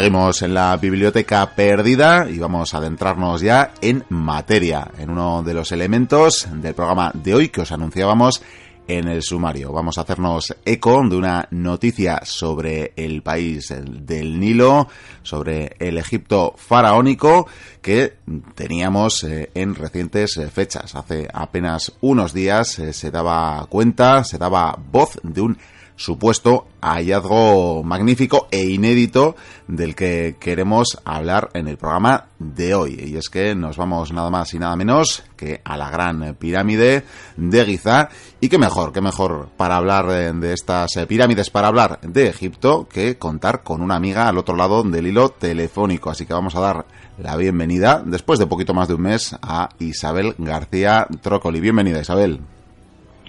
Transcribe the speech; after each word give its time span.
Seguimos 0.00 0.40
en 0.40 0.54
la 0.54 0.74
biblioteca 0.78 1.54
perdida 1.54 2.26
y 2.26 2.38
vamos 2.38 2.72
a 2.72 2.78
adentrarnos 2.78 3.42
ya 3.42 3.74
en 3.82 4.02
materia, 4.08 4.90
en 4.96 5.10
uno 5.10 5.42
de 5.42 5.52
los 5.52 5.72
elementos 5.72 6.48
del 6.50 6.72
programa 6.72 7.10
de 7.12 7.34
hoy 7.34 7.48
que 7.50 7.60
os 7.60 7.70
anunciábamos 7.70 8.40
en 8.88 9.08
el 9.08 9.22
sumario. 9.22 9.72
Vamos 9.72 9.98
a 9.98 10.00
hacernos 10.00 10.56
eco 10.64 11.06
de 11.06 11.16
una 11.16 11.46
noticia 11.50 12.20
sobre 12.24 12.94
el 12.96 13.20
país 13.20 13.74
del 13.78 14.40
Nilo, 14.40 14.88
sobre 15.22 15.76
el 15.78 15.98
Egipto 15.98 16.54
faraónico 16.56 17.46
que 17.82 18.14
teníamos 18.54 19.22
eh, 19.24 19.50
en 19.52 19.74
recientes 19.74 20.34
eh, 20.38 20.48
fechas. 20.48 20.94
Hace 20.94 21.28
apenas 21.30 21.92
unos 22.00 22.32
días 22.32 22.78
eh, 22.78 22.94
se 22.94 23.10
daba 23.10 23.66
cuenta, 23.68 24.24
se 24.24 24.38
daba 24.38 24.78
voz 24.90 25.20
de 25.22 25.42
un 25.42 25.58
supuesto 26.00 26.66
hallazgo 26.80 27.82
magnífico 27.82 28.48
e 28.50 28.64
inédito 28.64 29.36
del 29.68 29.94
que 29.94 30.36
queremos 30.40 30.98
hablar 31.04 31.50
en 31.52 31.68
el 31.68 31.76
programa 31.76 32.28
de 32.38 32.74
hoy. 32.74 32.98
Y 32.98 33.18
es 33.18 33.28
que 33.28 33.54
nos 33.54 33.76
vamos 33.76 34.10
nada 34.10 34.30
más 34.30 34.54
y 34.54 34.58
nada 34.58 34.76
menos 34.76 35.22
que 35.36 35.60
a 35.62 35.76
la 35.76 35.90
gran 35.90 36.36
pirámide 36.36 37.04
de 37.36 37.64
Giza. 37.66 38.08
Y 38.40 38.48
qué 38.48 38.56
mejor, 38.56 38.94
qué 38.94 39.02
mejor 39.02 39.50
para 39.58 39.76
hablar 39.76 40.06
de 40.06 40.52
estas 40.54 40.92
pirámides, 41.06 41.50
para 41.50 41.68
hablar 41.68 42.00
de 42.00 42.28
Egipto, 42.28 42.88
que 42.90 43.18
contar 43.18 43.62
con 43.62 43.82
una 43.82 43.96
amiga 43.96 44.26
al 44.26 44.38
otro 44.38 44.56
lado 44.56 44.82
del 44.82 45.06
hilo 45.06 45.28
telefónico. 45.28 46.08
Así 46.08 46.24
que 46.24 46.32
vamos 46.32 46.56
a 46.56 46.60
dar 46.60 46.86
la 47.18 47.36
bienvenida, 47.36 48.02
después 48.02 48.38
de 48.38 48.46
poquito 48.46 48.72
más 48.72 48.88
de 48.88 48.94
un 48.94 49.02
mes, 49.02 49.36
a 49.42 49.68
Isabel 49.78 50.34
García 50.38 51.06
Trócoli. 51.20 51.60
Bienvenida, 51.60 52.00
Isabel. 52.00 52.40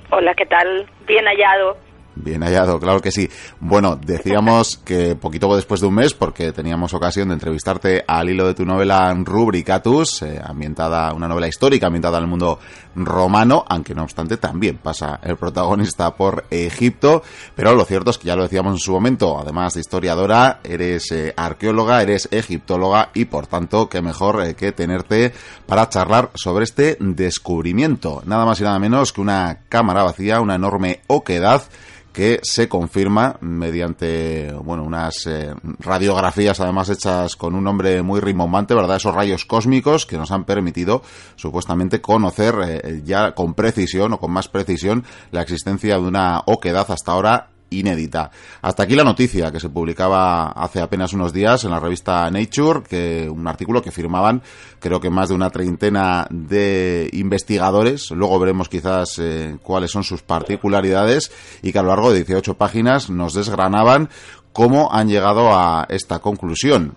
Hola, 0.09 0.33
¿qué 0.37 0.45
tal? 0.45 0.89
Bien 1.05 1.25
hallado. 1.25 1.90
Bien 2.15 2.41
hallado, 2.43 2.79
claro 2.79 2.99
que 3.01 3.11
sí. 3.11 3.29
Bueno, 3.59 3.95
decíamos 3.95 4.77
que 4.85 5.15
poquito 5.15 5.55
después 5.55 5.79
de 5.79 5.87
un 5.87 5.95
mes, 5.95 6.13
porque 6.13 6.51
teníamos 6.51 6.93
ocasión 6.93 7.29
de 7.29 7.35
entrevistarte 7.35 8.03
al 8.05 8.29
hilo 8.29 8.45
de 8.45 8.53
tu 8.53 8.65
novela 8.65 9.13
Rubricatus, 9.13 10.21
eh, 10.23 10.41
ambientada, 10.43 11.13
una 11.13 11.27
novela 11.27 11.47
histórica 11.47 11.87
ambientada 11.87 12.17
en 12.17 12.25
el 12.25 12.29
mundo 12.29 12.59
romano, 12.95 13.63
aunque 13.67 13.95
no 13.95 14.03
obstante 14.03 14.37
también 14.37 14.77
pasa 14.77 15.19
el 15.23 15.37
protagonista 15.37 16.13
por 16.15 16.45
Egipto, 16.49 17.23
pero 17.55 17.75
lo 17.75 17.85
cierto 17.85 18.11
es 18.11 18.17
que 18.17 18.27
ya 18.27 18.35
lo 18.35 18.43
decíamos 18.43 18.73
en 18.73 18.79
su 18.79 18.91
momento, 18.91 19.39
además 19.39 19.73
de 19.73 19.79
historiadora, 19.79 20.59
eres 20.63 21.11
eh, 21.11 21.33
arqueóloga, 21.35 22.01
eres 22.01 22.27
egiptóloga 22.31 23.11
y 23.13 23.25
por 23.25 23.47
tanto, 23.47 23.87
qué 23.87 24.01
mejor 24.01 24.43
eh, 24.43 24.55
que 24.55 24.73
tenerte 24.73 25.33
para 25.65 25.87
charlar 25.87 26.31
sobre 26.35 26.65
este 26.65 26.97
descubrimiento, 26.99 28.21
nada 28.25 28.45
más 28.45 28.59
y 28.59 28.63
nada 28.63 28.79
menos 28.79 29.13
que 29.13 29.21
una 29.21 29.59
cámara 29.69 30.03
vacía, 30.03 30.41
una 30.41 30.55
enorme 30.55 31.01
oquedad, 31.07 31.63
que 32.11 32.39
se 32.43 32.67
confirma 32.67 33.37
mediante 33.41 34.51
bueno 34.53 34.83
unas 34.83 35.25
eh, 35.27 35.53
radiografías 35.79 36.59
además 36.59 36.89
hechas 36.89 37.35
con 37.35 37.55
un 37.55 37.63
nombre 37.63 38.01
muy 38.01 38.19
rimbombante, 38.19 38.73
¿verdad? 38.73 38.97
Esos 38.97 39.15
rayos 39.15 39.45
cósmicos 39.45 40.05
que 40.05 40.17
nos 40.17 40.31
han 40.31 40.43
permitido 40.43 41.01
supuestamente 41.35 42.01
conocer 42.01 42.55
eh, 42.63 43.01
ya 43.03 43.33
con 43.33 43.53
precisión 43.53 44.13
o 44.13 44.19
con 44.19 44.31
más 44.31 44.47
precisión 44.47 45.05
la 45.31 45.41
existencia 45.41 45.95
de 45.95 46.07
una 46.07 46.41
oquedad 46.45 46.85
hasta 46.89 47.11
ahora 47.11 47.51
inédita. 47.71 48.29
Hasta 48.61 48.83
aquí 48.83 48.95
la 48.95 49.03
noticia 49.03 49.51
que 49.51 49.59
se 49.59 49.69
publicaba 49.69 50.51
hace 50.51 50.81
apenas 50.81 51.13
unos 51.13 51.33
días 51.33 51.63
en 51.63 51.71
la 51.71 51.79
revista 51.79 52.29
Nature, 52.29 52.83
que 52.87 53.27
un 53.29 53.47
artículo 53.47 53.81
que 53.81 53.91
firmaban 53.91 54.43
creo 54.79 54.99
que 54.99 55.09
más 55.09 55.29
de 55.29 55.35
una 55.35 55.49
treintena 55.49 56.27
de 56.29 57.09
investigadores. 57.13 58.11
Luego 58.11 58.39
veremos 58.39 58.69
quizás 58.69 59.17
eh, 59.19 59.57
cuáles 59.63 59.91
son 59.91 60.03
sus 60.03 60.21
particularidades 60.21 61.31
y 61.63 61.71
que 61.71 61.79
a 61.79 61.83
lo 61.83 61.89
largo 61.89 62.11
de 62.11 62.23
18 62.23 62.55
páginas 62.55 63.09
nos 63.09 63.33
desgranaban 63.33 64.09
cómo 64.53 64.91
han 64.91 65.07
llegado 65.07 65.51
a 65.53 65.85
esta 65.89 66.19
conclusión. 66.19 66.95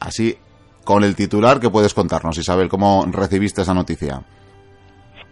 Así, 0.00 0.36
con 0.84 1.04
el 1.04 1.14
titular 1.14 1.60
que 1.60 1.70
puedes 1.70 1.94
contarnos, 1.94 2.38
Isabel, 2.38 2.68
¿cómo 2.68 3.04
recibiste 3.10 3.62
esa 3.62 3.74
noticia? 3.74 4.22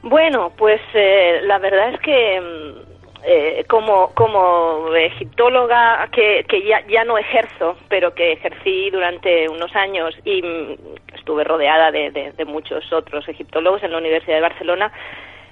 Bueno, 0.03 0.51
pues 0.57 0.81
eh, 0.95 1.41
la 1.43 1.59
verdad 1.59 1.95
es 1.95 2.01
que 2.01 2.41
mm, 2.41 2.90
eh, 3.23 3.65
como, 3.69 4.13
como 4.15 4.95
egiptóloga 4.95 6.09
que, 6.11 6.45
que 6.49 6.63
ya, 6.63 6.87
ya 6.87 7.05
no 7.05 7.19
ejerzo, 7.19 7.77
pero 7.89 8.15
que 8.15 8.33
ejercí 8.33 8.89
durante 8.89 9.47
unos 9.47 9.77
años 9.77 10.15
y 10.25 10.41
mm, 10.41 11.15
estuve 11.15 11.45
rodeada 11.45 11.91
de, 11.91 12.11
de, 12.11 12.45
muchos 12.47 12.91
otros 12.93 13.29
egiptólogos 13.29 13.83
en 13.83 13.93
la 13.93 13.99
Universidad 13.99 14.37
de 14.37 14.41
Barcelona, 14.41 14.91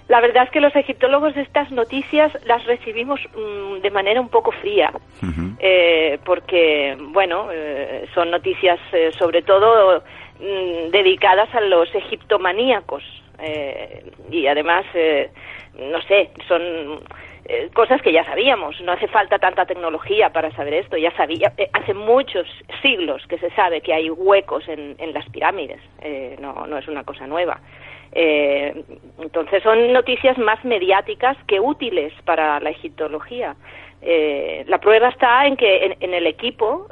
la 0.09 0.23
verdad 0.23 0.45
es 0.45 0.51
que 0.51 0.63
los 0.63 0.75
egiptólogos 0.75 1.37
estas 1.37 1.71
noticias 1.71 2.33
las 2.47 2.65
recibimos 2.65 3.21
mm, 3.37 3.83
de 3.83 3.91
manera 3.91 4.21
un 4.23 4.31
poco 4.31 4.51
fría, 4.51 4.91
eh, 5.59 6.19
porque, 6.25 6.97
bueno, 6.99 7.49
eh, 7.53 8.07
son 8.15 8.31
noticias 8.31 8.81
sobre 9.19 9.43
todo 9.43 10.03
mm, 10.41 10.91
dedicadas 10.91 11.55
a 11.55 11.61
los 11.61 11.95
egiptomaníacos 11.95 13.03
y 14.31 14.47
además, 14.49 14.85
no 15.79 16.03
sé, 16.03 16.31
son 16.49 16.99
eh, 17.51 17.71
cosas 17.73 18.03
que 18.03 18.13
ya 18.13 18.25
sabíamos. 18.25 18.79
No 18.83 18.93
hace 18.93 19.09
falta 19.09 19.39
tanta 19.39 19.65
tecnología 19.65 20.31
para 20.31 20.51
saber 20.53 20.75
esto. 20.75 20.99
Ya 20.99 21.11
sabía, 21.17 21.55
eh, 21.57 21.71
hace 21.73 21.95
muchos 21.95 22.47
siglos 22.83 23.27
que 23.27 23.39
se 23.39 23.49
sabe 23.53 23.81
que 23.81 23.95
hay 23.95 24.11
huecos 24.11 24.69
en, 24.69 24.97
en 24.99 25.15
las 25.15 25.27
pirámides. 25.31 25.81
Eh, 26.03 26.37
no, 26.41 26.67
no 26.67 26.77
es 26.77 26.87
una 26.89 27.05
cosa 27.05 27.27
nueva. 27.27 27.61
entonces 28.13 29.63
son 29.63 29.93
noticias 29.93 30.37
más 30.39 30.63
mediáticas 30.65 31.37
que 31.47 31.61
útiles 31.61 32.13
para 32.25 32.59
la 32.61 32.71
egiptología. 32.71 33.55
la 34.67 34.79
prueba 34.79 35.09
está 35.09 35.47
en 35.47 35.57
que 35.57 35.97
en, 36.01 36.15
el 36.15 36.27
equipo 36.27 36.87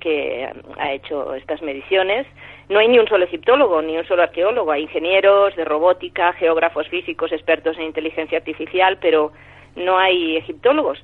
que 0.00 0.48
ha 0.78 0.92
hecho 0.92 1.34
estas 1.34 1.60
mediciones 1.60 2.26
no 2.70 2.78
hay 2.78 2.88
ni 2.88 2.98
un 2.98 3.06
solo 3.06 3.24
egiptólogo, 3.24 3.82
ni 3.82 3.98
un 3.98 4.06
solo 4.06 4.22
arqueólogo. 4.22 4.72
Hay 4.72 4.82
ingenieros 4.82 5.54
de 5.56 5.64
robótica, 5.64 6.32
geógrafos 6.32 6.88
físicos, 6.88 7.32
expertos 7.32 7.76
en 7.76 7.84
inteligencia 7.84 8.38
artificial, 8.38 8.96
pero 8.98 9.32
no 9.76 9.98
hay 9.98 10.36
egiptólogos. 10.36 10.98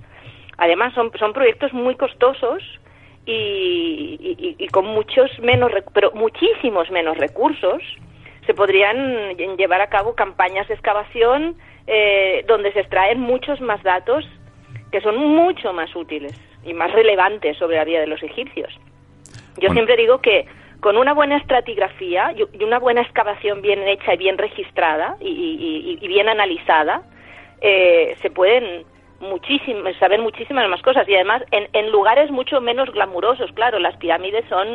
Además, 0.56 0.92
son, 0.94 1.12
son 1.18 1.32
proyectos 1.32 1.72
muy 1.72 1.94
costosos 1.94 2.62
y, 3.24 4.56
y, 4.58 4.68
con 4.68 4.86
muchos 4.86 5.30
menos, 5.40 5.70
pero 5.92 6.10
muchísimos 6.12 6.90
menos 6.90 7.16
recursos. 7.18 7.82
Se 8.46 8.54
podrían 8.54 9.36
llevar 9.56 9.80
a 9.82 9.88
cabo 9.88 10.14
campañas 10.14 10.66
de 10.68 10.74
excavación 10.74 11.56
eh, 11.86 12.44
donde 12.48 12.72
se 12.72 12.80
extraen 12.80 13.20
muchos 13.20 13.60
más 13.60 13.82
datos 13.82 14.26
que 14.90 15.00
son 15.02 15.16
mucho 15.18 15.72
más 15.72 15.94
útiles 15.94 16.32
y 16.64 16.72
más 16.72 16.90
relevantes 16.92 17.58
sobre 17.58 17.76
la 17.76 17.84
vida 17.84 18.00
de 18.00 18.06
los 18.06 18.22
egipcios. 18.22 18.72
Yo 19.58 19.68
siempre 19.70 19.96
digo 19.96 20.20
que 20.20 20.46
con 20.80 20.96
una 20.96 21.12
buena 21.12 21.36
estratigrafía 21.36 22.32
y 22.32 22.64
una 22.64 22.78
buena 22.78 23.02
excavación 23.02 23.60
bien 23.60 23.86
hecha 23.86 24.14
y 24.14 24.16
bien 24.16 24.38
registrada 24.38 25.16
y, 25.20 25.98
y 26.00 26.08
bien 26.08 26.28
analizada, 26.28 27.02
eh, 27.60 28.16
se 28.22 28.30
pueden 28.30 28.84
muchísimas, 29.20 29.96
saber 29.96 30.20
muchísimas 30.20 30.68
más 30.68 30.80
cosas 30.82 31.08
y 31.08 31.14
además 31.14 31.42
en, 31.50 31.68
en, 31.72 31.90
lugares 31.90 32.30
mucho 32.30 32.60
menos 32.60 32.90
glamurosos. 32.92 33.50
Claro, 33.52 33.78
las 33.78 33.96
pirámides 33.96 34.44
son 34.48 34.68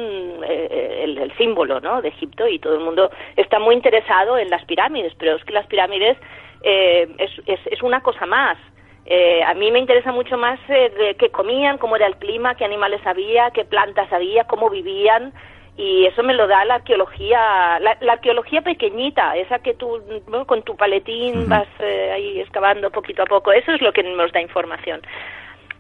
eh, 0.44 1.02
el, 1.04 1.32
símbolo 1.38 1.80
¿no? 1.80 2.02
de 2.02 2.10
Egipto 2.10 2.48
y 2.48 2.60
todo 2.60 2.76
el 2.76 2.82
mundo 2.82 3.10
está 3.38 3.60
muy 3.60 3.76
interesado 3.76 4.38
en 4.38 4.50
las 4.50 4.64
pirámides, 4.66 5.14
pero 5.18 5.36
es 5.36 5.44
que 5.46 5.54
las 5.54 5.66
pirámides 5.68 6.18
eh, 6.64 7.08
es, 7.18 7.32
es, 7.46 7.60
es, 7.66 7.82
una 7.82 8.02
cosa 8.02 8.26
más. 8.26 8.58
Eh, 9.06 9.44
a 9.44 9.54
mí 9.54 9.72
me 9.72 9.80
interesa 9.80 10.12
mucho 10.12 10.38
más 10.38 10.60
de 10.68 11.16
qué 11.20 11.30
comían, 11.30 11.78
cómo 11.78 11.98
era 11.98 12.08
el 12.08 12.16
clima, 12.16 12.56
qué 12.56 12.64
animales 12.64 13.02
había, 13.06 13.52
qué 13.52 13.66
plantas 13.66 14.12
había, 14.14 14.46
cómo 14.46 14.70
vivían, 14.70 15.34
y 15.76 16.06
eso 16.06 16.22
me 16.22 16.34
lo 16.34 16.48
da 16.48 16.64
la 16.66 16.76
arqueología, 16.76 17.80
la, 17.80 17.98
arqueología 18.12 18.62
pequeñita, 18.62 19.36
esa 19.36 19.60
que 19.60 19.74
tú 19.74 20.02
con 20.46 20.62
tu 20.62 20.76
paletín 20.76 21.50
vas 21.50 21.68
eh, 21.80 22.12
ahí 22.14 22.40
excavando 22.40 22.92
poquito 22.92 23.24
a 23.24 23.26
poco, 23.26 23.52
eso 23.52 23.72
es 23.72 23.82
lo 23.82 23.92
que 23.92 24.04
nos 24.04 24.32
da 24.32 24.42
información. 24.42 25.02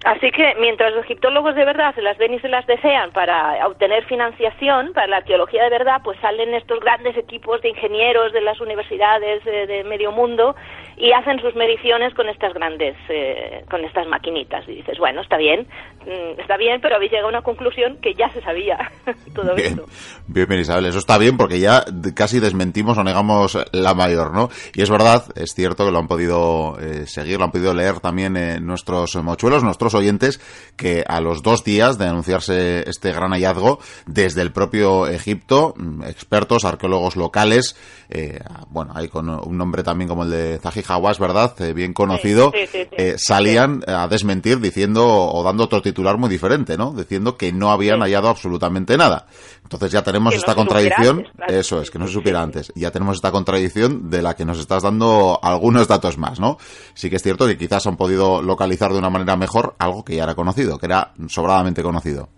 Así 0.03 0.31
que 0.31 0.55
mientras 0.59 0.93
los 0.93 1.05
egiptólogos 1.05 1.55
de 1.55 1.63
verdad 1.63 1.95
se 1.95 2.01
las 2.01 2.17
ven 2.17 2.33
y 2.33 2.39
se 2.39 2.49
las 2.49 2.67
desean 2.67 3.11
para 3.11 3.65
obtener 3.65 4.03
financiación 4.03 4.91
para 4.91 5.07
la 5.07 5.17
arqueología 5.17 5.63
de 5.63 5.69
verdad, 5.69 6.01
pues 6.03 6.19
salen 6.19 6.53
estos 6.53 6.81
grandes 6.81 7.15
equipos 7.15 7.61
de 7.61 7.69
ingenieros 7.69 8.33
de 8.33 8.41
las 8.41 8.59
universidades 8.59 9.45
de, 9.45 9.83
medio 9.85 10.11
mundo 10.11 10.55
y 10.97 11.11
hacen 11.11 11.39
sus 11.39 11.55
mediciones 11.55 12.13
con 12.13 12.29
estas 12.29 12.53
grandes, 12.53 12.95
eh, 13.09 13.63
con 13.69 13.83
estas 13.83 14.07
maquinitas. 14.07 14.67
Y 14.67 14.75
dices, 14.75 14.97
bueno, 14.99 15.21
está 15.21 15.37
bien, 15.37 15.67
mm, 16.05 16.39
está 16.39 16.57
bien, 16.57 16.79
pero 16.81 16.95
habéis 16.95 17.11
llegado 17.11 17.27
a 17.27 17.31
una 17.31 17.41
conclusión 17.41 17.97
que 18.01 18.13
ya 18.13 18.29
se 18.29 18.41
sabía 18.41 18.77
todo 19.35 19.55
bien, 19.55 19.73
esto. 19.73 19.85
Bien, 20.27 20.47
bien, 20.47 20.61
Isabel, 20.61 20.85
eso 20.85 20.99
está 20.99 21.17
bien 21.17 21.37
porque 21.37 21.59
ya 21.59 21.83
casi 22.15 22.39
desmentimos 22.39 22.97
o 22.97 23.03
negamos 23.03 23.57
la 23.71 23.93
mayor, 23.93 24.33
¿no? 24.33 24.49
Y 24.73 24.81
es 24.81 24.89
verdad, 24.89 25.25
es 25.35 25.53
cierto 25.53 25.85
que 25.85 25.91
lo 25.91 25.99
han 25.99 26.07
podido 26.07 26.77
eh, 26.79 27.05
seguir, 27.07 27.37
lo 27.39 27.45
han 27.45 27.51
podido 27.51 27.73
leer 27.73 27.99
también 27.99 28.37
eh, 28.37 28.59
nuestros 28.59 29.15
mochuelos, 29.15 29.63
nuestros 29.63 29.95
oyentes 29.95 30.39
que 30.75 31.03
a 31.07 31.21
los 31.21 31.41
dos 31.41 31.63
días 31.63 31.97
de 31.97 32.07
anunciarse 32.07 32.87
este 32.87 33.11
gran 33.11 33.31
hallazgo, 33.31 33.79
desde 34.05 34.41
el 34.41 34.51
propio 34.51 35.07
Egipto, 35.07 35.73
mm, 35.75 36.03
expertos, 36.03 36.65
arqueólogos 36.65 37.15
locales, 37.15 37.75
eh, 38.09 38.39
bueno, 38.69 38.93
hay 38.95 39.07
con 39.07 39.29
un 39.29 39.57
nombre 39.57 39.83
también 39.83 40.07
como 40.07 40.23
el 40.23 40.29
de 40.29 40.59
Zahi 40.59 40.82
Hawass, 40.87 41.19
¿verdad? 41.19 41.53
Eh, 41.61 41.73
bien 41.73 41.93
conocido, 41.93 42.51
eh, 42.53 43.15
salían 43.17 43.81
a 43.87 44.07
desmentir 44.07 44.59
diciendo 44.59 45.05
o 45.05 45.43
dando 45.43 45.63
otro 45.63 45.81
titular 45.81 46.17
muy 46.17 46.29
diferente, 46.29 46.77
¿no? 46.77 46.93
Diciendo 46.93 47.37
que 47.37 47.51
no 47.51 47.71
habían 47.71 48.01
hallado 48.01 48.29
absolutamente 48.29 48.97
nada. 48.97 49.25
Entonces 49.63 49.91
ya 49.91 50.03
tenemos 50.03 50.35
esta 50.35 50.55
contradicción, 50.55 51.27
eso 51.47 51.81
es, 51.81 51.89
que 51.89 51.99
no 51.99 52.07
se 52.07 52.13
supiera 52.13 52.41
antes. 52.41 52.71
Ya 52.75 52.91
tenemos 52.91 53.15
esta 53.15 53.31
contradicción 53.31 54.09
de 54.09 54.21
la 54.21 54.35
que 54.35 54.45
nos 54.45 54.59
estás 54.59 54.83
dando 54.83 55.39
algunos 55.41 55.87
datos 55.87 56.17
más, 56.17 56.39
¿no? 56.39 56.57
Sí 56.93 57.09
que 57.09 57.15
es 57.15 57.23
cierto 57.23 57.47
que 57.47 57.57
quizás 57.57 57.87
han 57.87 57.97
podido 57.97 58.41
localizar 58.41 58.91
de 58.91 58.99
una 58.99 59.09
manera 59.09 59.35
mejor 59.35 59.75
algo 59.79 60.03
que 60.03 60.15
ya 60.15 60.23
era 60.23 60.35
conocido, 60.35 60.77
que 60.77 60.87
era 60.87 61.13
sobradamente 61.27 61.81
conocido. 61.81 62.29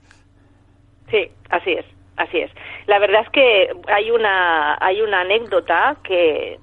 Sí, 1.10 1.30
así 1.50 1.72
es, 1.72 1.86
así 2.18 2.40
es. 2.40 2.52
La 2.88 3.00
verdad 3.00 3.22
es 3.26 3.30
que 3.32 3.70
hay 3.92 4.12
una 4.12 4.78
hay 4.80 5.02
una 5.02 5.22
anécdota 5.22 5.98
que 6.04 6.60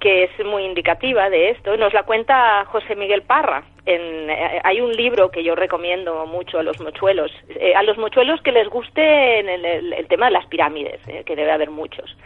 que 0.00 0.24
es 0.24 0.30
muy 0.44 0.64
indicativa 0.64 1.30
de 1.30 1.50
esto, 1.50 1.76
nos 1.76 1.92
la 1.94 2.02
cuenta 2.02 2.64
José 2.66 2.94
Miguel 2.94 3.22
Parra. 3.22 3.64
En, 3.86 4.30
eh, 4.30 4.60
hay 4.62 4.80
un 4.80 4.92
libro 4.92 5.30
que 5.30 5.42
yo 5.42 5.54
recomiendo 5.54 6.26
mucho 6.26 6.58
a 6.58 6.62
los 6.62 6.80
mochuelos, 6.80 7.32
eh, 7.48 7.74
a 7.74 7.82
los 7.82 7.96
mochuelos 7.98 8.40
que 8.42 8.52
les 8.52 8.68
guste 8.68 9.40
el, 9.40 10.06
tema 10.08 10.26
de 10.26 10.32
las 10.32 10.46
pirámides, 10.46 11.00
eh, 11.08 11.22
que 11.24 11.36
debe 11.36 11.52
haber 11.52 11.70
muchos, 11.70 12.16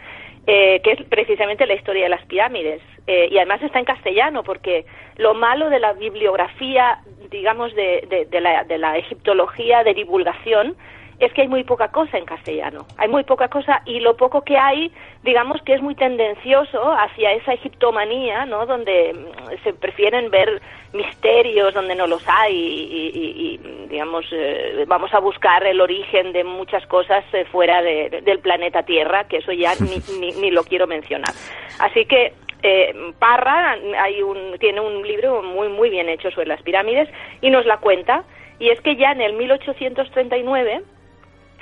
que 0.45 0.81
es 0.83 1.03
precisamente 1.09 1.67
la 1.67 1.75
historia 1.75 2.03
de 2.03 2.09
las 2.09 2.25
pirámides. 2.25 2.81
y 3.07 3.37
además 3.37 3.61
está 3.61 3.77
en 3.79 3.85
castellano, 3.85 4.43
porque 4.43 4.85
lo 5.17 5.33
malo 5.33 5.69
de 5.69 5.79
la 5.79 5.93
bibliografía, 5.93 6.99
digamos, 7.29 7.73
de, 7.75 8.27
de, 8.29 8.41
la, 8.41 8.63
de 8.63 8.77
la 8.79 8.97
egiptología 8.97 9.83
de 9.83 9.93
divulgación, 9.93 10.75
es 11.19 11.33
que 11.33 11.41
hay 11.41 11.47
muy 11.47 11.63
poca 11.63 11.89
cosa 11.89 12.17
en 12.17 12.25
castellano. 12.25 12.85
Hay 12.97 13.09
muy 13.09 13.23
poca 13.23 13.49
cosa 13.49 13.81
y 13.85 13.99
lo 13.99 14.15
poco 14.15 14.41
que 14.41 14.57
hay, 14.57 14.91
digamos 15.23 15.61
que 15.63 15.73
es 15.73 15.81
muy 15.81 15.95
tendencioso 15.95 16.93
hacia 16.93 17.33
esa 17.33 17.53
egiptomanía, 17.53 18.45
¿no? 18.45 18.65
Donde 18.65 19.13
mm, 19.13 19.63
se 19.63 19.73
prefieren 19.73 20.31
ver 20.31 20.61
misterios 20.93 21.73
donde 21.73 21.93
no 21.93 22.07
los 22.07 22.23
hay 22.27 22.55
y, 22.55 23.59
digamos, 23.89 24.25
eh, 24.31 24.85
vamos 24.87 25.13
a 25.13 25.19
buscar 25.19 25.63
el 25.65 25.81
origen 25.81 26.31
de 26.33 26.43
muchas 26.43 26.85
cosas 26.87 27.23
eh, 27.33 27.45
fuera 27.45 27.81
del 27.81 28.39
planeta 28.39 28.83
Tierra, 28.83 29.25
que 29.25 29.37
eso 29.37 29.51
ya 29.51 29.73
ni, 30.19 30.31
ni, 30.31 30.51
lo 30.51 30.63
quiero 30.63 30.87
mencionar. 30.87 31.33
Así 31.79 32.05
que 32.05 32.33
eh, 32.63 32.95
Parra 33.19 33.77
hay 34.01 34.21
un, 34.21 34.57
tiene 34.59 34.81
un 34.81 35.07
libro 35.07 35.43
muy 35.43 35.69
muy 35.69 35.89
bien 35.89 36.09
hecho 36.09 36.31
sobre 36.31 36.47
las 36.47 36.61
pirámides 36.61 37.07
y 37.41 37.49
nos 37.49 37.65
la 37.65 37.77
cuenta 37.77 38.23
y 38.59 38.69
es 38.69 38.81
que 38.81 38.97
ya 38.97 39.11
en 39.11 39.21
el 39.21 39.33
1839 39.33 40.81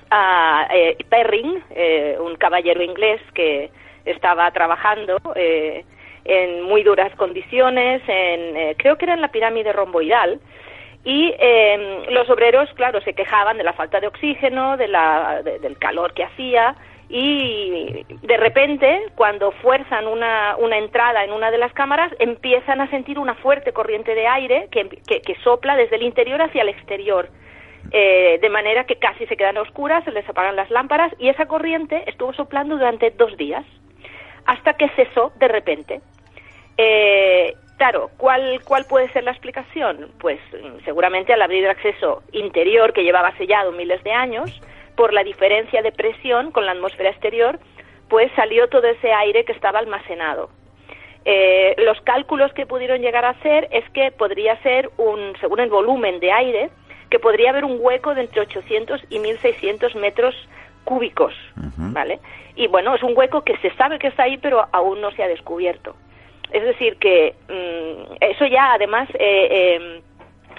a 0.09 0.67
eh, 0.71 0.97
Perring, 1.09 1.61
eh, 1.71 2.17
un 2.19 2.35
caballero 2.35 2.81
inglés 2.81 3.21
que 3.33 3.69
estaba 4.05 4.49
trabajando 4.51 5.17
eh, 5.35 5.83
en 6.25 6.63
muy 6.63 6.83
duras 6.83 7.13
condiciones, 7.15 8.01
en, 8.07 8.75
creo 8.75 8.97
que 8.97 9.05
era 9.05 9.13
en 9.13 9.21
la 9.21 9.31
pirámide 9.31 9.71
romboidal, 9.73 10.39
y 11.03 11.33
em, 11.39 12.05
los 12.09 12.29
obreros, 12.29 12.69
claro, 12.73 12.99
se 13.01 13.13
quejaban 13.13 13.57
de 13.57 13.63
la 13.63 13.73
falta 13.73 13.99
de 13.99 14.07
oxígeno, 14.07 14.75
de 14.75 14.89
la, 14.89 15.41
del 15.41 15.77
calor 15.77 16.13
que 16.13 16.25
hacía, 16.25 16.75
y 17.09 18.05
de 18.21 18.37
repente, 18.37 19.03
cuando 19.15 19.51
fuerzan 19.51 20.07
una, 20.07 20.57
una, 20.57 20.77
entrada 20.77 21.23
en 21.23 21.31
una 21.31 21.49
de 21.49 21.57
las 21.57 21.71
cámaras, 21.71 22.11
empiezan 22.19 22.81
a 22.81 22.89
sentir 22.89 23.17
una 23.17 23.35
fuerte 23.35 23.71
corriente 23.71 24.13
de 24.13 24.27
aire 24.27 24.67
que, 24.69 24.89
que 24.89 25.35
sopla 25.41 25.77
desde 25.77 25.95
el 25.95 26.03
interior 26.03 26.41
hacia 26.41 26.63
el 26.63 26.69
exterior 26.69 27.29
eh, 27.91 28.37
de 28.41 28.49
manera 28.49 28.85
que 28.85 28.97
casi 28.97 29.25
se 29.27 29.37
quedan 29.37 29.57
oscuras, 29.57 30.03
se 30.03 30.11
les 30.11 30.27
apagan 30.27 30.55
las 30.55 30.69
lámparas 30.69 31.13
y 31.19 31.29
esa 31.29 31.45
corriente 31.45 32.03
estuvo 32.07 32.33
soplando 32.33 32.75
durante 32.75 33.11
dos 33.11 33.37
días, 33.37 33.65
hasta 34.45 34.73
que 34.73 34.89
cesó 34.89 35.31
de 35.39 35.47
repente. 35.47 36.01
Eh, 36.77 37.53
claro, 37.77 38.11
¿cuál, 38.17 38.61
¿cuál 38.65 38.85
puede 38.85 39.09
ser 39.09 39.23
la 39.23 39.31
explicación? 39.31 40.11
Pues 40.19 40.39
mm, 40.51 40.83
seguramente 40.85 41.33
al 41.33 41.41
abrir 41.41 41.63
el 41.63 41.71
acceso 41.71 42.23
interior 42.33 42.93
que 42.93 43.03
llevaba 43.03 43.35
sellado 43.37 43.71
miles 43.71 44.03
de 44.03 44.11
años, 44.11 44.61
por 44.95 45.13
la 45.13 45.23
diferencia 45.23 45.81
de 45.81 45.91
presión 45.91 46.51
con 46.51 46.65
la 46.65 46.73
atmósfera 46.73 47.11
exterior, 47.11 47.59
pues 48.09 48.31
salió 48.35 48.67
todo 48.67 48.87
ese 48.87 49.11
aire 49.13 49.45
que 49.45 49.53
estaba 49.53 49.79
almacenado. 49.79 50.49
Eh, 51.23 51.75
los 51.79 51.99
cálculos 52.01 52.53
que 52.53 52.65
pudieron 52.65 53.01
llegar 53.01 53.25
a 53.25 53.31
hacer 53.31 53.67
es 53.71 53.87
que 53.91 54.11
podría 54.11 54.61
ser 54.63 54.89
un, 54.97 55.35
según 55.39 55.59
el 55.59 55.69
volumen 55.69 56.19
de 56.19 56.31
aire, 56.31 56.69
que 57.09 57.19
podría 57.19 57.51
haber 57.51 57.65
un 57.65 57.77
hueco 57.79 58.15
de 58.15 58.21
entre 58.21 58.41
800 58.41 59.01
y 59.09 59.19
1600 59.19 59.95
metros 59.95 60.35
cúbicos, 60.83 61.33
¿vale? 61.77 62.19
Y 62.55 62.67
bueno, 62.67 62.95
es 62.95 63.03
un 63.03 63.11
hueco 63.15 63.41
que 63.41 63.57
se 63.57 63.71
sabe 63.75 63.99
que 63.99 64.07
está 64.07 64.23
ahí, 64.23 64.37
pero 64.37 64.65
aún 64.71 65.01
no 65.01 65.11
se 65.11 65.23
ha 65.23 65.27
descubierto. 65.27 65.95
Es 66.51 66.63
decir, 66.63 66.97
que 66.97 67.35
mm, 67.49 68.15
eso 68.21 68.45
ya 68.45 68.73
además 68.73 69.09
eh, 69.19 69.75
em, 69.75 70.01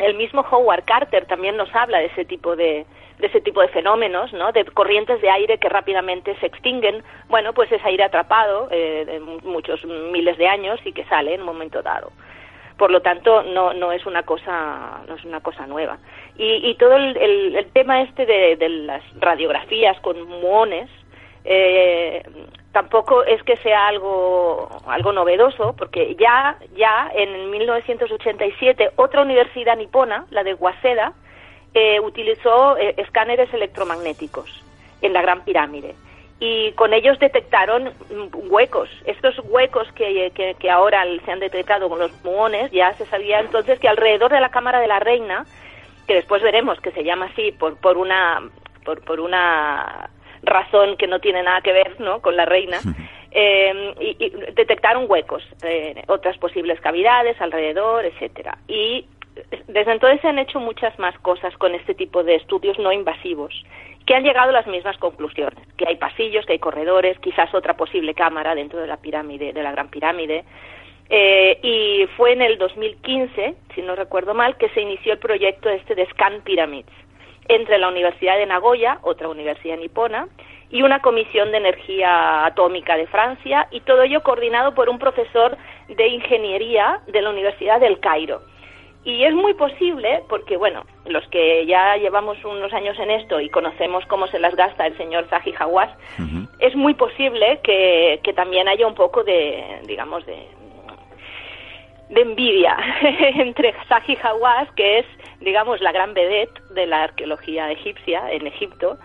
el 0.05 0.15
mismo 0.15 0.43
Howard 0.43 0.85
Carter 0.85 1.27
también 1.27 1.57
nos 1.57 1.75
habla 1.75 1.99
de 1.99 2.07
ese 2.07 2.25
tipo 2.25 2.57
de, 2.57 2.85
de 3.19 3.27
ese 3.27 3.41
tipo 3.41 3.61
de 3.61 3.69
fenómenos, 3.69 4.33
¿no? 4.33 4.53
De 4.53 4.65
corrientes 4.67 5.21
de 5.21 5.31
aire 5.31 5.59
que 5.59 5.69
rápidamente 5.69 6.37
se 6.37 6.47
extinguen. 6.47 7.03
Bueno, 7.29 7.53
pues 7.53 7.71
es 7.73 7.85
aire 7.85 8.05
atrapado 8.05 8.69
eh, 8.71 9.05
de 9.07 9.21
muchos 9.21 9.85
miles 9.85 10.39
de 10.39 10.47
años 10.47 10.79
y 10.85 10.93
que 10.93 11.05
sale 11.05 11.35
en 11.35 11.41
un 11.41 11.47
momento 11.47 11.83
dado. 11.83 12.13
Por 12.77 12.93
lo 12.93 13.03
tanto, 13.03 13.43
no, 13.43 13.73
no 13.73 13.91
es 13.91 14.07
una 14.07 14.23
cosa 14.23 15.03
no 15.09 15.15
es 15.17 15.25
una 15.25 15.41
cosa 15.41 15.67
nueva. 15.67 15.99
Y, 16.41 16.73
todo 16.77 16.95
el, 16.95 17.67
tema 17.73 18.03
este 18.03 18.25
de, 18.25 18.69
las 18.69 19.03
radiografías 19.19 19.99
con 20.01 20.23
muones 20.23 20.89
eh, 21.45 22.23
tampoco 22.73 23.25
es 23.25 23.43
que 23.43 23.57
sea 23.57 23.89
algo 23.89 24.69
algo 24.87 25.13
novedoso 25.13 25.75
porque 25.77 26.15
ya 26.15 26.57
ya 26.77 27.11
en 27.15 27.51
1987 27.51 28.91
otra 28.97 29.23
universidad 29.23 29.77
nipona 29.77 30.27
la 30.31 30.45
de 30.45 30.55
Waseda 30.55 31.13
eh, 31.75 31.99
utilizó 32.01 32.77
eh, 32.77 32.95
escáneres 32.99 33.53
electromagnéticos 33.53 34.63
en 35.03 35.13
la 35.13 35.23
Gran 35.23 35.43
Pirámide 35.45 35.95
y 36.41 36.71
con 36.73 36.93
ellos 36.93 37.19
detectaron 37.19 37.91
huecos. 38.49 38.89
Estos 39.05 39.41
huecos 39.45 39.91
que, 39.93 40.31
que, 40.59 40.71
ahora 40.71 41.05
se 41.25 41.33
han 41.33 41.41
detectado 41.41 41.89
con 41.89 41.99
los 41.99 42.13
muones, 42.25 42.71
ya 42.71 42.93
se 42.95 43.07
sabía 43.07 43.41
entonces 43.41 43.81
que 43.81 43.89
alrededor 43.89 44.31
de 44.31 44.41
la 44.41 44.51
Cámara 44.51 44.79
de 44.79 44.87
la 44.87 45.01
Reina 45.01 45.47
que 46.09 46.15
después 46.15 46.43
veremos 46.43 46.81
que 46.81 46.91
se 46.91 47.05
llama 47.05 47.27
así 47.27 47.53
por, 47.53 47.77
por 47.77 47.99
una 47.99 48.43
por, 48.85 49.05
por 49.05 49.21
una 49.21 50.11
razón 50.43 50.97
que 50.97 51.07
no 51.07 51.21
tiene 51.21 51.43
nada 51.43 51.61
que 51.61 51.73
ver 51.73 52.01
¿no? 52.01 52.21
con 52.21 52.37
la 52.37 52.47
reina, 52.47 52.79
eh, 53.31 53.95
y, 54.01 54.31
detectaron 54.55 55.05
huecos, 55.09 55.43
eh, 55.63 56.03
otras 56.09 56.39
posibles 56.39 56.81
cavidades 56.81 57.41
alrededor, 57.41 58.07
etcétera. 58.07 58.59
Y 58.67 59.07
desde 59.67 59.93
entonces 59.93 60.21
se 60.21 60.29
han 60.29 60.39
hecho 60.39 60.59
muchas 60.59 60.99
más 60.99 61.17
cosas 61.19 61.57
con 61.59 61.75
este 61.75 61.95
tipo 61.95 62.25
de 62.25 62.37
estudios 62.37 62.79
no 62.79 62.93
invasivos, 62.93 63.53
que 64.07 64.15
han 64.15 64.25
llegado 64.25 64.49
a 64.49 64.53
las 64.53 64.67
mismas 64.67 64.97
conclusiones, 64.97 65.59
que 65.77 65.87
hay 65.87 65.97
pasillos, 65.97 66.47
que 66.47 66.55
hay 66.55 66.59
corredores, 66.59 67.19
quizás 67.19 67.55
otra 67.55 67.77
posible 67.77 68.15
cámara 68.15 68.55
dentro 68.55 68.81
de 68.81 68.87
la 68.87 68.97
pirámide, 68.97 69.53
de 69.53 69.63
la 69.63 69.73
Gran 69.73 69.91
Pirámide, 69.91 70.45
eh, 71.11 71.59
y 71.63 72.07
fue 72.17 72.33
en 72.33 72.43
el 72.43 72.59
2015, 72.59 73.55
si 73.75 73.83
no 73.83 73.95
recuerdo 73.95 74.35
mal, 74.35 74.57
que 74.57 74.69
se 74.71 74.81
inició 74.83 75.15
el 75.15 75.19
proyecto 75.19 75.69
este 75.71 75.95
de 75.95 76.07
Scan 76.07 76.43
Pyramids 76.43 76.93
entre 77.49 77.79
la 77.79 77.89
Universidad 77.89 78.37
de 78.37 78.45
Nagoya, 78.47 78.99
otra 79.03 79.29
universidad 79.29 79.79
nipona, 79.79 80.29
y 80.71 80.83
una 80.83 81.01
comisión 81.01 81.51
de 81.51 81.57
energía 81.57 82.45
atómica 82.45 82.97
de 82.97 83.07
Francia, 83.07 83.69
y 83.71 83.81
todo 83.81 84.03
ello 84.03 84.23
coordinado 84.23 84.75
por 84.75 84.91
un 84.91 84.99
profesor 84.99 85.57
de 85.89 86.09
ingeniería 86.09 87.01
de 87.07 87.23
la 87.23 87.31
Universidad 87.31 87.81
del 87.81 88.01
Cairo. 88.01 88.43
Y 89.03 89.25
es 89.25 89.33
muy 89.33 89.55
posible, 89.55 90.23
porque 90.29 90.59
bueno, 90.59 90.85
los 91.07 91.27
que 91.29 91.65
ya 91.65 91.97
llevamos 91.97 92.45
unos 92.45 92.71
años 92.75 92.99
en 92.99 93.11
esto 93.11 93.41
y 93.41 93.49
conocemos 93.49 94.05
cómo 94.07 94.27
se 94.27 94.39
las 94.39 94.55
gasta 94.55 94.87
el 94.87 94.95
señor 94.99 95.27
Zahi 95.29 95.55
Hawass, 95.59 95.89
es 96.59 96.77
muy 96.77 96.93
posible 96.93 97.61
que, 97.63 98.21
que, 98.23 98.35
también 98.35 98.69
haya 98.69 98.87
un 98.87 98.95
poco 98.95 99.25
de, 99.25 99.81
digamos, 99.87 100.27
de, 100.27 100.47
de 102.11 102.21
envidia 102.23 102.77
entre 103.35 103.75
Zahi 103.89 104.17
Hawass, 104.23 104.71
que 104.73 105.01
es, 105.01 105.07
digamos, 105.41 105.81
la 105.81 105.93
gran 105.93 106.15
vedette 106.15 106.61
de 106.71 106.87
la 106.87 107.05
arqueología 107.05 107.71
egipcia 107.71 108.31
en 108.33 108.47
Egipto, 108.47 108.99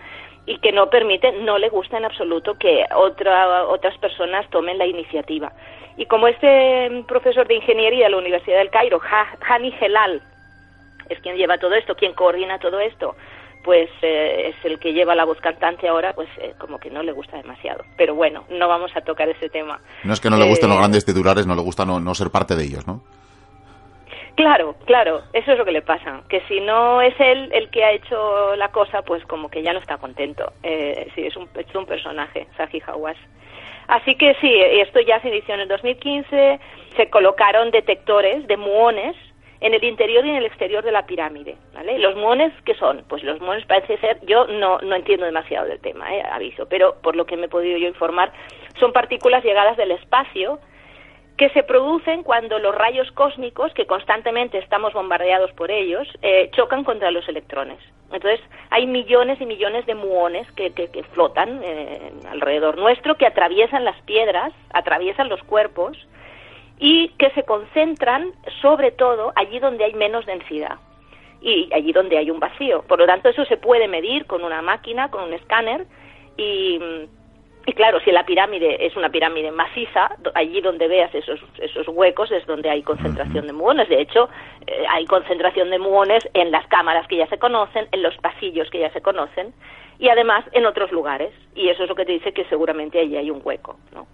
y 0.46 0.58
que 0.58 0.72
no 0.72 0.90
permite, 0.90 1.32
no 1.32 1.58
le 1.58 1.68
gusta 1.68 1.96
en 1.96 2.04
absoluto 2.04 2.58
que 2.58 2.84
otra, 2.94 3.64
otras 3.66 3.96
personas 3.98 4.48
tomen 4.50 4.78
la 4.78 4.86
iniciativa. 4.86 5.52
Y 5.96 6.06
como 6.06 6.28
este 6.28 7.04
profesor 7.06 7.46
de 7.46 7.54
ingeniería 7.54 8.06
de 8.06 8.10
la 8.10 8.18
Universidad 8.18 8.58
del 8.58 8.70
Cairo, 8.70 9.00
Hani 9.48 9.74
Helal, 9.80 10.20
es 11.08 11.18
quien 11.20 11.36
lleva 11.36 11.58
todo 11.58 11.74
esto, 11.74 11.94
quien 11.94 12.14
coordina 12.14 12.58
todo 12.58 12.80
esto, 12.80 13.14
pues 13.64 13.88
eh, 14.02 14.50
es 14.50 14.64
el 14.64 14.78
que 14.78 14.92
lleva 14.92 15.14
la 15.14 15.24
voz 15.24 15.40
cantante 15.40 15.88
ahora, 15.88 16.12
pues 16.12 16.28
eh, 16.38 16.54
como 16.58 16.78
que 16.78 16.90
no 16.90 17.02
le 17.02 17.12
gusta 17.12 17.38
demasiado. 17.38 17.82
Pero 17.96 18.14
bueno, 18.14 18.44
no 18.50 18.68
vamos 18.68 18.94
a 18.94 19.00
tocar 19.00 19.28
ese 19.28 19.48
tema. 19.48 19.80
No 20.04 20.12
es 20.12 20.20
que 20.20 20.30
no 20.30 20.36
le 20.36 20.46
gusten 20.46 20.68
los 20.68 20.76
eh, 20.76 20.80
grandes 20.80 21.04
titulares, 21.04 21.46
no 21.46 21.54
le 21.54 21.62
gusta 21.62 21.84
no, 21.84 22.14
ser 22.14 22.30
parte 22.30 22.54
de 22.54 22.64
ellos, 22.64 22.86
¿no? 22.86 23.02
Claro, 24.36 24.74
claro, 24.84 25.22
eso 25.32 25.52
es 25.52 25.58
lo 25.58 25.64
que 25.64 25.70
le 25.72 25.82
pasa, 25.82 26.22
que 26.28 26.40
si 26.48 26.60
no 26.60 27.00
es 27.00 27.14
él 27.20 27.50
el 27.52 27.70
que 27.70 27.84
ha 27.84 27.92
hecho 27.92 28.56
la 28.56 28.68
cosa, 28.68 29.02
pues 29.02 29.24
como 29.26 29.48
que 29.48 29.62
ya 29.62 29.72
no 29.72 29.78
está 29.78 29.96
contento. 29.96 30.52
sí, 30.62 31.24
es 31.24 31.36
un, 31.36 31.48
es 31.54 31.74
un 31.74 31.86
personaje, 31.86 32.46
Saji 32.56 32.82
Hawass. 32.86 33.16
Así 33.86 34.16
que 34.16 34.34
sí, 34.40 34.52
esto 34.52 35.00
ya 35.00 35.20
se 35.20 35.28
inició 35.28 35.54
en 35.54 35.60
el 35.60 35.68
2015, 35.68 36.58
se 36.96 37.10
colocaron 37.10 37.70
detectores 37.70 38.46
de 38.48 38.56
muones 38.56 39.14
en 39.64 39.72
el 39.72 39.82
interior 39.82 40.26
y 40.26 40.28
en 40.28 40.36
el 40.36 40.44
exterior 40.44 40.84
de 40.84 40.92
la 40.92 41.06
pirámide. 41.06 41.56
¿vale? 41.72 41.98
¿Los 41.98 42.14
muones 42.16 42.52
qué 42.66 42.74
son? 42.74 43.02
Pues 43.08 43.24
los 43.24 43.40
muones 43.40 43.64
parece 43.64 43.96
ser, 43.96 44.20
yo 44.26 44.46
no, 44.46 44.78
no 44.80 44.94
entiendo 44.94 45.24
demasiado 45.24 45.66
del 45.66 45.80
tema, 45.80 46.14
¿eh? 46.14 46.22
aviso, 46.30 46.66
pero 46.68 46.96
por 47.02 47.16
lo 47.16 47.24
que 47.24 47.38
me 47.38 47.46
he 47.46 47.48
podido 47.48 47.78
yo 47.78 47.88
informar, 47.88 48.30
son 48.78 48.92
partículas 48.92 49.42
llegadas 49.42 49.78
del 49.78 49.92
espacio 49.92 50.58
que 51.38 51.48
se 51.48 51.62
producen 51.62 52.24
cuando 52.24 52.58
los 52.58 52.74
rayos 52.74 53.10
cósmicos, 53.12 53.72
que 53.72 53.86
constantemente 53.86 54.58
estamos 54.58 54.92
bombardeados 54.92 55.50
por 55.52 55.70
ellos, 55.70 56.06
eh, 56.20 56.50
chocan 56.52 56.84
contra 56.84 57.10
los 57.10 57.26
electrones. 57.26 57.78
Entonces, 58.12 58.40
hay 58.68 58.86
millones 58.86 59.40
y 59.40 59.46
millones 59.46 59.86
de 59.86 59.94
muones 59.94 60.46
que, 60.52 60.72
que, 60.72 61.02
flotan 61.14 61.62
eh, 61.64 62.12
alrededor 62.30 62.76
nuestro, 62.76 63.16
que 63.16 63.26
atraviesan 63.26 63.84
las 63.84 64.00
piedras, 64.02 64.52
atraviesan 64.74 65.30
los 65.30 65.42
cuerpos 65.42 65.96
y 66.78 67.08
que 67.18 67.30
se 67.30 67.44
concentran 67.44 68.32
sobre 68.60 68.90
todo 68.90 69.32
allí 69.36 69.58
donde 69.58 69.84
hay 69.84 69.94
menos 69.94 70.26
densidad 70.26 70.78
y 71.40 71.68
allí 71.72 71.92
donde 71.92 72.16
hay 72.16 72.30
un 72.30 72.40
vacío. 72.40 72.82
Por 72.82 72.98
lo 72.98 73.06
tanto, 73.06 73.28
eso 73.28 73.44
se 73.44 73.56
puede 73.56 73.86
medir 73.86 74.26
con 74.26 74.42
una 74.44 74.62
máquina, 74.62 75.10
con 75.10 75.24
un 75.24 75.34
escáner 75.34 75.86
y 76.36 76.80
y 77.66 77.72
claro, 77.72 77.98
si 78.00 78.12
la 78.12 78.26
pirámide 78.26 78.84
es 78.84 78.94
una 78.94 79.08
pirámide 79.08 79.50
maciza, 79.50 80.16
allí 80.34 80.60
donde 80.60 80.86
veas 80.86 81.14
esos, 81.14 81.40
esos 81.58 81.88
huecos 81.88 82.30
es 82.30 82.44
donde 82.46 82.68
hay 82.68 82.82
concentración 82.82 83.46
de 83.46 83.54
muones. 83.54 83.88
De 83.88 84.02
hecho, 84.02 84.28
eh, 84.66 84.84
hay 84.90 85.06
concentración 85.06 85.70
de 85.70 85.78
muones 85.78 86.28
en 86.34 86.50
las 86.50 86.66
cámaras 86.66 87.06
que 87.08 87.16
ya 87.16 87.26
se 87.28 87.38
conocen, 87.38 87.88
en 87.92 88.02
los 88.02 88.16
pasillos 88.18 88.68
que 88.68 88.80
ya 88.80 88.90
se 88.92 89.00
conocen 89.00 89.54
y 89.98 90.10
además 90.10 90.44
en 90.52 90.66
otros 90.66 90.92
lugares. 90.92 91.32
Y 91.54 91.70
eso 91.70 91.84
es 91.84 91.88
lo 91.88 91.94
que 91.94 92.04
te 92.04 92.12
dice 92.12 92.32
que 92.32 92.44
seguramente 92.46 93.00
allí 93.00 93.16
hay 93.16 93.30
un 93.30 93.40
hueco. 93.42 93.78
¿no? 93.94 94.06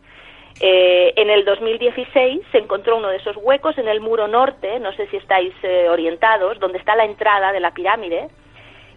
Eh, 0.58 1.14
en 1.16 1.30
el 1.30 1.44
2016 1.44 2.42
se 2.52 2.58
encontró 2.58 2.96
uno 2.96 3.08
de 3.08 3.16
esos 3.16 3.36
huecos 3.36 3.78
en 3.78 3.88
el 3.88 4.00
muro 4.00 4.28
norte, 4.28 4.78
no 4.80 4.92
sé 4.92 5.06
si 5.06 5.16
estáis 5.16 5.54
eh, 5.62 5.88
orientados, 5.88 6.58
donde 6.58 6.78
está 6.78 6.96
la 6.96 7.04
entrada 7.04 7.52
de 7.52 7.60
la 7.60 7.72
pirámide 7.72 8.28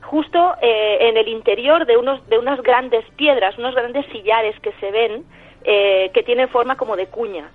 justo 0.02 0.56
eh, 0.62 0.98
en 1.00 1.16
el 1.16 1.30
interior 1.30 1.86
de, 1.86 1.96
unos, 1.96 2.28
de 2.28 2.38
unas 2.38 2.62
grandes 2.62 3.06
piedras, 3.16 3.58
unos 3.58 3.74
grandes 3.74 4.06
sillares 4.08 4.60
que 4.60 4.74
se 4.74 4.92
ven 4.92 5.26
que 5.64 6.24
tienen 6.26 6.50
forma 6.50 6.76
como 6.76 6.98
de 6.98 7.08
cuña. 7.08 7.50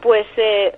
Pues 0.00 0.26
eh, 0.38 0.74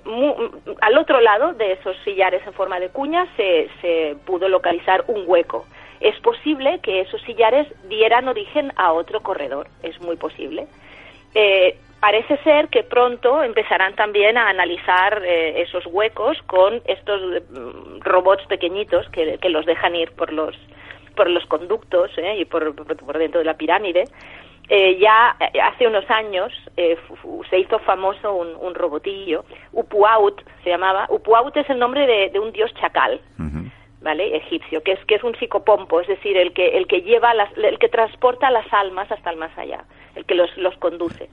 al 0.80 0.98
otro 0.98 1.20
lado 1.20 1.52
de 1.52 1.70
esos 1.70 1.96
sillares 2.02 2.44
en 2.44 2.52
forma 2.52 2.80
de 2.80 2.88
cuña 2.88 3.28
se 3.36 4.16
pudo 4.26 4.48
localizar 4.48 5.04
un 5.06 5.22
hueco. 5.24 5.66
Es 6.00 6.18
posible 6.18 6.80
que 6.82 7.02
esos 7.02 7.22
sillares 7.22 7.68
dieran 7.88 8.26
origen 8.26 8.72
a 8.74 8.92
otro 8.92 9.20
corredor, 9.20 9.68
es 9.84 10.00
muy 10.00 10.16
posible. 10.16 10.66
Parece 12.02 12.36
ser 12.38 12.68
que 12.68 12.82
pronto 12.82 13.44
empezarán 13.44 13.94
también 13.94 14.36
a 14.36 14.48
analizar 14.48 15.22
esos 15.24 15.86
huecos 15.86 16.36
con 16.48 16.82
estos 16.84 17.22
mm, 17.48 18.00
robots 18.00 18.44
pequeñitos 18.46 19.08
que, 19.10 19.38
que, 19.38 19.48
los 19.48 19.64
dejan 19.66 19.94
ir 19.94 20.10
por 20.10 20.32
los 20.32 20.56
por 21.14 21.30
los 21.30 21.44
conductos 21.46 22.10
¿eh? 22.18 22.38
y 22.40 22.44
por, 22.44 22.74
por, 22.74 23.18
dentro 23.18 23.38
de 23.38 23.44
la 23.44 23.56
pirámide. 23.56 24.04
Eh, 24.68 24.98
ya 24.98 25.36
eh, 25.38 25.60
hace 25.60 25.86
unos 25.86 26.08
años 26.10 26.52
se 27.50 27.58
hizo 27.58 27.78
famoso 27.80 28.32
un, 28.34 28.74
robotillo, 28.74 29.44
Upuaut 29.72 30.42
se 30.64 30.70
llamaba. 30.70 31.06
Upuaut 31.08 31.56
es 31.56 31.68
el 31.70 31.78
nombre 31.78 32.06
de, 32.06 32.38
un 32.40 32.52
dios 32.52 32.72
chacal, 32.74 33.20
¿vale? 34.00 34.36
Egipcio, 34.36 34.82
que 34.82 34.92
es 34.92 35.04
que 35.04 35.16
es 35.16 35.24
un 35.24 35.34
psicopompo, 35.36 36.00
es 36.00 36.08
decir, 36.08 36.36
el 36.36 36.52
que 36.52 36.76
el 36.76 36.86
que 36.86 37.02
lleva 37.02 37.34
las, 37.34 37.56
el 37.56 37.78
que 37.78 37.88
transporta 37.88 38.50
las 38.50 38.72
almas 38.72 39.10
hasta 39.12 39.30
el 39.30 39.36
más 39.36 39.56
allá, 39.58 39.84
el 40.14 40.24
que 40.24 40.34
los 40.34 40.56
los 40.56 40.76
conduce. 40.78 41.28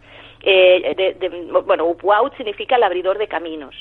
Bueno, 1.65 1.86
Upuaut 1.86 2.36
significa 2.38 2.75
el 2.75 2.84
abridor 2.84 3.17
de 3.17 3.27
caminos. 3.27 3.75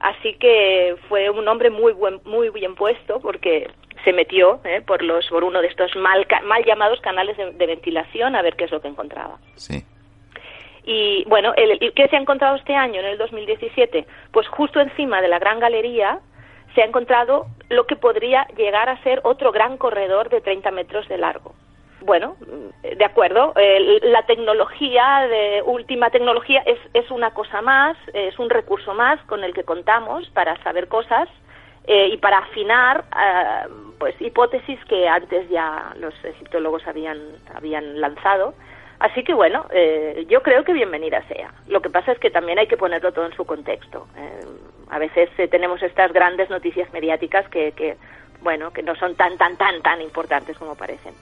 Así 0.00 0.34
que 0.34 0.96
fue 1.08 1.28
un 1.30 1.44
nombre 1.44 1.70
muy 1.70 1.92
buen, 1.92 2.20
muy 2.24 2.50
bien 2.50 2.74
puesto 2.74 3.20
porque 3.20 3.68
se 4.04 4.12
metió 4.12 4.60
eh, 4.64 4.80
por 4.80 5.02
los 5.02 5.26
por 5.28 5.42
uno 5.42 5.60
de 5.60 5.68
estos 5.68 5.94
mal, 5.96 6.26
mal 6.44 6.64
llamados 6.64 7.00
canales 7.00 7.36
de, 7.36 7.66
ventilación 7.66 8.36
a 8.36 8.42
ver 8.42 8.54
qué 8.56 8.64
es 8.64 8.70
lo 8.70 8.80
que 8.80 8.88
encontraba. 8.88 9.38
Sí. 9.56 9.84
Y 10.84 11.24
bueno, 11.26 11.52
el, 11.56 11.92
¿qué 11.94 12.08
se 12.08 12.16
ha 12.16 12.20
encontrado 12.20 12.56
este 12.56 12.74
año, 12.74 13.00
en 13.00 13.06
el 13.06 13.18
2017? 13.18 14.06
Pues 14.30 14.46
justo 14.48 14.80
encima 14.80 15.20
de 15.20 15.28
la 15.28 15.38
Gran 15.38 15.58
Galería 15.58 16.20
se 16.74 16.82
ha 16.82 16.86
encontrado 16.86 17.46
lo 17.68 17.86
que 17.86 17.96
podría 17.96 18.46
llegar 18.56 18.88
a 18.88 19.02
ser 19.02 19.20
otro 19.24 19.52
gran 19.52 19.76
corredor 19.76 20.28
de 20.30 20.40
30 20.40 20.70
metros 20.70 21.08
de 21.08 21.18
largo. 21.18 21.54
Bueno, 22.00 22.36
de 22.82 23.04
acuerdo, 23.04 23.52
la 24.02 24.22
tecnología, 24.22 25.26
de 25.28 25.62
última 25.64 26.10
tecnología, 26.10 26.62
es, 26.64 26.78
es 26.94 27.10
una 27.10 27.32
cosa 27.32 27.60
más, 27.60 27.96
es 28.14 28.38
un 28.38 28.50
recurso 28.50 28.94
más 28.94 29.20
con 29.22 29.42
el 29.42 29.52
que 29.52 29.64
contamos 29.64 30.28
para 30.30 30.56
saber 30.62 30.88
cosas 30.88 31.28
eh, 31.86 32.08
y 32.12 32.18
para 32.18 32.38
afinar 32.38 33.04
eh, 33.18 33.68
pues 33.98 34.14
hipótesis 34.20 34.78
que 34.84 35.08
antes 35.08 35.48
ya 35.48 35.92
los 35.98 36.14
egiptólogos 36.24 36.86
habían, 36.86 37.18
habían 37.54 38.00
lanzado. 38.00 38.54
Así 39.00 39.22
que 39.22 39.32
bueno, 39.32 39.66
eh, 39.70 40.26
yo 40.28 40.42
creo 40.42 40.64
que 40.64 40.72
bienvenida 40.72 41.22
sea. 41.28 41.52
Lo 41.68 41.80
que 41.80 41.90
pasa 41.90 42.12
es 42.12 42.18
que 42.18 42.30
también 42.30 42.58
hay 42.58 42.66
que 42.66 42.76
ponerlo 42.76 43.12
todo 43.12 43.26
en 43.26 43.34
su 43.34 43.44
contexto. 43.44 44.08
Eh, 44.16 44.44
a 44.90 44.98
veces 44.98 45.30
eh, 45.38 45.48
tenemos 45.48 45.82
estas 45.82 46.12
grandes 46.12 46.50
noticias 46.50 46.92
mediáticas 46.92 47.48
que, 47.48 47.72
que, 47.72 47.96
bueno, 48.42 48.72
que 48.72 48.82
no 48.82 48.94
son 48.96 49.14
tan, 49.14 49.38
tan, 49.38 49.56
tan, 49.56 49.80
tan 49.82 50.00
importantes 50.02 50.58
como 50.58 50.74
parecen. 50.74 51.14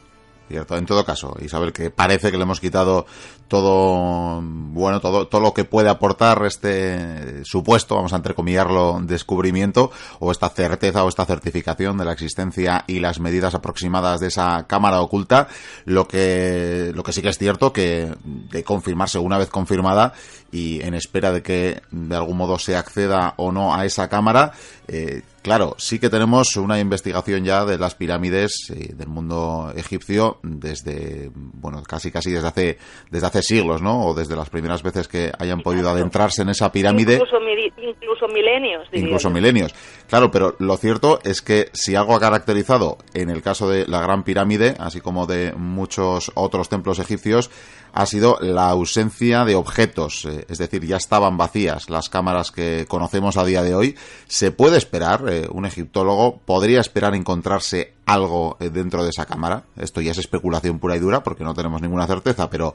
Cierto, 0.48 0.76
en 0.76 0.86
todo 0.86 1.04
caso, 1.04 1.36
Isabel, 1.40 1.72
que 1.72 1.90
parece 1.90 2.30
que 2.30 2.36
le 2.36 2.44
hemos 2.44 2.60
quitado 2.60 3.04
todo, 3.48 4.40
bueno, 4.42 5.00
todo, 5.00 5.26
todo 5.26 5.40
lo 5.40 5.52
que 5.52 5.64
puede 5.64 5.88
aportar 5.88 6.44
este 6.46 7.44
supuesto, 7.44 7.96
vamos 7.96 8.12
a 8.12 8.16
entrecomillarlo, 8.16 9.00
descubrimiento, 9.02 9.90
o 10.20 10.30
esta 10.30 10.48
certeza 10.48 11.04
o 11.04 11.08
esta 11.08 11.24
certificación 11.24 11.98
de 11.98 12.04
la 12.04 12.12
existencia 12.12 12.84
y 12.86 13.00
las 13.00 13.18
medidas 13.18 13.54
aproximadas 13.54 14.20
de 14.20 14.28
esa 14.28 14.66
cámara 14.68 15.00
oculta. 15.00 15.48
Lo 15.84 16.06
que, 16.06 16.92
lo 16.94 17.02
que 17.02 17.12
sí 17.12 17.22
que 17.22 17.30
es 17.30 17.38
cierto 17.38 17.72
que 17.72 18.14
de 18.24 18.62
confirmarse 18.62 19.18
una 19.18 19.38
vez 19.38 19.48
confirmada 19.48 20.12
y 20.52 20.80
en 20.82 20.94
espera 20.94 21.32
de 21.32 21.42
que 21.42 21.82
de 21.90 22.16
algún 22.16 22.36
modo 22.36 22.58
se 22.58 22.76
acceda 22.76 23.34
o 23.36 23.50
no 23.50 23.74
a 23.74 23.84
esa 23.84 24.08
cámara, 24.08 24.52
eh, 24.86 25.22
Claro, 25.46 25.76
sí 25.78 26.00
que 26.00 26.10
tenemos 26.10 26.56
una 26.56 26.80
investigación 26.80 27.44
ya 27.44 27.64
de 27.64 27.78
las 27.78 27.94
pirámides 27.94 28.68
eh, 28.68 28.94
del 28.96 29.06
mundo 29.06 29.72
egipcio 29.76 30.40
desde, 30.42 31.30
bueno, 31.32 31.84
casi 31.84 32.10
casi 32.10 32.32
desde 32.32 32.48
hace, 32.48 32.78
desde 33.12 33.26
hace 33.28 33.42
siglos, 33.42 33.80
¿no? 33.80 34.06
O 34.06 34.12
desde 34.12 34.34
las 34.34 34.50
primeras 34.50 34.82
veces 34.82 35.06
que 35.06 35.30
hayan 35.38 35.60
podido 35.60 35.88
adentrarse 35.88 36.42
en 36.42 36.48
esa 36.48 36.72
pirámide. 36.72 37.12
Incluso, 37.12 37.36
incluso 37.80 38.26
milenios. 38.26 38.88
Incluso 38.90 39.30
milenios. 39.30 39.72
Claro, 40.08 40.32
pero 40.32 40.56
lo 40.58 40.76
cierto 40.78 41.20
es 41.22 41.42
que 41.42 41.70
si 41.72 41.94
algo 41.94 42.16
ha 42.16 42.20
caracterizado 42.20 42.98
en 43.14 43.30
el 43.30 43.40
caso 43.40 43.68
de 43.68 43.86
la 43.86 44.00
Gran 44.00 44.24
Pirámide, 44.24 44.74
así 44.80 45.00
como 45.00 45.26
de 45.26 45.52
muchos 45.52 46.32
otros 46.34 46.68
templos 46.68 46.98
egipcios, 46.98 47.52
ha 47.96 48.04
sido 48.04 48.36
la 48.42 48.68
ausencia 48.68 49.46
de 49.46 49.54
objetos, 49.54 50.26
eh, 50.26 50.44
es 50.50 50.58
decir, 50.58 50.84
ya 50.84 50.98
estaban 50.98 51.38
vacías 51.38 51.88
las 51.88 52.10
cámaras 52.10 52.52
que 52.52 52.84
conocemos 52.86 53.38
a 53.38 53.44
día 53.44 53.62
de 53.62 53.74
hoy. 53.74 53.96
¿Se 54.28 54.50
puede 54.50 54.76
esperar, 54.76 55.24
eh, 55.30 55.48
un 55.50 55.64
egiptólogo 55.64 56.36
podría 56.44 56.80
esperar 56.80 57.14
encontrarse 57.14 57.94
algo 58.04 58.58
eh, 58.60 58.68
dentro 58.68 59.02
de 59.02 59.08
esa 59.08 59.24
cámara? 59.24 59.64
Esto 59.78 60.02
ya 60.02 60.10
es 60.10 60.18
especulación 60.18 60.78
pura 60.78 60.94
y 60.94 60.98
dura 60.98 61.22
porque 61.22 61.42
no 61.42 61.54
tenemos 61.54 61.80
ninguna 61.80 62.06
certeza, 62.06 62.50
pero 62.50 62.74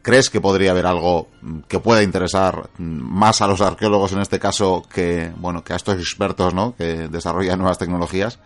¿crees 0.00 0.30
que 0.30 0.40
podría 0.40 0.70
haber 0.70 0.86
algo 0.86 1.28
mm, 1.42 1.58
que 1.68 1.78
pueda 1.78 2.02
interesar 2.02 2.70
mm, 2.78 2.84
más 2.84 3.42
a 3.42 3.46
los 3.46 3.60
arqueólogos 3.60 4.12
en 4.12 4.20
este 4.20 4.38
caso 4.38 4.82
que, 4.90 5.30
bueno, 5.36 5.62
que 5.62 5.74
a 5.74 5.76
estos 5.76 5.98
expertos, 5.98 6.54
¿no? 6.54 6.74
que 6.74 7.08
desarrollan 7.08 7.58
nuevas 7.58 7.76
tecnologías? 7.76 8.38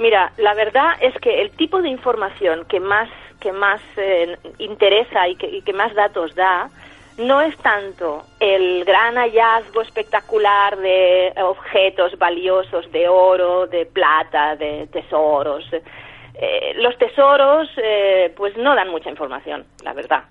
Mira, 0.00 0.32
la 0.38 0.54
verdad 0.54 0.94
es 1.02 1.12
que 1.18 1.42
el 1.42 1.50
tipo 1.50 1.82
de 1.82 1.90
información 1.90 2.64
que 2.64 2.80
más 2.80 3.10
que 3.38 3.52
más 3.52 3.82
eh, 3.98 4.34
interesa 4.56 5.28
y 5.28 5.36
que, 5.36 5.72
más 5.74 5.94
datos 5.94 6.34
da 6.34 6.70
no 7.18 7.42
es 7.42 7.54
tanto 7.58 8.24
el 8.38 8.84
gran 8.86 9.16
hallazgo 9.16 9.82
espectacular 9.82 10.78
de 10.78 11.34
objetos 11.42 12.18
valiosos 12.18 12.90
de 12.92 13.08
oro, 13.08 13.66
de 13.66 13.84
plata, 13.84 14.56
de 14.56 14.86
tesoros. 14.86 15.70
Eh, 16.34 16.72
los 16.76 16.96
tesoros 16.96 17.68
eh, 17.76 18.32
pues 18.34 18.56
no 18.56 18.74
dan 18.74 18.88
mucha 18.88 19.10
información, 19.10 19.66
la 19.84 19.92
verdad. 19.92 20.24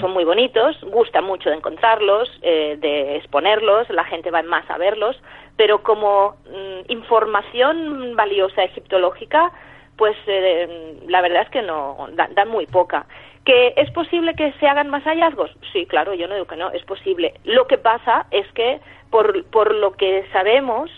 Son 0.00 0.12
muy 0.12 0.24
bonitos, 0.24 0.76
gusta 0.82 1.20
mucho 1.20 1.48
de 1.48 1.56
encontrarlos, 1.56 2.28
de 2.40 3.16
exponerlos, 3.16 3.88
la 3.90 4.04
gente 4.04 4.30
va 4.30 4.42
más 4.42 4.68
a 4.68 4.76
verlos, 4.76 5.16
pero 5.56 5.82
como 5.82 6.36
mm, 6.50 6.90
información 6.90 8.16
valiosa 8.16 8.64
egiptológica 8.64 9.52
pues 9.96 10.16
eh, 10.26 10.98
la 11.06 11.20
verdad 11.20 11.42
es 11.42 11.50
que 11.50 11.62
no, 11.62 12.08
dan 12.12 12.48
muy 12.48 12.66
poca. 12.66 13.06
¿Que 13.44 13.74
es 13.76 13.90
posible 13.90 14.34
que 14.34 14.52
se 14.54 14.68
hagan 14.68 14.88
más 14.88 15.02
hallazgos? 15.04 15.50
Sí, 15.72 15.86
claro, 15.86 16.14
yo 16.14 16.28
no 16.28 16.34
digo 16.34 16.46
que 16.46 16.56
no, 16.56 16.70
es 16.70 16.84
posible. 16.84 17.34
Lo 17.44 17.66
que 17.66 17.78
pasa 17.78 18.26
es 18.30 18.46
que, 18.52 18.80
por, 19.10 19.44
por 19.46 19.74
lo 19.74 19.92
que 19.92 20.24
sabemos, 20.32 20.90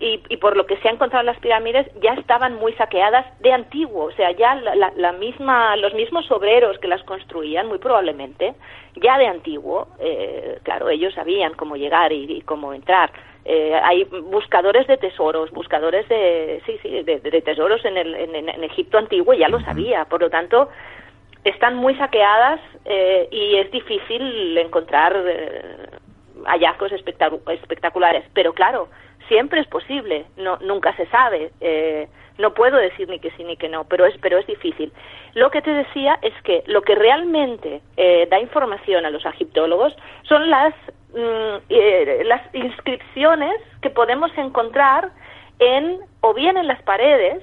y, 0.00 0.36
por 0.38 0.56
lo 0.56 0.64
que 0.64 0.78
se 0.78 0.88
ha 0.88 0.92
encontrado 0.92 1.20
en 1.20 1.26
las 1.26 1.38
pirámides 1.40 1.86
ya 2.00 2.14
estaban 2.14 2.54
muy 2.54 2.72
saqueadas 2.72 3.26
de 3.40 3.52
antiguo, 3.52 4.06
o 4.06 4.12
sea, 4.12 4.30
ya 4.32 4.54
la, 4.54 5.12
misma, 5.12 5.76
los 5.76 5.92
mismos 5.92 6.30
obreros 6.30 6.78
que 6.78 6.88
las 6.88 7.02
construían, 7.02 7.68
muy 7.68 7.78
probablemente, 7.78 8.54
ya 8.96 9.18
de 9.18 9.26
antiguo, 9.26 9.88
eh, 9.98 10.58
claro, 10.62 10.88
ellos 10.88 11.12
sabían 11.12 11.52
cómo 11.52 11.76
llegar 11.76 12.12
y, 12.12 12.40
cómo 12.42 12.72
entrar. 12.72 13.12
Eh, 13.44 13.78
hay 13.82 14.04
buscadores 14.04 14.86
de 14.86 14.96
tesoros, 14.96 15.50
buscadores 15.50 16.08
de, 16.08 16.62
sí, 16.64 16.78
sí, 16.82 17.02
de, 17.02 17.42
tesoros 17.42 17.84
en, 17.84 17.98
el, 17.98 18.14
en, 18.14 18.64
Egipto 18.64 18.96
antiguo, 18.96 19.34
ya 19.34 19.48
lo 19.48 19.60
sabía, 19.60 20.06
por 20.06 20.22
lo 20.22 20.30
tanto, 20.30 20.70
están 21.44 21.76
muy 21.76 21.94
saqueadas 21.96 22.60
eh, 22.86 23.28
y 23.30 23.56
es 23.56 23.70
difícil 23.70 24.56
encontrar 24.56 25.14
hallazgos 26.46 26.92
espectaculares, 26.92 28.24
pero 28.32 28.54
claro, 28.54 28.88
siempre 29.30 29.60
es 29.60 29.68
posible, 29.68 30.26
no, 30.36 30.58
nunca 30.58 30.94
se 30.96 31.06
sabe. 31.06 31.52
Eh, 31.60 32.08
no 32.38 32.52
puedo 32.52 32.76
decir 32.78 33.08
ni 33.08 33.20
que 33.20 33.30
sí 33.32 33.44
ni 33.44 33.56
que 33.56 33.68
no, 33.68 33.84
pero 33.84 34.06
es, 34.06 34.16
pero 34.20 34.38
es 34.38 34.46
difícil. 34.46 34.92
Lo 35.34 35.50
que 35.50 35.62
te 35.62 35.72
decía 35.72 36.18
es 36.22 36.34
que 36.42 36.64
lo 36.66 36.82
que 36.82 36.94
realmente 36.94 37.80
eh, 37.96 38.26
da 38.28 38.40
información 38.40 39.06
a 39.06 39.10
los 39.10 39.24
egiptólogos 39.24 39.94
son 40.24 40.50
las, 40.50 40.74
mm, 41.14 41.56
eh, 41.68 42.22
las 42.24 42.42
inscripciones 42.54 43.54
que 43.82 43.90
podemos 43.90 44.36
encontrar 44.36 45.10
en, 45.60 46.00
o 46.22 46.34
bien 46.34 46.56
en 46.56 46.66
las 46.66 46.82
paredes, 46.82 47.42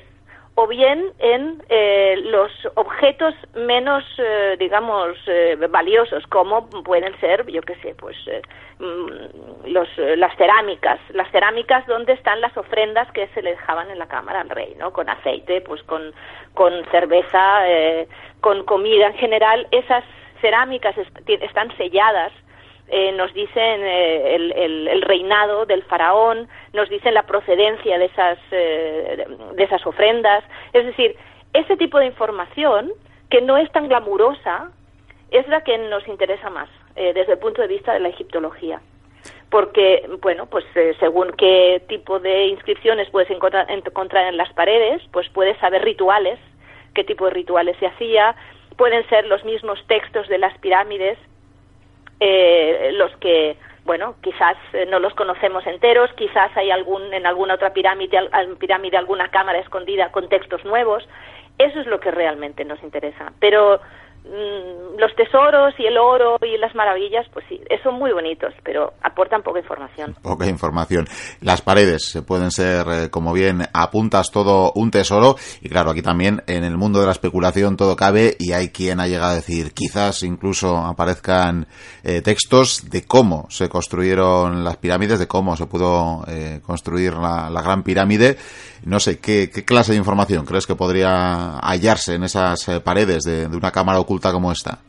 o 0.59 0.65
bien 0.65 1.13
en 1.19 1.61
eh, 1.69 2.15
los 2.23 2.51
objetos 2.73 3.35
menos, 3.53 4.03
eh, 4.17 4.55
digamos, 4.57 5.15
eh, 5.27 5.55
valiosos, 5.69 6.25
como 6.27 6.67
pueden 6.81 7.15
ser, 7.19 7.45
yo 7.45 7.61
qué 7.61 7.75
sé, 7.75 7.93
pues 7.93 8.17
mm, 8.79 9.67
los, 9.67 9.87
las 10.17 10.35
cerámicas, 10.35 10.99
las 11.13 11.29
cerámicas 11.29 11.85
donde 11.85 12.13
están 12.13 12.41
las 12.41 12.57
ofrendas 12.57 13.07
que 13.11 13.27
se 13.35 13.43
le 13.43 13.51
dejaban 13.51 13.91
en 13.91 13.99
la 13.99 14.07
cámara 14.07 14.41
al 14.41 14.49
rey, 14.49 14.73
¿no? 14.79 14.91
Con 14.93 15.07
aceite, 15.09 15.61
pues 15.61 15.83
con, 15.83 16.11
con 16.55 16.73
cerveza, 16.89 17.61
con 18.41 18.63
comida 18.65 19.09
en 19.09 19.13
general, 19.13 19.67
esas 19.69 20.03
cerámicas 20.41 20.95
están 21.27 21.69
selladas 21.77 22.33
eh, 22.89 23.11
nos 23.11 23.33
dicen 23.33 23.81
eh, 23.83 24.35
el, 24.35 25.01
reinado 25.01 25.65
del 25.65 25.83
faraón, 25.83 26.47
nos 26.71 26.89
dicen 26.89 27.13
la 27.13 27.23
procedencia 27.23 27.97
de 27.97 28.05
esas, 28.05 28.39
eh, 28.51 29.25
de 29.55 29.63
esas 29.63 29.85
ofrendas. 29.85 30.43
Es 30.71 30.85
decir, 30.85 31.15
ese 31.53 31.75
tipo 31.75 31.99
de 31.99 32.05
información, 32.05 32.91
que 33.29 33.41
no 33.41 33.57
es 33.57 33.69
tan 33.71 33.89
glamurosa, 33.89 34.71
es 35.31 35.45
la 35.49 35.61
que 35.61 35.77
nos 35.77 36.07
interesa 36.07 36.49
más 36.49 36.69
desde 36.95 37.33
el 37.33 37.37
punto 37.37 37.61
de 37.61 37.67
vista 37.67 37.93
de 37.93 37.99
la 37.99 38.09
egiptología. 38.09 38.81
Porque, 39.51 40.09
bueno, 40.21 40.47
pues 40.47 40.65
según 40.99 41.31
qué 41.37 41.83
tipo 41.87 42.19
de 42.19 42.47
inscripciones 42.47 43.09
puedes 43.11 43.29
encontrar, 43.29 43.69
encontrar 43.69 44.27
en 44.27 44.37
las 44.37 44.51
paredes, 44.53 45.03
pues 45.11 45.29
puedes 45.29 45.57
saber 45.59 45.83
rituales, 45.83 46.39
qué 46.95 47.03
tipo 47.03 47.25
de 47.25 47.31
rituales 47.31 47.77
se 47.77 47.85
hacía, 47.85 48.35
pueden 48.77 49.07
ser 49.09 49.27
los 49.27 49.43
mismos 49.45 49.79
textos 49.87 50.27
de 50.27 50.39
las 50.39 50.57
pirámides, 50.57 51.19
eh, 52.19 52.91
los 52.93 53.15
que 53.17 53.57
bueno, 53.87 54.15
quizás 54.21 54.57
eh, 54.73 54.85
no 54.85 54.99
los 54.99 55.13
conocemos 55.13 55.65
enteros, 55.65 56.11
quizás 56.17 56.51
hay 56.57 56.71
algún 56.71 57.13
en 57.13 57.25
alguna 57.25 57.53
otra 57.53 57.71
pirámide, 57.71 58.19
pirámide 58.59 58.97
alguna 58.97 59.29
cámara 59.29 59.59
escondida 59.59 60.11
con 60.11 60.27
textos 60.27 60.65
nuevos. 60.65 61.07
Eso 61.57 61.79
es 61.79 61.87
lo 61.87 62.01
que 62.01 62.11
realmente 62.11 62.65
nos 62.65 62.83
interesa. 62.83 63.31
Pero 63.39 63.79
los 64.97 65.15
tesoros 65.15 65.73
y 65.77 65.85
el 65.85 65.97
oro 65.97 66.37
y 66.41 66.57
las 66.57 66.73
maravillas, 66.75 67.25
pues 67.31 67.45
sí, 67.47 67.61
son 67.83 67.95
muy 67.95 68.11
bonitos, 68.11 68.53
pero 68.63 68.93
aportan 69.01 69.43
poca 69.43 69.59
información. 69.59 70.15
Poca 70.21 70.47
información. 70.47 71.07
Las 71.41 71.61
paredes 71.61 72.21
pueden 72.27 72.51
ser, 72.51 72.87
eh, 72.89 73.09
como 73.09 73.33
bien 73.33 73.63
apuntas, 73.73 74.31
todo 74.31 74.71
un 74.75 74.91
tesoro. 74.91 75.35
Y 75.61 75.69
claro, 75.69 75.91
aquí 75.91 76.01
también 76.01 76.41
en 76.47 76.63
el 76.63 76.77
mundo 76.77 76.99
de 76.99 77.05
la 77.05 77.11
especulación 77.11 77.77
todo 77.77 77.95
cabe 77.95 78.35
y 78.39 78.53
hay 78.53 78.69
quien 78.69 78.99
ha 78.99 79.07
llegado 79.07 79.31
a 79.31 79.35
decir, 79.35 79.73
quizás 79.73 80.23
incluso 80.23 80.77
aparezcan 80.77 81.67
eh, 82.03 82.21
textos 82.21 82.89
de 82.89 83.05
cómo 83.05 83.47
se 83.49 83.69
construyeron 83.69 84.63
las 84.63 84.77
pirámides, 84.77 85.19
de 85.19 85.27
cómo 85.27 85.55
se 85.55 85.67
pudo 85.67 86.23
eh, 86.27 86.59
construir 86.65 87.13
la, 87.13 87.61
Gran 87.67 87.83
Pirámide. 87.83 88.37
No 88.85 88.99
sé, 88.99 89.19
¿qué, 89.19 89.49
clase 89.49 89.91
de 89.91 89.97
información 89.97 90.45
crees 90.45 90.65
que 90.65 90.75
podría 90.75 91.57
hallarse 91.59 92.15
en 92.15 92.23
esas 92.23 92.63
paredes 92.83 93.23
de, 93.23 93.47
de 93.47 93.57
una 93.57 93.71
cámara 93.71 93.99
oculta? 93.99 94.16
Como 94.31 94.51
esta? 94.51 94.79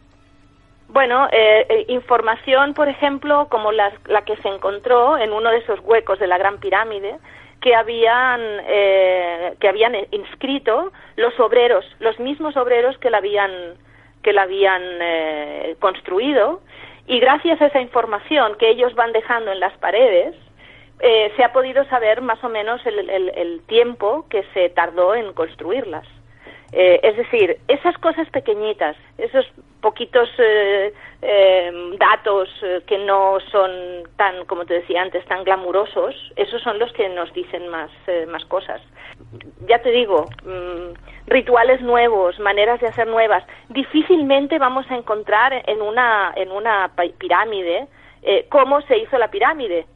Bueno, 0.88 1.29
eh, 1.31 1.67
eh, 1.69 1.85
información, 1.88 2.73
por 2.73 2.88
ejemplo, 2.88 3.49
como 3.51 3.73
la, 3.73 3.93
que 4.25 4.37
se 4.38 4.49
encontró 4.49 5.19
en 5.19 5.33
uno 5.33 5.51
de 5.51 5.59
esos 5.59 5.81
huecos 5.81 6.19
de 6.19 6.27
la 6.27 6.38
Gran 6.38 6.59
Pirámide, 6.59 7.19
que 7.61 7.75
habían 7.75 8.41
eh, 8.67 9.55
que 9.61 9.69
habían 9.69 9.95
inscrito 10.12 10.93
los 11.17 11.38
obreros, 11.41 11.85
los 11.99 12.19
mismos 12.19 12.57
obreros 12.57 12.97
que 12.99 13.11
la 13.11 13.19
habían 13.19 13.51
que 14.23 14.33
la 14.33 14.43
habían 14.43 14.83
construido, 15.79 16.61
y 17.07 17.21
gracias 17.21 17.61
a 17.61 17.67
esa 17.67 17.81
información 17.81 18.57
que 18.59 18.71
ellos 18.71 18.95
van 18.95 19.12
dejando 19.12 19.53
en 19.53 19.61
las 19.61 19.77
paredes, 19.79 20.35
se 20.99 21.45
ha 21.45 21.53
podido 21.53 21.85
saber 21.85 22.21
más 22.21 22.43
o 22.43 22.49
menos 22.49 22.81
el 22.85 23.62
tiempo 23.67 24.27
que 24.29 24.43
se 24.55 24.71
tardó 24.71 25.14
en 25.14 25.33
construirlas. 25.33 26.07
Eh, 26.72 27.00
es 27.02 27.16
decir, 27.16 27.59
esas 27.66 27.96
cosas 27.98 28.28
pequeñitas, 28.28 28.94
esos 29.16 29.46
poquitos 29.81 30.28
eh, 30.38 30.92
eh, 31.22 31.72
datos 31.98 32.48
que 32.87 32.98
no 32.98 33.38
son 33.50 33.70
tan, 34.16 34.44
como 34.44 34.66
te 34.66 34.74
decía 34.74 35.00
antes, 35.00 35.24
tan 35.26 35.44
glamurosos, 35.44 36.14
esos 36.37 36.61
son 36.62 36.78
los 36.78 36.92
que 36.92 37.09
nos 37.09 37.33
dicen 37.33 37.68
más, 37.68 37.90
más 38.28 38.44
cosas. 38.46 38.83
Ya 39.66 39.78
te 39.78 39.90
digo, 39.90 40.26
mm, 40.44 41.28
rituales 41.28 41.81
nuevos, 41.81 42.38
maneras 42.38 42.81
de 42.81 42.88
hacer 42.88 43.07
nuevas. 43.07 43.44
Difícilmente 43.70 44.59
vamos 44.59 44.85
a 44.90 44.96
encontrar 44.96 45.62
en 45.66 45.81
una, 45.81 46.33
en 46.37 46.50
una 46.50 46.90
pirámide 47.18 47.87
cómo 48.50 48.83
se 48.83 48.98
hizo 48.98 49.16
la 49.16 49.31
pirámide. 49.31 49.87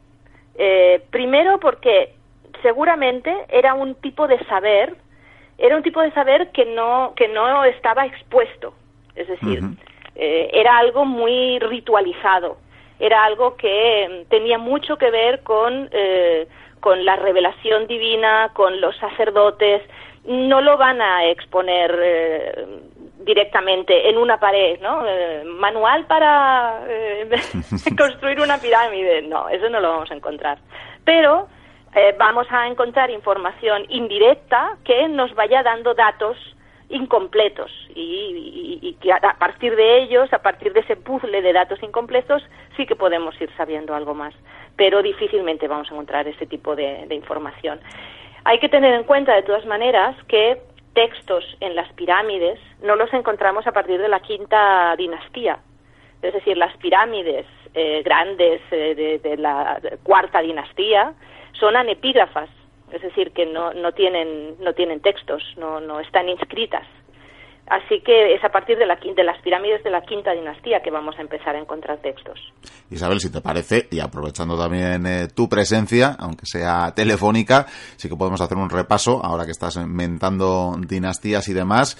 primero 1.11 1.59
porque 1.59 2.15
seguramente 2.63 3.31
era 3.49 3.75
un 3.75 3.95
tipo 3.95 4.27
de 4.27 4.39
saber 4.45 4.95
era 5.57 5.75
un 5.75 5.83
tipo 5.83 6.01
de 6.01 6.11
saber 6.11 6.51
que 6.51 6.65
no, 6.65 7.13
que 7.15 7.27
no 7.27 7.63
estaba 7.63 8.05
expuesto, 8.05 8.73
es 9.15 9.27
decir, 9.27 9.61
eh, 10.15 10.49
era 10.53 10.77
algo 10.77 11.05
muy 11.05 11.59
ritualizado, 11.59 12.57
era 12.99 13.23
algo 13.23 13.55
que 13.55 14.23
mm, 14.25 14.29
tenía 14.29 14.57
mucho 14.57 14.97
que 14.97 15.11
ver 15.11 15.41
con, 15.43 15.89
eh, 15.91 16.47
con 16.79 17.05
la 17.05 17.15
revelación 17.15 17.87
divina, 17.87 18.51
con 18.53 18.81
los 18.81 18.95
sacerdotes, 18.97 19.81
no 20.25 20.61
lo 20.61 20.77
van 20.77 21.01
a 21.01 21.25
exponer 21.25 21.99
eh, 22.01 22.65
directamente 23.19 24.09
en 24.09 24.17
una 24.17 24.39
pared, 24.39 24.79
¿no? 24.81 25.03
manual 25.45 26.05
para 26.05 26.81
construir 27.97 28.39
una 28.41 28.57
pirámide, 28.57 29.21
no, 29.21 29.49
eso 29.49 29.69
no 29.69 29.79
lo 29.79 29.89
vamos 29.91 30.11
a 30.11 30.15
encontrar. 30.15 30.57
Pero 31.05 31.47
eh, 31.95 32.15
vamos 32.17 32.47
a 32.49 32.67
encontrar 32.67 33.09
información 33.09 33.85
indirecta 33.89 34.77
que 34.83 35.07
nos 35.07 35.33
vaya 35.35 35.63
dando 35.63 35.93
datos 35.93 36.37
incompletos. 36.89 37.71
Y, 37.95 38.97
que 39.01 39.11
a 39.11 39.19
partir 39.37 39.75
de 39.75 39.97
ellos, 39.97 40.31
a 40.31 40.41
partir 40.41 40.71
de 40.71 40.81
ese 40.81 40.95
puzzle 40.95 41.41
de 41.41 41.51
datos 41.51 41.81
incompletos, 41.83 42.43
sí 42.77 42.85
que 42.85 42.95
podemos 42.95 43.39
ir 43.41 43.49
sabiendo 43.57 43.93
algo 43.95 44.13
más, 44.13 44.33
pero 44.77 45.01
difícilmente 45.01 45.67
vamos 45.67 45.89
a 45.89 45.93
encontrar 45.93 46.27
ese 46.27 46.45
tipo 46.45 46.75
de, 46.75 47.05
información. 47.11 47.79
Hay 48.45 48.59
que 48.59 48.69
tener 48.69 48.93
en 48.93 49.03
cuenta, 49.03 49.33
de 49.33 49.43
todas 49.43 49.65
maneras, 49.65 50.15
que 50.27 50.61
textos 50.93 51.43
en 51.59 51.75
las 51.75 51.91
pirámides 51.93 52.59
no 52.81 52.95
los 52.95 53.11
encontramos 53.13 53.65
a 53.67 53.71
partir 53.71 53.99
de 53.99 54.07
la 54.07 54.19
quinta 54.19 54.95
dinastía, 54.95 55.59
es 56.21 56.33
decir, 56.33 56.57
las 56.57 56.75
pirámides 56.77 57.45
eh, 57.73 58.03
grandes 58.03 58.61
eh, 58.71 59.19
de, 59.21 59.37
la 59.37 59.81
cuarta 60.03 60.39
dinastía 60.41 61.13
son 61.59 61.75
anepígrafas, 61.75 62.49
es 62.91 63.01
decir, 63.01 63.31
que 63.31 63.45
no, 63.45 63.73
no, 63.73 63.91
tienen, 63.91 64.55
no 64.59 64.73
tienen 64.73 65.01
textos, 65.01 65.41
no, 65.57 65.79
no 65.79 65.99
están 65.99 66.29
inscritas. 66.29 66.85
Así 67.65 68.01
que 68.01 68.35
es 68.35 68.43
a 68.43 68.49
partir 68.49 68.77
de, 68.77 68.85
la, 68.85 68.95
de 68.97 69.23
las 69.23 69.41
pirámides 69.41 69.81
de 69.85 69.89
la 69.89 70.01
quinta 70.01 70.31
dinastía 70.33 70.81
que 70.81 70.91
vamos 70.91 71.15
a 71.17 71.21
empezar 71.21 71.55
a 71.55 71.59
encontrar 71.59 71.97
textos. 71.99 72.37
Isabel, 72.91 73.21
si 73.21 73.31
te 73.31 73.39
parece, 73.39 73.87
y 73.89 74.01
aprovechando 74.01 74.57
también 74.57 75.05
eh, 75.05 75.27
tu 75.33 75.47
presencia, 75.47 76.13
aunque 76.19 76.45
sea 76.45 76.93
telefónica, 76.93 77.65
sí 77.95 78.09
que 78.09 78.17
podemos 78.17 78.41
hacer 78.41 78.57
un 78.57 78.69
repaso, 78.69 79.23
ahora 79.23 79.45
que 79.45 79.51
estás 79.51 79.77
inventando 79.77 80.75
dinastías 80.77 81.47
y 81.47 81.53
demás, 81.53 81.95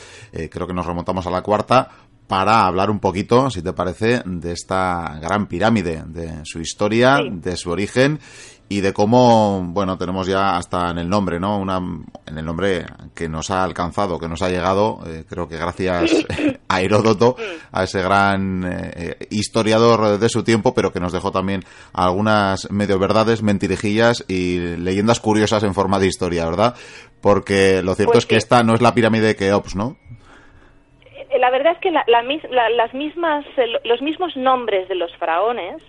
creo 0.51 0.67
que 0.67 0.73
nos 0.73 0.85
remontamos 0.85 1.25
a 1.27 1.31
la 1.31 1.41
cuarta, 1.41 1.87
para 2.27 2.65
hablar 2.65 2.89
un 2.89 2.99
poquito, 2.99 3.49
si 3.49 3.61
te 3.61 3.73
parece, 3.73 4.21
de 4.25 4.53
esta 4.53 5.19
gran 5.21 5.47
pirámide, 5.47 6.03
de 6.07 6.43
su 6.45 6.59
historia, 6.59 7.19
de 7.29 7.55
su 7.57 7.69
origen 7.69 8.19
y 8.69 8.81
de 8.81 8.91
cómo, 8.93 9.61
bueno, 9.67 9.97
tenemos 9.97 10.25
ya 10.25 10.55
hasta 10.57 10.89
en 10.89 10.97
el 10.97 11.07
nombre, 11.09 11.39
¿no? 11.39 11.57
Una, 11.59 11.77
en 11.77 12.37
el 12.37 12.43
nombre 12.45 12.85
que 13.13 13.29
nos 13.29 13.51
ha 13.51 13.63
alcanzado, 13.63 14.17
que 14.19 14.27
nos 14.27 14.41
ha 14.41 14.49
llegado, 14.49 14.99
eh, 15.05 15.25
creo 15.29 15.47
que 15.47 15.57
gracias 15.57 16.11
a 16.69 16.81
Heródoto, 16.81 17.35
a 17.71 17.83
ese 17.83 18.01
gran 18.01 18.63
eh, 18.65 19.27
historiador 19.29 20.17
de 20.17 20.29
su 20.29 20.43
tiempo, 20.43 20.73
pero 20.73 20.91
que 20.91 20.99
nos 20.99 21.11
dejó 21.13 21.31
también 21.31 21.63
algunas 21.93 22.71
medio 22.71 22.97
verdades, 22.97 23.43
mentirijillas 23.43 24.25
y 24.27 24.57
leyendas 24.77 25.19
curiosas 25.19 25.63
en 25.63 25.73
forma 25.75 25.99
de 25.99 26.07
historia, 26.07 26.45
¿verdad? 26.45 26.73
Porque 27.21 27.81
lo 27.83 27.93
cierto 27.95 28.13
Pues 28.13 28.23
es 28.23 28.27
que 28.27 28.35
sí. 28.35 28.39
esta 28.39 28.63
no 28.63 28.73
es 28.73 28.81
la 28.81 28.93
pirámide 28.95 29.27
de 29.27 29.35
Keops, 29.35 29.75
¿no? 29.75 29.97
Eh, 31.29 31.39
La 31.39 31.49
verdad 31.51 31.73
es 31.73 31.79
que 31.79 31.91
la- 31.91 32.03
la 32.07 32.21
la- 32.23 32.69
las 32.69 32.93
mismas, 32.93 33.45
eh, 33.57 33.67
lo- 33.67 33.79
los 33.85 34.01
mismos 34.01 34.35
nombres 34.35 34.87
de 34.89 34.95
los 34.95 35.15
faraones 35.17 35.81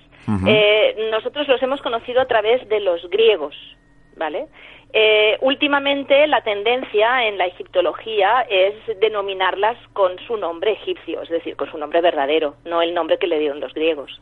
Eh, 0.46 1.08
nosotros 1.10 1.46
los 1.48 1.62
hemos 1.62 1.80
conocido 1.82 2.20
a 2.20 2.26
través 2.26 2.66
de 2.68 2.80
los 2.80 3.08
griegos, 3.10 3.54
¿vale? 4.16 4.46
Eh, 4.92 5.36
últimamente 5.40 6.26
la 6.28 6.42
tendencia 6.42 7.26
en 7.26 7.36
la 7.36 7.46
egiptología 7.46 8.46
es 8.48 8.74
denominarlas 9.00 9.76
con 9.92 10.18
su 10.26 10.36
nombre 10.36 10.72
egipcio, 10.72 11.22
es 11.22 11.28
decir, 11.28 11.56
con 11.56 11.68
su 11.70 11.78
nombre 11.78 12.00
verdadero, 12.00 12.54
no 12.64 12.80
el 12.80 12.94
nombre 12.94 13.18
que 13.18 13.26
le 13.26 13.40
dieron 13.40 13.58
los 13.58 13.74
griegos. 13.74 14.20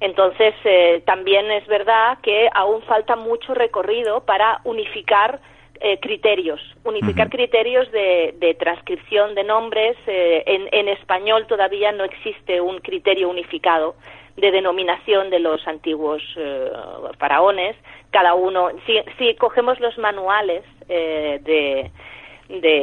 Entonces, 0.00 0.54
eh, 0.64 1.02
también 1.06 1.50
es 1.50 1.66
verdad 1.66 2.18
que 2.22 2.48
aún 2.54 2.82
falta 2.82 3.16
mucho 3.16 3.54
recorrido 3.54 4.24
para 4.24 4.60
unificar 4.64 5.40
eh, 5.80 5.98
criterios, 6.00 6.60
unificar 6.84 7.30
criterios 7.30 7.90
de, 7.92 8.34
de 8.38 8.54
transcripción 8.54 9.36
de 9.36 9.44
nombres. 9.44 9.96
eh, 10.08 10.42
en, 10.46 10.68
en 10.72 10.88
español 10.88 11.46
todavía 11.46 11.92
no 11.92 12.04
existe 12.04 12.60
un 12.60 12.78
criterio 12.80 13.28
unificado 13.28 13.94
de 14.38 14.52
denominación 14.52 15.30
de 15.30 15.40
los 15.40 15.66
antiguos 15.66 16.22
eh, 16.36 16.70
faraones. 17.18 17.76
Cada 18.10 18.34
uno, 18.34 18.70
si, 18.86 19.00
si 19.18 19.34
cogemos 19.34 19.80
los 19.80 19.98
manuales 19.98 20.64
eh, 20.88 21.40
de, 21.42 21.90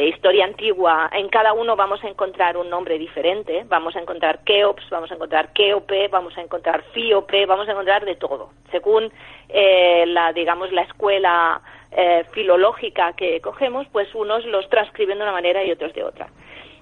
historia 0.07 0.45
antigua, 0.45 1.09
en 1.11 1.27
cada 1.29 1.53
uno 1.53 1.75
vamos 1.75 2.03
a 2.03 2.07
encontrar 2.07 2.57
un 2.57 2.69
nombre 2.69 2.99
diferente. 2.99 3.63
Vamos 3.67 3.95
a 3.95 3.99
encontrar 3.99 4.43
Keops, 4.43 4.89
vamos 4.91 5.11
a 5.11 5.15
encontrar 5.15 5.53
Keope, 5.53 6.07
vamos 6.09 6.37
a 6.37 6.41
encontrar 6.41 6.83
Fíope, 6.93 7.45
vamos 7.45 7.67
a 7.67 7.71
encontrar 7.71 8.05
de 8.05 8.15
todo. 8.15 8.49
Según 8.69 9.11
eh, 9.49 10.05
la, 10.07 10.33
digamos, 10.33 10.71
la 10.71 10.81
escuela 10.81 11.61
eh, 11.91 12.25
filológica 12.31 13.13
que 13.13 13.41
cogemos, 13.41 13.87
pues 13.91 14.13
unos 14.13 14.45
los 14.45 14.69
transcriben 14.69 15.17
de 15.17 15.23
una 15.23 15.31
manera 15.31 15.63
y 15.63 15.71
otros 15.71 15.93
de 15.93 16.03
otra. 16.03 16.27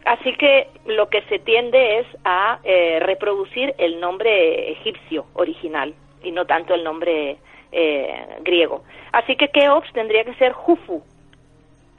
Así 0.05 0.33
que 0.35 0.67
lo 0.85 1.07
que 1.09 1.21
se 1.23 1.39
tiende 1.39 1.99
es 1.99 2.07
a 2.25 2.59
eh, 2.63 2.99
reproducir 3.01 3.73
el 3.77 3.99
nombre 3.99 4.71
egipcio 4.71 5.25
original 5.33 5.93
y 6.23 6.31
no 6.31 6.45
tanto 6.45 6.73
el 6.73 6.83
nombre 6.83 7.37
eh, 7.71 8.25
griego. 8.41 8.83
Así 9.13 9.35
que 9.35 9.47
Keops 9.49 9.91
tendría 9.93 10.23
que 10.25 10.33
ser 10.35 10.51
Jufu, 10.51 11.03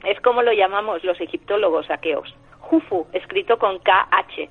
es 0.03 0.19
como 0.21 0.43
lo 0.43 0.53
llamamos 0.53 1.03
los 1.03 1.19
egiptólogos 1.19 1.89
a 1.89 1.97
Keops. 1.97 2.33
Jufu, 2.59 3.07
escrito 3.13 3.57
con 3.57 3.79
KH. 3.79 4.49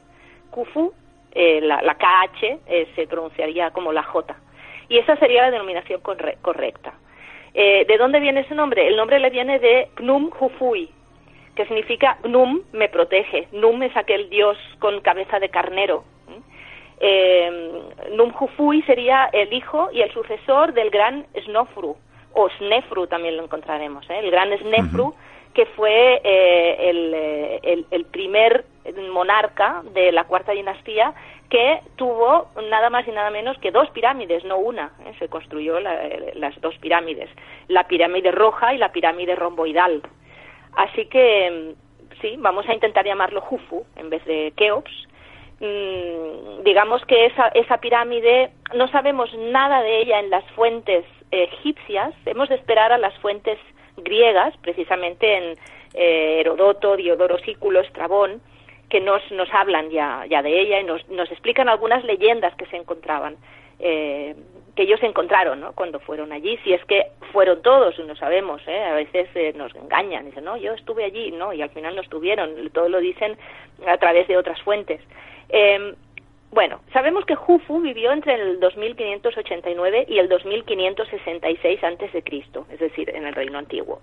Kufu, 0.51 0.93
eh, 1.33 1.61
la, 1.61 1.81
la 1.83 1.95
KH 1.95 2.59
eh, 2.67 2.89
se 2.95 3.07
pronunciaría 3.07 3.71
como 3.71 3.93
la 3.93 4.03
J. 4.03 4.35
Y 4.89 4.99
esa 4.99 5.17
sería 5.17 5.43
la 5.43 5.51
denominación 5.51 6.01
corre- 6.01 6.39
correcta. 6.43 6.95
Eh, 7.55 7.85
¿De 7.87 7.97
dónde 7.99 8.21
viene 8.21 8.41
ese 8.41 8.55
nombre? 8.55 8.87
El 8.87 8.97
nombre 8.97 9.19
le 9.21 9.31
viene 9.31 9.59
de 9.61 9.89
Gnum 9.97 10.31
Jufui, 10.31 10.91
que 11.55 11.67
significa 11.67 12.19
Gnum 12.25 12.63
me 12.73 12.89
protege. 12.89 13.49
Num 13.53 13.83
es 13.83 13.97
aquel 13.97 14.29
dios 14.31 14.57
con 14.81 15.01
cabeza 15.01 15.39
de 15.39 15.49
carnero. 15.49 16.05
Eh, 17.01 17.83
Num 18.13 18.31
Jufui 18.33 18.83
sería 18.83 19.29
el 19.33 19.53
hijo 19.53 19.89
y 19.93 20.01
el 20.01 20.13
sucesor 20.13 20.73
del 20.73 20.91
gran 20.91 21.27
Snofru, 21.45 21.97
o 22.33 22.49
Snefru 22.59 23.07
también 23.07 23.37
lo 23.37 23.45
encontraremos, 23.45 24.09
¿eh? 24.11 24.21
el 24.21 24.31
gran 24.31 24.57
Snefru, 24.59 25.15
que 25.55 25.67
fue 25.67 26.21
eh, 26.25 26.91
el, 26.91 27.13
eh, 27.15 27.61
el- 27.63 27.87
el 27.91 28.05
primer 28.07 28.65
monarca 29.13 29.83
de 29.93 30.13
la 30.13 30.25
cuarta 30.25 30.53
dinastía 30.53 31.15
que 31.49 31.81
tuvo 31.97 32.49
nada 32.69 32.91
más 32.91 33.07
y 33.07 33.13
nada 33.13 33.31
menos 33.31 33.57
que 33.59 33.71
dos 33.71 33.89
pirámides, 33.91 34.45
no 34.45 34.57
una. 34.59 34.93
¿eh? 35.07 35.13
Se 35.19 35.29
construyó 35.29 35.79
la- 35.81 35.99
las 36.35 36.61
dos 36.61 36.77
pirámides, 36.79 37.29
la 37.69 37.85
pirámide 37.87 38.31
roja 38.33 38.75
y 38.75 38.79
la 38.79 38.91
pirámide 38.93 39.35
romboidal. 39.37 40.03
Así 40.77 41.07
que 41.07 41.75
mm, 41.77 42.21
sí, 42.21 42.37
vamos 42.39 42.69
a 42.69 42.75
intentar 42.75 43.05
llamarlo 43.05 43.41
Jufu 43.41 43.85
en 43.97 44.11
vez 44.11 44.25
de 44.25 44.53
Keops. 44.57 45.09
Mm, 45.61 46.63
digamos 46.65 47.05
que 47.07 47.27
esa, 47.27 47.49
esa 47.49 47.79
pirámide 47.79 48.51
no 48.75 48.89
sabemos 48.89 49.33
nada 49.35 49.83
de 49.83 50.01
ella 50.01 50.21
en 50.21 50.31
las 50.31 50.45
fuentes 50.53 51.05
egipcias. 51.31 52.15
Hemos 52.27 52.49
de 52.49 52.57
esperar 52.57 52.93
a 52.93 52.99
las 52.99 53.17
fuentes 53.19 53.59
griegas, 53.97 54.57
precisamente 54.59 55.37
en 55.37 55.59
eh, 55.95 56.41
Herodoto, 56.41 56.97
Diodoro 56.97 57.39
Sículo, 57.39 57.81
Estrabón, 57.81 58.41
que 58.89 59.01
nos, 59.01 59.23
nos 59.33 59.53
hablan 59.53 59.91
ya, 59.91 60.25
ya 60.29 60.43
de 60.43 60.61
ella 60.61 60.81
y 60.81 60.85
nos, 60.85 61.09
nos 61.09 61.31
explican 61.31 61.69
algunas 61.69 62.05
leyendas 62.05 62.55
que 62.57 62.67
se 62.67 62.77
encontraban, 62.77 63.37
eh, 63.79 64.35
que 64.75 64.83
ellos 64.83 65.03
encontraron 65.03 65.61
¿no? 65.61 65.73
cuando 65.73 66.01
fueron 66.01 66.33
allí, 66.33 66.59
si 66.65 66.73
es 66.73 66.85
que 66.85 67.07
fueron 67.33 67.63
todos, 67.63 67.99
no 68.01 68.17
sabemos, 68.17 68.61
¿eh? 68.67 68.85
a 68.85 68.95
veces 68.95 69.29
eh, 69.35 69.53
nos 69.55 69.75
engañan, 69.75 70.25
dicen, 70.27 70.45
no, 70.45 70.57
yo 70.57 70.73
estuve 70.73 71.05
allí, 71.05 71.31
no, 71.31 71.53
y 71.53 71.63
al 71.63 71.71
final 71.71 71.95
no 71.95 72.03
estuvieron, 72.03 72.71
todo 72.71 72.89
lo 72.89 72.99
dicen 72.99 73.37
a 73.87 73.97
través 73.99 74.27
de 74.29 74.37
otras 74.37 74.61
fuentes. 74.63 75.01
Eh, 75.49 75.95
bueno, 76.51 76.81
sabemos 76.93 77.25
que 77.25 77.35
Jufu 77.35 77.81
vivió 77.81 78.13
entre 78.13 78.35
el 78.35 78.61
2589 78.61 80.07
y 80.09 80.19
el 80.19 80.29
2566 80.29 81.83
antes 81.83 82.13
de 82.13 82.23
Cristo, 82.23 82.67
es 82.71 82.79
decir, 82.79 83.11
en 83.11 83.27
el 83.27 83.35
Reino 83.35 83.59
Antiguo. 83.59 84.01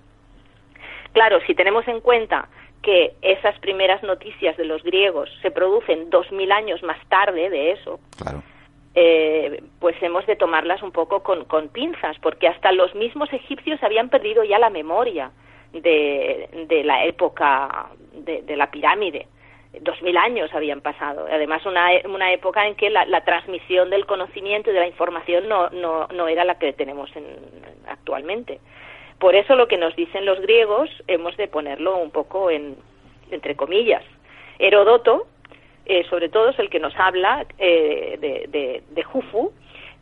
Claro, 1.13 1.39
si 1.47 1.55
tenemos 1.55 1.87
en 1.87 2.01
cuenta 2.01 2.49
que 2.81 3.13
esas 3.21 3.57
primeras 3.59 4.03
noticias 4.03 4.57
de 4.57 4.65
los 4.65 4.83
griegos 4.83 5.29
se 5.41 5.51
producen 5.51 6.09
dos 6.09 6.29
mil 6.31 6.51
años 6.51 6.83
más 6.83 6.99
tarde 7.07 7.49
de 7.49 7.71
eso. 7.71 7.99
Eh, 8.93 9.63
pues 9.79 9.95
hemos 10.01 10.25
de 10.25 10.35
tomarlas 10.35 10.83
un 10.83 10.91
poco 10.91 11.23
con, 11.23 11.45
con 11.45 11.69
pinzas, 11.69 12.17
porque 12.19 12.47
hasta 12.47 12.71
los 12.71 12.93
mismos 12.95 13.31
egipcios 13.31 13.81
habían 13.83 14.09
perdido 14.09 14.43
ya 14.43 14.59
la 14.59 14.69
memoria 14.69 15.31
de, 15.73 16.49
de 16.67 16.83
la 16.83 17.05
época 17.05 17.89
de, 18.13 18.55
la 18.55 18.69
pirámide. 18.69 19.27
Dos 19.79 20.01
mil 20.01 20.17
años 20.17 20.53
habían 20.53 20.81
pasado. 20.81 21.27
Además, 21.31 21.65
una, 21.65 21.87
una 22.05 22.33
época 22.33 22.67
en 22.67 22.75
que 22.75 22.89
la, 22.89 23.05
la 23.05 23.23
transmisión 23.23 23.89
del 23.89 24.05
conocimiento 24.05 24.69
y 24.69 24.73
de 24.73 24.81
la 24.81 24.87
información 24.87 25.47
no, 25.47 25.69
no, 25.69 26.07
no 26.07 26.27
era 26.27 26.43
la 26.43 26.59
que 26.59 26.73
tenemos 26.73 27.09
en, 27.15 27.25
actualmente. 27.87 28.59
Por 29.17 29.35
eso 29.35 29.55
lo 29.55 29.67
que 29.67 29.77
nos 29.77 29.95
dicen 29.95 30.25
los 30.25 30.41
griegos 30.41 30.89
hemos 31.07 31.37
de 31.37 31.47
ponerlo 31.47 31.95
un 31.97 32.11
poco 32.11 32.49
en, 32.49 32.75
entre 33.29 33.55
comillas. 33.55 34.03
Heródoto, 34.59 35.27
eh, 35.85 36.03
sobre 36.09 36.29
todo 36.29 36.49
es 36.49 36.59
el 36.59 36.69
que 36.69 36.79
nos 36.79 36.93
habla 36.97 37.45
eh, 37.57 38.17
de, 38.89 39.03
Jufu, 39.03 39.51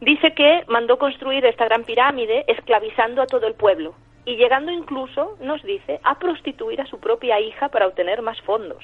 dice 0.02 0.34
que 0.34 0.64
mandó 0.68 0.98
construir 0.98 1.46
esta 1.46 1.66
gran 1.66 1.84
pirámide 1.84 2.44
esclavizando 2.48 3.22
a 3.22 3.28
todo 3.28 3.48
el 3.48 3.54
pueblo 3.54 3.94
y 4.26 4.36
llegando 4.36 4.72
incluso, 4.72 5.38
nos 5.42 5.64
dice, 5.64 6.00
a 6.04 6.20
prostituir 6.20 6.80
a 6.82 6.86
su 6.86 7.00
propia 7.00 7.40
hija 7.40 7.70
para 7.70 7.88
obtener 7.88 8.22
más 8.22 8.40
fondos. 8.42 8.84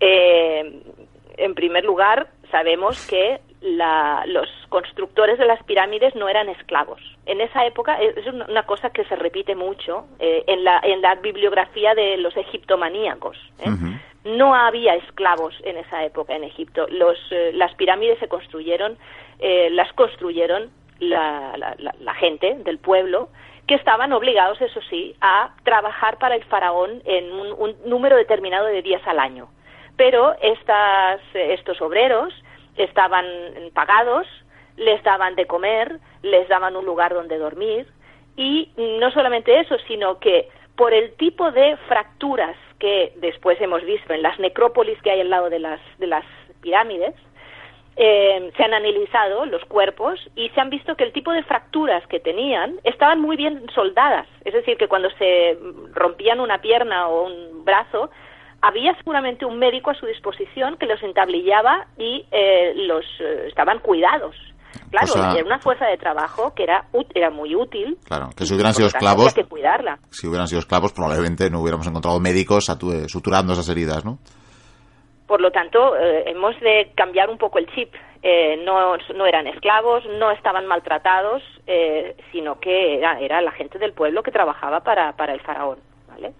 Eh, 0.00 0.82
en 1.36 1.54
primer 1.54 1.84
lugar, 1.84 2.28
sabemos 2.50 3.06
que 3.08 3.40
la- 3.60 4.24
los 4.26 4.48
constructores 4.68 5.38
de 5.38 5.46
las 5.46 5.62
pirámides 5.64 6.14
no 6.14 6.28
eran 6.28 6.48
esclavos. 6.50 7.00
En 7.26 7.40
esa 7.40 7.64
época 7.66 7.96
es 8.00 8.16
es 8.18 8.26
una 8.26 8.64
cosa 8.64 8.90
que 8.90 9.04
se 9.04 9.16
repite 9.16 9.54
mucho 9.54 10.06
eh, 10.18 10.44
en, 10.46 10.62
la, 10.64 10.80
en 10.84 11.00
la 11.00 11.14
bibliografía 11.16 11.94
de 11.94 12.18
los 12.18 12.36
egiptomaníacos. 12.36 13.36
¿eh? 13.60 13.70
No 14.24 14.54
había 14.54 14.94
esclavos 14.94 15.54
en 15.64 15.76
esa 15.76 16.04
época 16.04 16.34
en 16.34 16.44
Egipto. 16.44 16.86
Los, 16.90 17.18
eh, 17.30 17.50
las 17.54 17.74
pirámides 17.74 18.18
se 18.18 18.28
construyeron, 18.28 18.96
eh, 19.38 19.68
las 19.70 19.92
construyeron 19.92 20.70
la, 20.98 21.54
la- 21.56 21.74
la- 21.78 22.14
gente 22.14 22.54
del 22.60 22.78
pueblo 22.78 23.28
que 23.66 23.74
estaban 23.74 24.12
obligados, 24.12 24.60
eso 24.60 24.80
sí, 24.88 25.14
a 25.20 25.54
trabajar 25.64 26.18
para 26.18 26.34
el 26.36 26.44
faraón 26.44 27.02
en 27.04 27.32
un, 27.32 27.52
un 27.52 27.76
número 27.86 28.16
determinado 28.16 28.66
de 28.66 28.82
días 28.82 29.02
al 29.06 29.18
año. 29.18 29.48
Pero 29.96 30.34
estas, 30.40 31.20
estos 31.34 31.80
obreros 31.82 32.32
estaban 32.76 33.26
pagados, 33.74 34.26
les 34.76 35.02
daban 35.02 35.34
de 35.36 35.46
comer, 35.46 35.98
les 36.22 36.48
daban 36.48 36.76
un 36.76 36.84
lugar 36.84 37.14
donde 37.14 37.38
dormir 37.38 37.86
y 38.36 38.70
no 38.76 39.10
solamente 39.12 39.60
eso, 39.60 39.76
sino 39.86 40.18
que 40.18 40.48
por 40.76 40.92
el 40.92 41.12
tipo 41.14 41.50
de 41.52 41.76
fracturas 41.88 42.56
que 42.84 43.14
después 43.16 43.58
hemos 43.62 43.82
visto 43.82 44.12
en 44.12 44.20
las 44.20 44.38
necrópolis 44.38 45.00
que 45.00 45.10
hay 45.10 45.22
al 45.22 45.30
lado 45.30 45.48
de 45.48 45.58
las, 45.58 45.80
de 45.96 46.06
las 46.06 46.22
pirámides, 46.60 47.14
eh, 47.96 48.52
se 48.54 48.62
han 48.62 48.74
analizado 48.74 49.46
los 49.46 49.64
cuerpos 49.64 50.20
y 50.36 50.50
se 50.50 50.60
han 50.60 50.68
visto 50.68 50.94
que 50.94 51.04
el 51.04 51.12
tipo 51.14 51.32
de 51.32 51.44
fracturas 51.44 52.06
que 52.08 52.20
tenían 52.20 52.78
estaban 52.84 53.22
muy 53.22 53.38
bien 53.38 53.64
soldadas. 53.74 54.28
Es 54.44 54.52
decir, 54.52 54.76
que 54.76 54.86
cuando 54.86 55.08
se 55.12 55.56
rompían 55.94 56.40
una 56.40 56.60
pierna 56.60 57.08
o 57.08 57.24
un 57.24 57.64
brazo, 57.64 58.10
había 58.60 58.94
seguramente 58.96 59.46
un 59.46 59.58
médico 59.58 59.88
a 59.88 59.94
su 59.94 60.04
disposición 60.04 60.76
que 60.76 60.84
los 60.84 61.02
entablillaba 61.02 61.86
y 61.96 62.26
los 62.86 63.06
estaban 63.46 63.78
cuidados. 63.78 64.36
Claro, 64.90 65.36
era 65.36 65.44
una 65.44 65.58
fuerza 65.58 65.86
de 65.86 65.96
trabajo 65.96 66.52
que 66.54 66.64
era, 66.64 66.86
era 67.14 67.30
muy 67.30 67.54
útil. 67.54 67.98
Claro, 68.04 68.30
que 68.36 68.46
si 68.46 68.54
hubieran 68.54 68.74
sido 68.74 68.88
esclavos. 68.88 69.34
que 69.34 69.44
cuidarla. 69.44 69.98
Si 70.10 70.26
hubieran 70.26 70.48
sido 70.48 70.60
esclavos, 70.60 70.92
probablemente 70.92 71.50
no 71.50 71.60
hubiéramos 71.60 71.86
encontrado 71.86 72.18
médicos 72.20 72.66
suturando 73.06 73.52
esas 73.52 73.68
heridas, 73.68 74.04
¿no? 74.04 74.18
Por 75.26 75.40
lo 75.40 75.50
tanto, 75.50 75.96
hemos 75.96 76.58
de 76.60 76.92
cambiar 76.94 77.30
un 77.30 77.38
poco 77.38 77.58
el 77.58 77.66
chip. 77.74 77.94
Eh, 78.26 78.56
no, 78.64 78.96
no, 79.14 79.26
eran 79.26 79.46
esclavos, 79.46 80.02
no 80.18 80.30
estaban 80.30 80.66
maltratados, 80.66 81.42
eh, 81.66 82.16
sino 82.32 82.58
que 82.58 82.96
era, 82.96 83.20
era, 83.20 83.42
la 83.42 83.52
gente 83.52 83.78
del 83.78 83.92
pueblo 83.92 84.22
que 84.22 84.30
trabajaba 84.30 84.80
para, 84.80 85.12
para 85.12 85.34
el 85.34 85.40
faraón. 85.42 85.78
¿vale? 86.08 86.32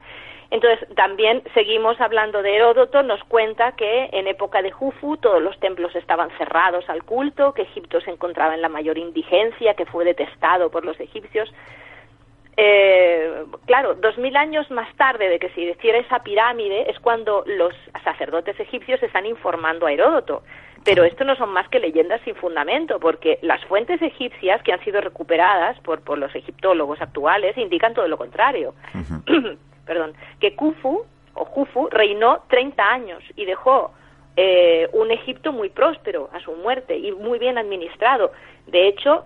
Entonces, 0.50 0.88
también 0.94 1.42
seguimos 1.54 2.00
hablando 2.00 2.42
de 2.42 2.57
Heródoto, 2.57 3.02
nos 3.02 3.22
cuenta 3.24 3.72
que 3.72 4.11
en 4.12 4.26
época 4.26 4.62
de 4.62 4.70
Jufu 4.70 5.16
todos 5.16 5.42
los 5.42 5.59
templos 5.59 5.94
estaban 5.96 6.30
cerrados 6.38 6.88
al 6.88 7.02
culto, 7.04 7.52
que 7.52 7.62
Egipto 7.62 8.00
se 8.00 8.11
encontraba 8.11 8.54
en 8.54 8.62
la 8.62 8.68
mayor 8.68 8.98
indigencia, 8.98 9.74
que 9.74 9.87
fue 9.87 10.04
detestado 10.04 10.70
por 10.70 10.85
los 10.85 10.98
egipcios. 11.00 11.52
Eh, 12.57 13.44
claro, 13.66 13.94
dos 13.94 14.16
mil 14.16 14.37
años 14.37 14.70
más 14.70 14.94
tarde 14.96 15.28
de 15.28 15.40
que 15.40 15.48
se 15.50 15.62
hiciera 15.62 15.98
esa 15.98 16.22
pirámide 16.22 16.88
es 16.88 17.00
cuando 17.00 17.42
los 17.46 17.74
sacerdotes 18.04 18.59
egipcios 18.61 19.02
están 19.02 19.26
informando 19.26 19.87
a 19.87 19.92
Heródoto 19.92 20.42
pero 20.85 21.04
esto 21.04 21.24
no 21.24 21.35
son 21.37 21.50
más 21.50 21.68
que 21.68 21.80
leyendas 21.80 22.20
sin 22.24 22.35
fundamento, 22.37 23.00
porque 23.00 23.38
las 23.42 23.64
fuentes 23.64 24.00
egipcias 24.02 24.62
que 24.62 24.72
han 24.72 24.85
sido 24.85 25.00
recuperadas 25.00 25.78
por, 25.80 26.02
por 26.02 26.18
los 26.18 26.35
egiptólogos 26.35 27.00
actuales 27.00 27.57
indican 27.57 27.94
todo 27.94 28.07
lo 28.07 28.18
contrario. 28.18 28.74
Perdón, 29.84 30.14
que 30.40 30.54
Khufu 30.54 31.04
o 31.34 31.44
Jufu 31.44 31.88
reinó 31.90 32.42
30 32.48 32.82
años 32.82 33.22
y 33.36 33.44
dejó 33.44 33.92
eh, 34.36 34.88
un 34.92 35.10
Egipto 35.10 35.52
muy 35.52 35.68
próspero 35.68 36.28
a 36.32 36.40
su 36.40 36.52
muerte 36.52 36.96
y 36.96 37.12
muy 37.12 37.38
bien 37.38 37.58
administrado. 37.58 38.32
De 38.66 38.88
hecho, 38.88 39.24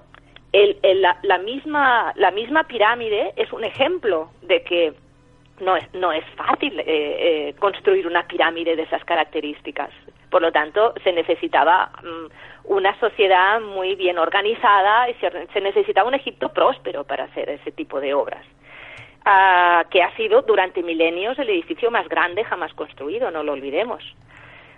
el, 0.52 1.02
la, 1.02 1.38
misma, 1.38 2.12
la 2.16 2.30
misma 2.30 2.64
pirámide 2.64 3.32
es 3.36 3.52
un 3.52 3.64
ejemplo 3.64 4.30
de 4.42 4.62
que 4.62 4.94
no 5.60 5.76
es, 5.76 5.92
no 5.94 6.12
es 6.12 6.24
fácil 6.36 6.78
eh, 6.80 6.84
eh, 6.86 7.54
construir 7.58 8.06
una 8.06 8.26
pirámide 8.26 8.76
de 8.76 8.82
esas 8.82 9.04
características. 9.04 9.90
Por 10.30 10.42
lo 10.42 10.52
tanto, 10.52 10.94
se 11.02 11.12
necesitaba 11.12 11.90
mm, 12.02 12.72
una 12.72 12.98
sociedad 13.00 13.60
muy 13.60 13.94
bien 13.94 14.18
organizada 14.18 15.08
y 15.08 15.14
se, 15.14 15.60
necesitaba 15.60 16.08
un 16.08 16.14
Egipto 16.14 16.50
próspero 16.50 17.04
para 17.04 17.24
hacer 17.24 17.48
ese 17.48 17.72
tipo 17.72 18.00
de 18.00 18.14
obras. 18.14 18.44
Ah, 19.30 19.84
que 19.90 20.02
ha 20.02 20.16
sido 20.16 20.40
durante 20.40 20.82
milenios 20.82 21.38
el 21.38 21.50
edificio 21.50 21.90
más 21.90 22.08
grande 22.08 22.44
jamás 22.44 22.72
construido, 22.72 23.30
no 23.30 23.42
lo 23.42 23.52
olvidemos. 23.52 24.02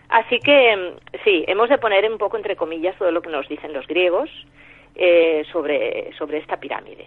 Así 0.09 0.41
que 0.41 0.77
mm, 0.77 1.19
sí, 1.23 1.45
hemos 1.47 1.69
de 1.69 1.79
poner 1.79 2.11
un 2.11 2.19
poco 2.19 2.37
entre 2.37 2.57
comillas 2.57 2.97
todo 2.99 3.13
lo 3.13 3.23
que 3.23 3.31
nos 3.31 3.47
dicen 3.47 3.73
los 3.73 3.87
griegos 3.87 4.29
eh, 4.97 5.45
sobre, 5.53 6.13
sobre 6.19 6.39
esta 6.39 6.57
pirámide. 6.57 7.07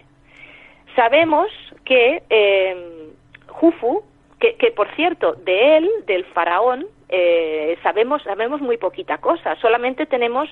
Sabemos 0.96 1.50
que 1.84 2.22
eh, 2.30 3.10
Jufu, 3.48 4.02
que, 4.40 4.54
que 4.54 4.70
por 4.70 4.88
cierto, 4.96 5.34
de 5.34 5.76
él, 5.76 5.90
del 6.06 6.24
faraón, 6.24 6.86
eh, 7.10 7.76
sabemos, 7.82 8.22
sabemos 8.22 8.62
muy 8.62 8.78
poquita 8.78 9.18
cosa. 9.18 9.54
Solamente 9.56 10.06
tenemos 10.06 10.48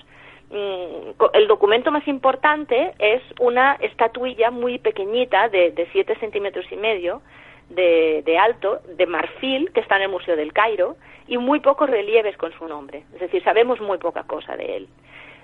el 0.52 1.48
documento 1.48 1.90
más 1.90 2.06
importante 2.06 2.92
es 2.98 3.22
una 3.40 3.74
estatuilla 3.80 4.50
muy 4.50 4.78
pequeñita 4.78 5.48
de, 5.48 5.70
de 5.70 5.88
siete 5.92 6.14
centímetros 6.16 6.66
y 6.70 6.76
medio 6.76 7.22
de, 7.70 8.22
de, 8.24 8.38
alto, 8.38 8.80
de 8.96 9.06
marfil, 9.06 9.72
que 9.72 9.80
está 9.80 9.96
en 9.96 10.02
el 10.02 10.08
Museo 10.10 10.36
del 10.36 10.52
Cairo, 10.52 10.96
y 11.26 11.38
muy 11.38 11.60
pocos 11.60 11.88
relieves 11.88 12.36
con 12.36 12.52
su 12.52 12.66
nombre. 12.66 13.04
Es 13.14 13.20
decir, 13.20 13.42
sabemos 13.42 13.80
muy 13.80 13.98
poca 13.98 14.24
cosa 14.24 14.56
de 14.56 14.76
él. 14.76 14.88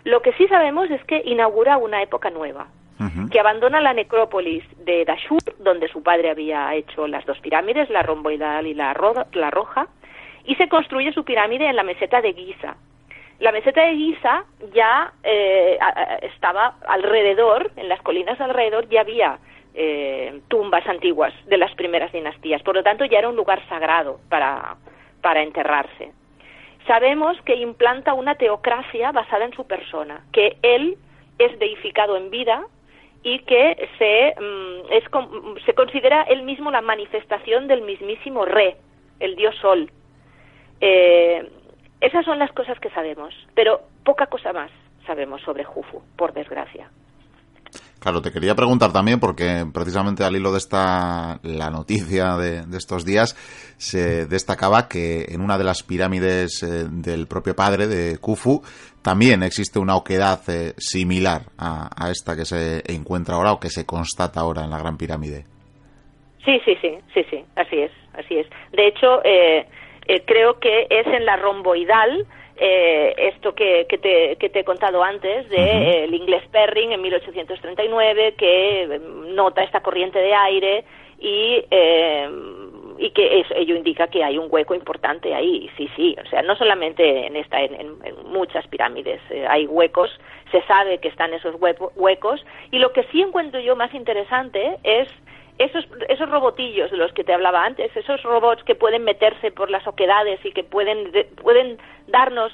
Lo 0.04 0.22
que 0.22 0.32
sí 0.34 0.46
sabemos 0.48 0.90
es 0.90 1.02
que 1.04 1.22
inaugura 1.24 1.76
una 1.76 2.02
época 2.02 2.30
nueva, 2.30 2.68
que 3.30 3.38
abandona 3.38 3.80
la 3.80 3.92
necrópolis 3.92 4.64
de 4.84 5.04
Dashur, 5.04 5.38
donde 5.60 5.86
su 5.86 6.02
padre 6.02 6.30
había 6.30 6.74
hecho 6.74 7.06
las 7.06 7.24
dos 7.26 7.38
pirámides, 7.38 7.88
la 7.90 8.02
romboidal 8.02 8.66
y 8.66 8.74
la, 8.74 8.94
la 9.32 9.50
roja, 9.50 9.86
y 10.44 10.56
se 10.56 10.68
construye 10.68 11.12
su 11.12 11.24
pirámide 11.24 11.68
en 11.68 11.76
la 11.76 11.84
meseta 11.84 12.20
de 12.20 12.32
Giza. 12.32 12.76
La 13.40 13.52
meseta 13.52 13.84
de 13.84 13.94
Giza 13.94 14.44
ya 14.74 15.12
eh, 15.22 15.78
estaba 16.22 16.74
alrededor, 16.86 17.70
en 17.76 17.88
las 17.88 18.02
colinas 18.02 18.40
alrededor 18.40 18.88
ya 18.88 19.02
había 19.02 19.38
eh, 19.74 20.40
tumbas 20.48 20.84
antiguas 20.88 21.32
de 21.46 21.56
las 21.56 21.72
primeras 21.76 22.10
dinastías, 22.10 22.62
por 22.62 22.74
lo 22.74 22.82
tanto 22.82 23.04
ya 23.04 23.18
era 23.18 23.28
un 23.28 23.36
lugar 23.36 23.62
sagrado 23.68 24.18
para, 24.28 24.76
para 25.22 25.42
enterrarse. 25.42 26.12
Sabemos 26.88 27.40
que 27.42 27.54
implanta 27.54 28.14
una 28.14 28.34
teocracia 28.34 29.12
basada 29.12 29.44
en 29.44 29.52
su 29.52 29.66
persona, 29.68 30.24
que 30.32 30.56
él 30.62 30.96
es 31.38 31.56
deificado 31.60 32.16
en 32.16 32.30
vida 32.30 32.64
y 33.22 33.38
que 33.40 33.88
se, 33.98 34.34
mm, 34.40 34.92
es, 34.92 35.64
se 35.64 35.74
considera 35.74 36.22
él 36.22 36.42
mismo 36.42 36.72
la 36.72 36.80
manifestación 36.80 37.68
del 37.68 37.82
mismísimo 37.82 38.44
Re, 38.46 38.76
el 39.20 39.36
dios 39.36 39.54
Sol, 39.56 39.90
eh, 40.80 41.48
esas 42.00 42.24
son 42.24 42.38
las 42.38 42.52
cosas 42.52 42.78
que 42.80 42.90
sabemos, 42.90 43.34
pero 43.54 43.80
poca 44.04 44.26
cosa 44.26 44.52
más 44.52 44.70
sabemos 45.06 45.40
sobre 45.42 45.64
Jufu, 45.64 46.02
por 46.16 46.32
desgracia. 46.32 46.90
Claro, 47.98 48.22
te 48.22 48.30
quería 48.30 48.54
preguntar 48.54 48.92
también, 48.92 49.18
porque 49.18 49.64
precisamente 49.74 50.22
al 50.22 50.36
hilo 50.36 50.52
de 50.52 50.58
esta, 50.58 51.40
la 51.42 51.70
noticia 51.70 52.36
de, 52.36 52.64
estos 52.76 53.04
días, 53.04 53.34
se 53.76 54.26
destacaba 54.26 54.88
que 54.88 55.26
en 55.28 55.40
una 55.40 55.58
de 55.58 55.64
las 55.64 55.82
pirámides 55.82 56.62
eh, 56.62 56.86
del 56.88 57.26
propio 57.26 57.56
padre 57.56 57.88
de 57.88 58.18
Khufu 58.18 58.62
también 59.02 59.42
existe 59.42 59.80
una 59.80 59.96
oquedad 59.96 60.40
eh, 60.48 60.74
similar 60.78 61.42
a, 61.58 62.10
esta 62.10 62.36
que 62.36 62.44
se 62.44 62.82
encuentra 62.92 63.34
ahora 63.34 63.52
o 63.52 63.60
que 63.60 63.68
se 63.68 63.84
constata 63.84 64.40
ahora 64.40 64.64
en 64.64 64.70
la 64.70 64.78
Gran 64.78 64.96
Pirámide. 64.96 65.44
Sí, 66.44 66.60
sí, 66.64 66.76
sí, 66.80 66.98
sí, 67.12 67.24
sí, 67.28 67.44
así 67.56 67.78
es, 67.80 67.92
así 68.14 68.36
es. 68.36 68.46
De 68.72 68.86
hecho, 68.86 69.22
eh, 69.24 69.66
eh, 70.08 70.22
creo 70.24 70.58
que 70.58 70.86
es 70.88 71.06
en 71.06 71.26
la 71.26 71.36
romboidal, 71.36 72.26
eh, 72.56 73.14
esto 73.18 73.54
que, 73.54 73.86
que, 73.86 73.98
te, 73.98 74.36
que, 74.36 74.48
te, 74.48 74.60
he 74.60 74.64
contado 74.64 75.04
antes, 75.04 75.48
de 75.50 75.56
eh, 75.56 76.04
el 76.04 76.14
inglés 76.14 76.42
Perring 76.50 76.92
en 76.92 77.02
1839, 77.02 78.34
que 78.38 79.00
nota 79.34 79.62
esta 79.62 79.80
corriente 79.80 80.18
de 80.18 80.34
aire 80.34 80.84
y, 81.18 81.62
y 82.98 83.10
que 83.10 83.40
eso, 83.40 83.54
ello 83.54 83.76
indica 83.76 84.06
que 84.06 84.24
hay 84.24 84.38
un 84.38 84.48
hueco 84.50 84.74
importante 84.74 85.34
ahí. 85.34 85.70
Sí, 85.76 85.90
sí, 85.94 86.16
o 86.24 86.26
sea, 86.30 86.40
no 86.40 86.56
solamente 86.56 87.26
en, 87.26 87.36
esta, 87.36 87.60
en, 87.60 87.98
muchas 88.24 88.66
pirámides 88.68 89.20
hay 89.46 89.66
huecos, 89.66 90.10
se 90.50 90.62
sabe 90.62 90.98
que 90.98 91.08
están 91.08 91.34
esos 91.34 91.54
huecos, 91.96 92.44
y 92.70 92.78
lo 92.78 92.94
que 92.94 93.02
sí 93.12 93.20
encuentro 93.20 93.60
yo 93.60 93.76
más 93.76 93.92
interesante 93.92 94.78
es 94.84 95.08
esos, 95.58 95.86
esos 96.08 96.30
robotillos 96.30 96.90
de 96.90 96.96
los 96.96 97.12
que 97.12 97.24
te 97.24 97.34
hablaba 97.34 97.64
antes, 97.64 97.94
esos 97.96 98.22
robots 98.22 98.62
que 98.64 98.74
pueden 98.74 99.04
meterse 99.04 99.50
por 99.50 99.70
las 99.70 99.86
oquedades 99.86 100.44
y 100.44 100.52
que 100.52 100.64
pueden, 100.64 101.12
pueden 101.42 101.78
darnos 102.06 102.52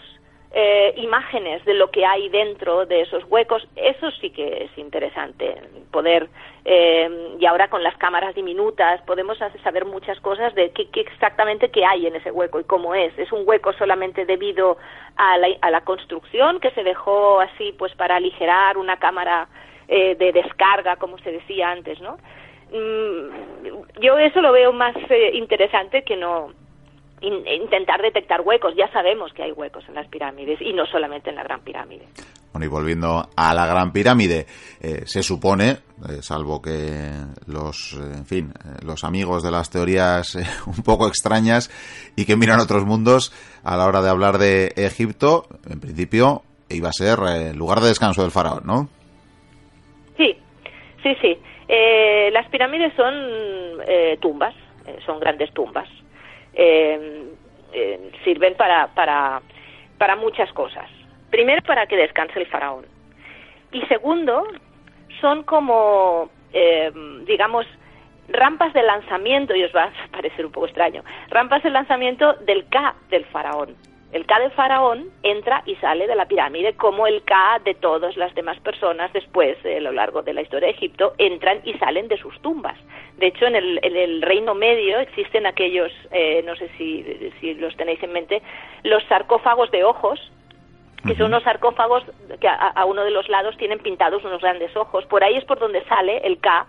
eh, 0.57 0.95
imágenes 0.99 1.65
de 1.65 1.75
lo 1.75 1.91
que 1.91 2.07
hay 2.07 2.29
dentro 2.29 2.87
de 2.87 3.01
esos 3.01 3.25
huecos, 3.25 3.67
eso 3.75 4.11
sí 4.13 4.31
que 4.31 4.65
es 4.65 4.79
interesante, 4.79 5.57
poder, 5.91 6.29
eh, 6.65 7.37
y 7.41 7.45
ahora 7.45 7.69
con 7.69 7.83
las 7.83 7.97
cámaras 7.97 8.37
diminutas 8.37 9.03
podemos 9.03 9.37
saber 9.65 9.85
muchas 9.85 10.21
cosas 10.21 10.55
de 10.55 10.71
qué, 10.71 10.89
exactamente 11.01 11.71
qué 11.71 11.85
hay 11.85 12.07
en 12.07 12.15
ese 12.15 12.31
hueco 12.31 12.61
y 12.61 12.65
cómo 12.65 12.95
es. 12.95 13.19
Es 13.19 13.33
un 13.33 13.43
hueco 13.45 13.73
solamente 13.73 14.27
debido 14.27 14.79
a 15.17 15.37
la, 15.39 15.49
a 15.61 15.71
la 15.73 15.81
construcción 15.81 16.61
que 16.61 16.71
se 16.71 16.85
dejó 16.85 17.41
así 17.41 17.75
pues 17.77 17.93
para 17.97 18.17
aligerar 18.17 18.79
una 18.79 18.97
cámara 18.99 19.49
eh, 19.89 20.15
de 20.15 20.33
descarga, 20.33 20.97
como 20.97 21.19
se 21.19 21.33
decía 21.33 21.71
antes, 21.71 22.01
¿no? 22.01 22.17
Mm, 22.71 24.01
yo 24.01 24.19
eso 24.19 24.41
lo 24.41 24.53
veo 24.53 24.73
más 24.73 24.97
eh, 25.11 25.31
interesante 25.35 26.03
que 26.03 26.17
no 26.17 26.53
intentar 27.21 28.03
detectar 28.03 28.43
huecos. 28.43 28.75
Ya 28.77 28.91
sabemos 28.93 29.33
que 29.33 29.43
hay 29.43 29.53
huecos 29.53 29.85
en 29.89 29.95
las 29.95 30.07
pirámides 30.09 30.61
y 30.61 30.73
no 30.73 30.85
solamente 30.87 31.31
en 31.31 31.37
la 31.37 31.43
Gran 31.43 31.61
Pirámide. 31.61 32.07
Bueno, 32.53 32.67
y 32.67 32.69
volviendo 32.69 33.29
a 33.35 33.55
la 33.55 33.67
Gran 33.67 33.93
Pirámide, 33.93 34.47
eh, 34.81 35.03
se 35.07 35.23
supone, 35.23 35.71
eh, 35.71 36.21
salvo 36.21 36.63
que 36.63 37.11
los, 37.47 37.95
en 37.95 38.27
fin, 38.27 38.53
los 38.85 39.03
amigos 39.03 39.43
de 39.43 39.51
las 39.51 39.71
teorías 39.71 40.35
un 40.67 40.83
poco 40.85 41.09
extrañas 41.09 41.71
y 42.15 42.27
que 42.27 42.37
miran 42.37 42.61
otros 42.61 42.85
mundos, 42.85 43.33
a 43.65 43.77
la 43.77 43.87
hora 43.87 44.03
de 44.03 44.11
hablar 44.11 44.39
de 44.39 44.73
Egipto, 44.77 45.47
en 45.69 45.81
principio 45.81 46.43
iba 46.69 46.91
a 46.91 46.93
ser 46.93 47.19
el 47.29 47.57
lugar 47.57 47.81
de 47.81 47.89
descanso 47.89 48.23
del 48.23 48.31
faraón, 48.31 48.63
¿no? 48.65 48.89
Sí, 50.17 50.37
sí, 51.03 51.15
sí. 51.21 51.39
Eh, 51.69 52.31
las 52.33 52.49
pirámides 52.49 52.93
son 52.95 53.15
eh, 53.87 54.19
tumbas, 54.21 54.55
eh, 54.87 54.99
son 55.05 55.21
grandes 55.21 55.53
tumbas. 55.53 55.89
sirven 58.25 58.55
para, 58.55 58.89
para, 58.95 59.43
para 59.99 60.17
muchas 60.17 60.51
cosas. 60.53 60.89
Primero, 61.31 61.63
para 61.63 61.87
que 61.87 61.97
descanse 61.97 62.39
el 62.39 62.47
faraón. 62.47 62.87
Y 63.73 63.83
segundo, 63.83 64.47
son 65.21 65.43
como, 65.43 66.31
digamos, 67.27 67.67
rampas 68.29 68.73
de 68.73 68.83
lanzamiento, 68.83 69.55
y 69.55 69.65
os 69.65 69.75
va 69.75 69.85
a 69.85 69.93
parecer 70.13 70.47
un 70.47 70.53
poco 70.53 70.67
extraño, 70.67 71.03
rampas 71.29 71.63
de 71.63 71.71
lanzamiento 71.71 72.35
del 72.35 72.67
K 72.69 72.95
del 73.11 73.25
faraón. 73.27 73.75
El 74.15 74.27
K 74.27 74.39
del 74.39 74.53
faraón 74.53 75.09
entra 75.25 75.65
y 75.67 75.75
sale 75.75 76.07
de 76.07 76.15
la 76.15 76.27
pirámide 76.27 76.75
como 76.75 77.09
el 77.09 77.25
K 77.25 77.61
de 77.65 77.75
todas 77.75 78.17
las 78.17 78.33
demás 78.37 78.57
personas 78.61 79.13
después, 79.13 79.59
a 79.67 79.81
lo 79.81 79.91
largo 79.91 80.23
de 80.23 80.33
la 80.33 80.43
historia 80.43 80.69
de 80.69 80.75
Egipto, 80.75 81.15
entran 81.19 81.63
y 81.65 81.75
salen 81.79 82.07
de 82.07 82.17
sus 82.17 82.41
tumbas. 82.41 82.79
De 83.17 83.27
hecho, 83.27 83.47
en 83.47 83.57
el, 83.57 84.23
Reino 84.23 84.55
Medio 84.55 85.01
existen 85.01 85.47
aquellos, 85.47 85.91
eh, 86.13 86.45
no 86.47 86.55
sé 86.55 86.71
si, 86.79 87.05
si 87.41 87.55
los 87.55 87.77
tenéis 87.77 88.01
en 88.05 88.13
mente, 88.13 88.41
los 88.85 89.03
sarcófagos 89.09 89.73
de 89.73 89.83
ojos, 89.83 90.21
que 91.05 91.17
son 91.17 91.27
unos 91.27 91.43
sarcófagos 91.43 92.05
que 92.41 92.47
a, 92.47 92.85
uno 92.85 93.03
de 93.03 93.11
los 93.11 93.29
lados 93.29 93.57
tienen 93.57 93.81
pintados 93.81 94.23
unos 94.23 94.41
grandes 94.41 94.77
ojos. 94.77 95.05
Por 95.07 95.25
ahí 95.25 95.35
es 95.39 95.45
por 95.45 95.59
donde 95.59 95.83
sale 95.87 96.19
el 96.19 96.39
K, 96.39 96.67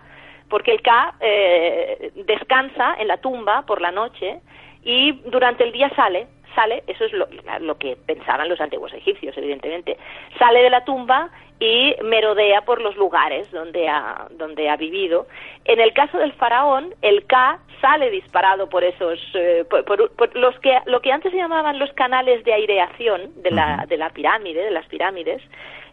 porque 0.50 0.72
el 0.72 0.82
K 0.82 1.14
eh, 1.20 2.10
descansa 2.26 2.96
en 2.98 3.06
la 3.06 3.18
tumba 3.18 3.62
por 3.62 3.80
la 3.80 3.92
noche 3.92 4.40
y 4.82 5.12
durante 5.30 5.62
el 5.62 5.70
día 5.70 5.90
sale 5.96 6.26
sale, 6.56 6.82
eso 6.88 7.04
es 7.04 7.12
lo, 7.12 7.78
que 7.78 7.96
pensaban 8.06 8.48
los 8.48 8.60
antiguos 8.60 8.92
egipcios, 8.92 9.36
evidentemente, 9.38 9.96
sale 10.38 10.62
de 10.62 10.70
la 10.70 10.84
tumba 10.84 11.30
y 11.60 11.94
merodea 12.02 12.62
por 12.62 12.82
los 12.82 12.96
lugares 12.96 13.50
donde 13.52 13.88
ha, 13.88 14.26
donde 14.30 14.68
ha 14.68 14.76
vivido. 14.76 15.28
En 15.64 15.80
el 15.80 15.92
caso 15.92 16.18
del 16.18 16.32
faraón, 16.32 16.92
el 17.02 17.24
K 17.26 17.60
sale 17.80 18.10
disparado 18.10 18.68
por 18.68 18.82
esos, 18.82 19.20
eh, 19.34 19.64
por, 19.68 20.36
los 20.36 20.58
que, 20.58 20.78
lo 20.86 21.00
que 21.00 21.12
antes 21.12 21.30
se 21.30 21.38
llamaban 21.38 21.78
los 21.78 21.92
canales 21.92 22.42
de 22.44 22.52
aireación 22.52 23.30
de 23.42 23.52
la, 23.52 23.84
de 23.88 23.96
la 23.96 24.10
pirámide, 24.10 24.64
de 24.64 24.70
las 24.72 24.86
pirámides, 24.86 25.40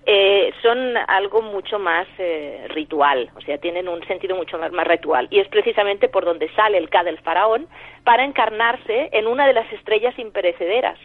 eh, 0.05 0.51
son 0.61 0.97
algo 1.07 1.41
mucho 1.41 1.79
más 1.79 2.07
eh, 2.17 2.65
ritual, 2.69 3.29
o 3.35 3.41
sea, 3.41 3.57
tienen 3.57 3.87
un 3.87 4.05
sentido 4.05 4.35
mucho 4.35 4.57
más, 4.57 4.71
ritual. 4.85 5.27
Y 5.31 5.39
es 5.39 5.47
precisamente 5.47 6.09
por 6.09 6.25
donde 6.25 6.49
sale 6.55 6.77
el 6.77 6.89
K 6.89 7.03
del 7.03 7.19
faraón 7.19 7.67
para 8.03 8.25
encarnarse 8.25 9.09
en 9.13 9.27
una 9.27 9.47
de 9.47 9.53
las 9.53 9.71
estrellas 9.71 10.17
imperecederas. 10.19 10.99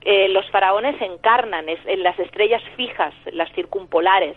Eh, 0.00 0.28
los 0.30 0.50
faraones 0.50 1.00
encarnan 1.00 1.66
en 1.68 2.02
las 2.02 2.18
estrellas 2.18 2.62
fijas, 2.76 3.14
las 3.32 3.50
circumpolares. 3.52 4.36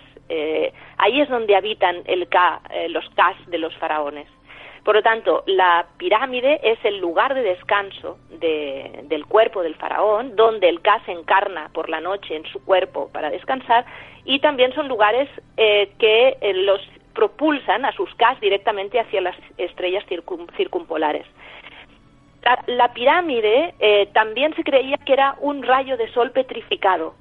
ahí 0.97 1.21
es 1.21 1.29
donde 1.29 1.55
habitan 1.55 2.03
el 2.05 2.27
K, 2.29 2.62
los 2.89 3.05
Ks 3.10 3.49
de 3.49 3.57
los 3.57 3.75
faraones. 3.77 4.27
Por 4.88 4.95
lo 4.95 5.02
tanto, 5.02 5.43
la 5.47 5.86
pirámide 5.97 6.62
es 6.63 6.80
el 6.86 7.00
lugar 7.00 7.34
de 7.34 7.41
descanso 7.41 8.19
del 8.39 9.26
cuerpo 9.26 9.62
del 9.62 9.76
faraón, 9.76 10.38
donde 10.38 10.69
el 10.69 10.80
Ka 10.80 11.02
se 11.06 11.12
encarna 11.12 11.69
por 11.73 11.89
la 11.89 12.00
noche 12.00 12.38
en 12.38 12.45
su 12.45 12.63
cuerpo 12.63 13.10
para 13.12 13.30
descansar, 13.30 13.86
y 14.23 14.39
también 14.39 14.73
son 14.73 14.88
lugares 14.88 15.28
eh, 15.58 15.91
que 16.00 16.38
eh, 16.39 16.54
los 16.54 16.80
propulsan 17.13 17.84
a 17.84 17.91
sus 17.91 18.15
Kas 18.15 18.39
directamente 18.39 18.97
hacia 18.97 19.19
las 19.19 19.36
estrellas 19.58 20.06
circumpolares. 20.56 21.26
La, 22.67 22.93
pirámide 22.93 23.73
eh, 23.80 24.08
también 24.13 24.56
se 24.56 24.63
creía 24.63 24.95
que 25.00 25.12
era 25.12 25.36
un 25.41 25.63
rayo 25.63 25.97
de 25.97 26.10
sol 26.13 26.32
petrificado, 26.32 27.13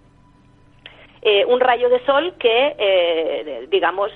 un 1.49 1.59
rayo 1.59 1.89
de 1.89 1.99
sol 2.05 2.35
que, 2.39 3.67
digamos, 3.69 4.13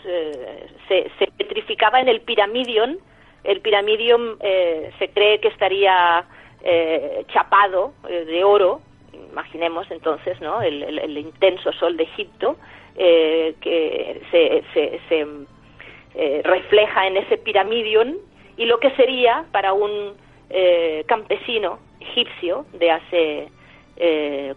se, 0.86 1.10
se, 1.18 1.26
petrificaba 1.36 2.00
en 2.00 2.08
el 2.08 2.20
piramidion 2.20 3.00
el 3.44 3.60
piramidium 3.60 4.36
eh, 4.40 4.90
se 4.98 5.08
cree 5.08 5.40
que 5.40 5.48
estaría 5.48 6.24
eh, 6.62 7.24
chapado 7.32 7.94
eh, 8.08 8.24
de 8.26 8.44
oro, 8.44 8.80
imaginemos 9.30 9.90
entonces 9.90 10.40
¿no? 10.40 10.60
el, 10.62 11.16
intenso 11.16 11.72
sol 11.72 11.96
de 11.96 12.04
Egipto, 12.04 12.56
que 12.96 14.20
se, 14.30 15.26
refleja 16.42 17.06
en 17.06 17.16
ese 17.16 17.38
piramidium 17.38 18.16
y 18.56 18.66
lo 18.66 18.78
que 18.78 18.90
sería 18.90 19.44
para 19.52 19.72
un 19.72 20.14
campesino 21.06 21.78
egipcio 22.00 22.66
de 22.74 22.90
hace 22.90 23.48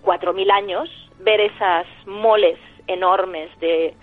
cuatro 0.02 0.34
mil 0.34 0.50
años 0.52 0.90
ver 1.20 1.40
esas 1.40 1.86
moles 2.06 2.58
enormes 2.88 3.50
de 3.60 3.94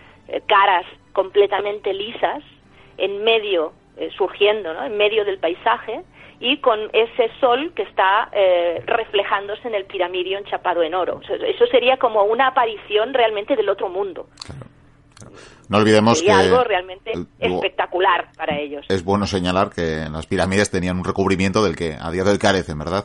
caras 0.47 0.87
completamente 1.13 1.93
lisas 1.93 2.43
en 2.97 3.23
medio 3.25 3.73
eh, 3.97 4.11
surgiendo 4.17 4.71
en 4.83 4.97
medio 4.97 5.25
del 5.25 5.39
paisaje 5.39 6.03
y 6.41 6.57
con 6.59 6.79
ese 6.93 7.31
sol 7.39 7.73
que 7.75 7.83
está 7.83 8.31
eh, 8.33 8.83
reflejándose 8.87 9.69
en 9.69 9.75
el 9.75 9.85
piramidio 9.85 10.39
enchapado 10.39 10.83
en 10.83 10.95
oro. 10.95 11.21
Eso 11.23 11.67
sería 11.67 11.99
como 11.99 12.25
una 12.25 12.49
aparición 12.49 13.13
realmente 13.13 13.55
del 13.57 13.69
otro 13.69 13.91
mundo. 13.91 14.27
No 15.69 15.79
olvidemos 15.79 16.23
que 16.23 16.33
algo 16.33 16.65
realmente 16.65 17.13
espectacular 17.39 18.29
para 18.37 18.59
ellos. 18.59 18.87
Es 18.89 19.05
bueno 19.05 19.27
señalar 19.27 19.71
que 19.71 20.09
las 20.11 20.27
pirámides 20.27 20.71
tenían 20.71 20.99
un 20.99 21.05
recubrimiento 21.05 21.63
del 21.63 21.77
que 21.77 21.95
a 22.01 22.11
día 22.11 22.25
de 22.25 22.33
hoy 22.33 22.39
carecen, 22.39 22.79
¿verdad? 22.79 23.05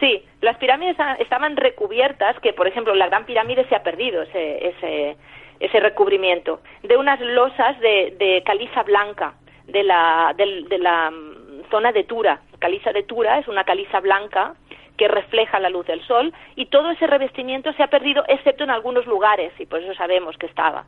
Sí, 0.00 0.24
las 0.40 0.56
pirámides 0.56 0.96
estaban 1.20 1.56
recubiertas, 1.56 2.40
que 2.40 2.52
por 2.52 2.66
ejemplo 2.66 2.94
la 2.94 3.06
Gran 3.06 3.26
Pirámide 3.26 3.68
se 3.68 3.76
ha 3.76 3.82
perdido 3.82 4.22
ese, 4.22 4.68
ese, 4.68 5.16
ese 5.60 5.80
recubrimiento, 5.80 6.60
de 6.82 6.96
unas 6.96 7.20
losas 7.20 7.78
de, 7.80 8.16
de 8.18 8.42
caliza 8.44 8.82
blanca 8.82 9.34
de 9.74 9.82
la, 9.82 10.32
de, 10.36 10.78
la 10.78 11.10
mm, 11.10 11.68
zona 11.68 11.92
de 11.92 12.04
Tura. 12.04 12.40
Caliza 12.60 12.92
de 12.92 13.02
Tura 13.02 13.40
es 13.40 13.48
una 13.48 13.64
caliza 13.64 13.98
blanca 14.00 14.54
que 14.96 15.08
refleja 15.08 15.58
la 15.58 15.68
luz 15.68 15.84
del 15.86 16.00
sol 16.06 16.32
y 16.54 16.66
todo 16.66 16.92
ese 16.92 17.08
revestimiento 17.08 17.72
se 17.72 17.82
ha 17.82 17.88
perdido 17.88 18.24
excepto 18.28 18.62
en 18.62 18.70
algunos 18.70 19.04
lugares 19.06 19.52
y 19.58 19.66
por 19.66 19.82
eso 19.82 19.92
sabemos 19.94 20.38
que 20.38 20.46
estaba. 20.46 20.84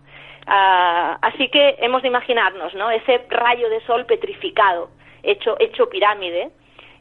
Ah, 0.46 1.18
así 1.20 1.48
que 1.48 1.74
hemos 1.80 2.02
de 2.02 2.08
imaginarnos 2.08 2.72
¿no? 2.74 2.88
ese 2.92 3.26
rayo 3.28 3.68
de 3.68 3.80
sol 3.80 4.06
petrificado, 4.06 4.90
hecho, 5.24 5.56
hecho 5.58 5.88
pirámide, 5.88 6.50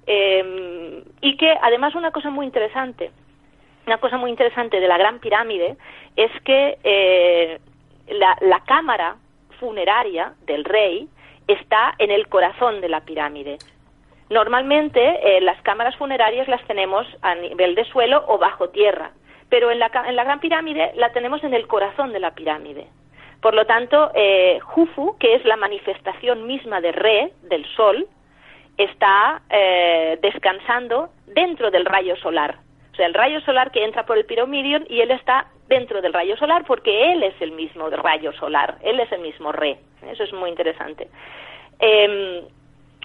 em, 0.07 1.03
y 1.21 1.37
que 1.37 1.53
además 1.61 1.93
una 1.93 2.09
cosa 2.09 2.31
muy 2.31 2.47
interesante, 2.47 3.11
una 3.85 3.99
cosa 3.99 4.17
muy 4.17 4.31
interesante 4.31 4.79
de 4.79 4.87
la 4.87 4.97
Gran 4.97 5.19
Pirámide 5.19 5.77
es 6.15 6.31
que 6.43 6.79
eh, 6.83 7.59
la, 8.07 8.35
la 8.41 8.61
cámara 8.61 9.17
funeraria 9.59 10.33
del 10.47 10.63
rey 10.65 11.07
está 11.47 11.93
en 11.97 12.11
el 12.11 12.27
corazón 12.27 12.81
de 12.81 12.89
la 12.89 13.01
pirámide. 13.01 13.57
Normalmente 14.29 14.99
eh, 15.37 15.41
las 15.41 15.61
cámaras 15.61 15.95
funerarias 15.97 16.47
las 16.47 16.63
tenemos 16.65 17.05
a 17.21 17.35
nivel 17.35 17.75
de 17.75 17.85
suelo 17.85 18.23
o 18.27 18.37
bajo 18.37 18.69
tierra, 18.69 19.11
pero 19.49 19.69
en 19.69 19.79
la, 19.79 19.91
en 20.07 20.15
la 20.15 20.23
Gran 20.23 20.39
Pirámide 20.39 20.91
la 20.95 21.11
tenemos 21.13 21.43
en 21.43 21.53
el 21.53 21.67
corazón 21.67 22.11
de 22.11 22.19
la 22.19 22.33
pirámide. 22.33 22.87
Por 23.41 23.53
lo 23.53 23.65
tanto, 23.65 24.11
eh, 24.15 24.59
Jufu, 24.61 25.17
que 25.19 25.35
es 25.35 25.45
la 25.45 25.55
manifestación 25.55 26.47
misma 26.47 26.81
de 26.81 26.91
Re, 26.91 27.31
del 27.43 27.63
Sol, 27.75 28.07
está 28.77 29.41
eh, 29.49 30.17
descansando 30.21 31.09
dentro 31.27 31.69
del 31.69 31.85
rayo 31.85 32.15
solar. 32.15 32.57
O 32.91 32.95
sea, 32.95 33.05
el 33.05 33.13
rayo 33.13 33.41
solar 33.41 33.71
que 33.71 33.83
entra 33.83 34.05
por 34.05 34.17
el 34.17 34.25
piramidion 34.25 34.85
y 34.89 35.01
él 35.01 35.11
está 35.11 35.47
dentro 35.67 36.01
del 36.01 36.13
rayo 36.13 36.37
solar 36.37 36.63
porque 36.65 37.11
él 37.11 37.23
es 37.23 37.33
el 37.41 37.51
mismo 37.51 37.89
rayo 37.89 38.31
solar, 38.33 38.77
él 38.81 38.99
es 38.99 39.11
el 39.11 39.21
mismo 39.21 39.51
Re. 39.51 39.77
Eso 40.07 40.23
es 40.23 40.33
muy 40.33 40.49
interesante. 40.49 41.07
Eh, 41.79 42.43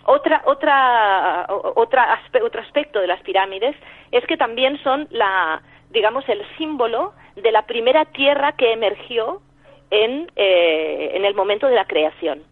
otra, 0.04 0.42
otra, 0.46 1.46
otra 1.74 2.20
otro 2.42 2.60
aspecto 2.60 3.00
de 3.00 3.06
las 3.06 3.20
pirámides 3.22 3.76
es 4.10 4.24
que 4.26 4.36
también 4.36 4.78
son 4.82 5.06
la, 5.10 5.62
digamos, 5.90 6.28
el 6.28 6.42
símbolo 6.56 7.12
de 7.36 7.52
la 7.52 7.66
primera 7.66 8.04
tierra 8.06 8.52
que 8.52 8.72
emergió 8.72 9.40
en, 9.90 10.30
eh, 10.36 11.12
en 11.14 11.24
el 11.24 11.34
momento 11.34 11.66
de 11.66 11.74
la 11.74 11.84
creación. 11.84 12.42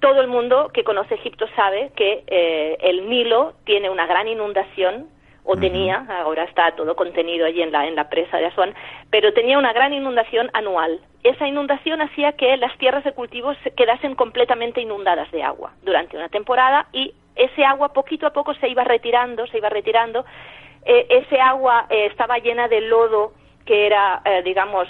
Todo 0.00 0.20
el 0.20 0.28
mundo 0.28 0.70
que 0.72 0.84
conoce 0.84 1.16
Egipto 1.16 1.46
sabe 1.56 1.90
que 1.96 2.22
eh, 2.26 2.76
el 2.80 3.08
Nilo 3.08 3.54
tiene 3.64 3.90
una 3.90 4.06
gran 4.06 4.28
inundación 4.28 5.08
o 5.50 5.56
tenía, 5.56 6.04
ahora 6.10 6.44
está 6.44 6.72
todo 6.72 6.94
contenido 6.94 7.46
allí 7.46 7.62
en 7.62 7.72
la, 7.72 7.86
en 7.86 7.94
la 7.94 8.10
presa 8.10 8.36
de 8.36 8.44
Asuán, 8.44 8.74
pero 9.10 9.32
tenía 9.32 9.56
una 9.56 9.72
gran 9.72 9.94
inundación 9.94 10.50
anual. 10.52 11.00
Esa 11.22 11.48
inundación 11.48 12.02
hacía 12.02 12.32
que 12.32 12.54
las 12.58 12.76
tierras 12.76 13.02
de 13.02 13.12
cultivo 13.12 13.54
se 13.64 13.70
quedasen 13.70 14.14
completamente 14.14 14.82
inundadas 14.82 15.30
de 15.30 15.42
agua 15.42 15.72
durante 15.82 16.18
una 16.18 16.28
temporada 16.28 16.88
y 16.92 17.14
ese 17.34 17.64
agua 17.64 17.94
poquito 17.94 18.26
a 18.26 18.34
poco 18.34 18.52
se 18.56 18.68
iba 18.68 18.84
retirando, 18.84 19.46
se 19.46 19.56
iba 19.56 19.70
retirando. 19.70 20.26
Eh, 20.84 21.06
ese 21.08 21.40
agua 21.40 21.86
eh, 21.88 22.04
estaba 22.10 22.36
llena 22.36 22.68
de 22.68 22.82
lodo 22.82 23.32
que 23.64 23.86
era, 23.86 24.20
eh, 24.26 24.42
digamos, 24.44 24.86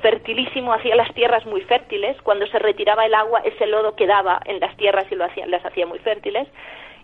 fertilísimo, 0.00 0.72
hacía 0.72 0.94
las 0.94 1.12
tierras 1.14 1.44
muy 1.46 1.62
fértiles. 1.62 2.20
Cuando 2.22 2.46
se 2.46 2.58
retiraba 2.58 3.06
el 3.06 3.14
agua, 3.14 3.40
ese 3.44 3.66
lodo 3.66 3.94
quedaba 3.94 4.40
en 4.44 4.60
las 4.60 4.76
tierras 4.76 5.04
y 5.10 5.14
lo 5.14 5.24
hacía, 5.24 5.46
las 5.46 5.64
hacía 5.64 5.86
muy 5.86 5.98
fértiles 6.00 6.48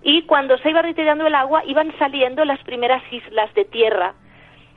y 0.07 0.23
cuando 0.23 0.57
se 0.59 0.71
iba 0.71 0.83
retirando 0.83 1.27
el 1.27 1.35
agua 1.35 1.65
iban 1.67 1.93
saliendo 1.99 2.45
las 2.45 2.63
primeras 2.63 3.03
islas 3.13 3.53
de 3.55 3.65
tierra. 3.65 4.15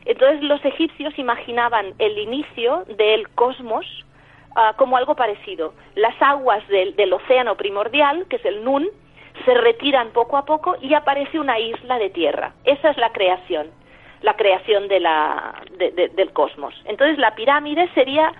Entonces 0.05 0.41
los 0.41 0.65
egipcios 0.65 1.13
imaginaban 1.19 1.93
el 1.99 2.17
inicio 2.17 2.83
del 2.97 3.29
cosmos 3.35 3.85
ah, 4.55 4.73
como 4.75 4.97
algo 4.97 5.15
parecido. 5.15 5.75
Las 5.93 6.19
aguas 6.19 6.67
del, 6.67 7.13
océano 7.13 7.55
primordial, 7.57 8.25
que 8.27 8.37
es 8.37 8.45
el 8.45 8.63
Nun, 8.63 8.87
se 9.45 9.53
retiran 9.53 10.09
poco 10.13 10.35
a 10.35 10.45
poco 10.45 10.77
y 10.81 10.95
aparece 10.95 11.39
una 11.39 11.59
isla 11.59 11.99
de 11.99 12.09
tierra. 12.09 12.53
Esa 12.63 12.89
es 12.89 12.97
la 12.97 13.11
creación, 13.11 13.67
la 14.23 14.35
creación 14.35 14.87
de 14.87 14.99
la, 14.99 15.61
del 15.77 16.33
cosmos. 16.33 16.73
Entonces 16.85 17.19
la 17.19 17.35
pirámide 17.35 17.87
sería 17.93 18.33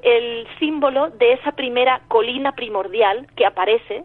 el 0.00 0.46
símbolo 0.60 1.10
de 1.10 1.32
esa 1.32 1.50
primera 1.56 2.02
colina 2.06 2.52
primordial 2.52 3.26
que 3.34 3.46
aparece 3.46 4.04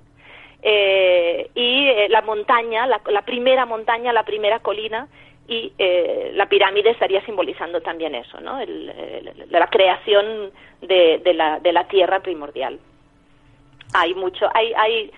eh, 0.62 1.50
y 1.56 1.88
eh, 1.88 2.08
la 2.10 2.22
montaña, 2.22 2.86
la, 2.86 3.22
primera 3.24 3.66
montaña, 3.66 4.14
la 4.14 4.24
primera 4.24 4.60
colina, 4.60 5.08
y 5.48 5.74
eh, 5.78 6.32
la 6.34 6.48
pirámide 6.48 6.92
estaría 6.92 7.26
simbolizando 7.26 7.82
también 7.82 8.16
eso, 8.16 8.40
¿no? 8.40 8.60
la 9.50 9.68
creación 9.68 10.52
de, 10.82 11.20
de, 11.24 11.34
la, 11.34 11.60
de 11.60 11.74
la 11.74 11.88
tierra 11.88 12.20
primordial. 12.22 12.80
Hay 13.94 14.14
mucho, 14.14 14.50
hay, 14.54 14.72
hay 14.78 15.12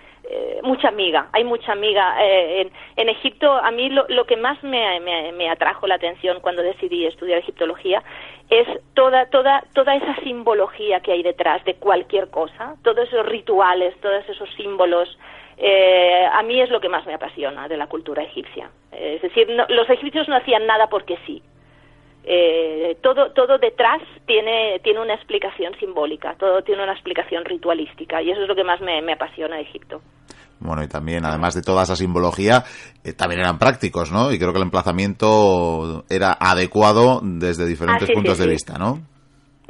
mucha 0.63 0.87
amiga, 0.87 1.27
hay 1.33 1.43
mucha 1.43 1.71
amiga. 1.71 2.15
en, 2.19 2.71
en, 2.95 3.09
Egipto, 3.09 3.51
a 3.51 3.71
mí 3.71 3.89
lo, 3.89 4.25
que 4.25 4.37
más 4.37 4.61
me, 4.63 5.49
atrajo 5.49 5.87
la 5.87 5.95
atención 5.95 6.39
cuando 6.41 6.61
decidí 6.61 7.05
estudiar 7.05 7.39
egiptología 7.39 8.01
es 8.49 8.67
toda, 8.93 9.25
toda, 9.27 9.63
toda 9.73 9.95
esa 9.95 10.15
simbología 10.23 11.01
que 11.01 11.11
hay 11.11 11.23
detrás 11.23 11.63
de 11.65 11.75
cualquier 11.75 12.29
cosa, 12.29 12.75
todos 12.83 13.07
esos 13.07 13.25
rituales, 13.25 13.95
todos 14.01 14.27
esos 14.29 14.49
símbolos, 14.55 15.17
eh, 15.57 16.27
a 16.31 16.41
mí 16.43 16.59
es 16.59 16.69
lo 16.69 16.79
que 16.79 16.89
más 16.89 17.05
me 17.05 17.13
apasiona 17.13 17.67
de 17.67 17.77
la 17.77 17.87
cultura 17.87 18.23
egipcia. 18.23 18.69
es 18.91 19.21
decir, 19.21 19.47
los 19.49 19.89
egipcios 19.89 20.27
no 20.27 20.35
hacían 20.35 20.65
nada 20.65 20.87
porque 20.87 21.17
sí. 21.25 21.41
Eh, 22.25 22.97
todo, 23.01 23.31
todo 23.33 23.57
detrás 23.57 24.01
tiene, 24.25 24.79
tiene 24.81 25.01
una 25.01 25.13
explicación 25.13 25.73
simbólica, 25.77 26.35
todo 26.39 26.61
tiene 26.61 26.83
una 26.83 26.93
explicación 26.93 27.43
ritualística 27.43 28.21
y 28.21 28.31
eso 28.31 28.41
es 28.41 28.47
lo 28.47 28.55
que 28.55 28.63
más 28.63 28.79
me, 28.79 29.11
apasiona 29.11 29.57
de 29.57 29.63
Egipto. 29.63 30.01
Bueno, 30.59 30.81
y 30.81 30.87
también, 30.87 31.25
además 31.25 31.53
de 31.55 31.61
toda 31.61 31.83
esa 31.83 31.97
simbología, 31.97 32.63
eh, 33.03 33.11
también 33.11 33.41
eran 33.41 33.59
prácticos, 33.59 34.13
¿no? 34.13 34.31
Y 34.31 34.39
creo 34.39 34.53
que 34.53 34.59
el 34.59 34.63
emplazamiento 34.63 36.05
era 36.09 36.37
adecuado 36.39 37.19
desde 37.21 37.65
diferentes 37.65 38.09
ah, 38.09 38.13
puntos 38.13 38.37
de 38.37 38.47
vista, 38.47 38.77
¿no? 38.77 38.99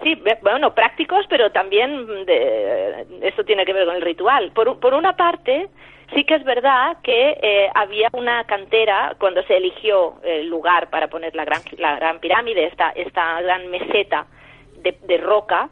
Sí, 0.04 0.14
bueno, 0.44 0.76
prácticos, 0.76 1.26
pero 1.30 1.50
también 1.52 2.06
de, 2.26 3.08
esto 3.24 3.44
tiene 3.44 3.66
que 3.66 3.74
ver 3.74 3.86
con 3.86 3.96
el 3.96 4.02
ritual. 4.04 4.52
Por, 4.54 4.80
por 4.80 4.94
una 4.94 5.14
parte, 5.14 5.70
sí 6.14 6.24
que 6.24 6.36
es 6.36 6.44
verdad 6.44 6.98
que 7.04 7.38
eh, 7.42 7.70
había 7.74 8.10
una 8.14 8.44
cantera 8.46 9.16
cuando 9.20 9.44
se 9.44 9.58
eligió 9.58 10.16
el 10.24 10.48
lugar 10.48 10.90
para 10.90 11.08
poner 11.08 11.36
la 11.36 11.46
gran, 11.46 11.62
la 11.78 11.96
gran 11.96 12.20
pirámide, 12.20 12.66
esta, 12.66 12.90
esta 12.92 13.42
gran 13.42 13.70
meseta 13.70 14.28
de, 14.82 14.98
de 15.04 15.18
roca 15.18 15.70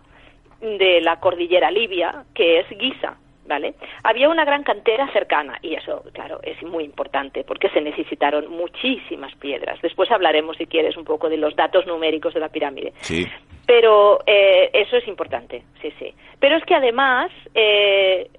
de 0.60 1.02
la 1.02 1.20
cordillera 1.20 1.72
libia, 1.72 2.26
que 2.34 2.60
es 2.60 2.68
Giza. 2.68 3.18
¿vale? 3.52 3.74
Había 4.04 4.30
una 4.30 4.46
gran 4.46 4.64
cantera 4.64 5.12
cercana 5.12 5.60
y 5.62 5.74
eso, 5.76 6.04
claro, 6.14 6.40
es 6.42 6.62
muy 6.64 6.84
importante 6.84 7.44
porque 7.44 7.70
se 7.70 7.82
necesitaron 7.82 8.50
muchísimas 8.50 9.36
piedras. 9.36 9.82
Después 9.82 10.10
hablaremos, 10.10 10.56
si 10.58 10.68
quieres, 10.68 10.96
un 10.96 11.04
poco 11.04 11.28
de 11.30 11.38
los 11.38 11.56
datos 11.56 11.86
numéricos 11.86 12.34
de 12.34 12.40
la 12.40 12.50
pirámide. 12.50 12.94
Sí. 13.02 13.28
Pero 13.66 14.20
eh, 14.26 14.70
eso 14.74 14.96
es 14.98 15.08
importante, 15.08 15.64
sí, 15.82 15.94
sí. 16.00 16.14
Pero 16.40 16.58
es 16.58 16.64
que 16.64 16.76
además 16.76 17.32
eh, 17.54 18.30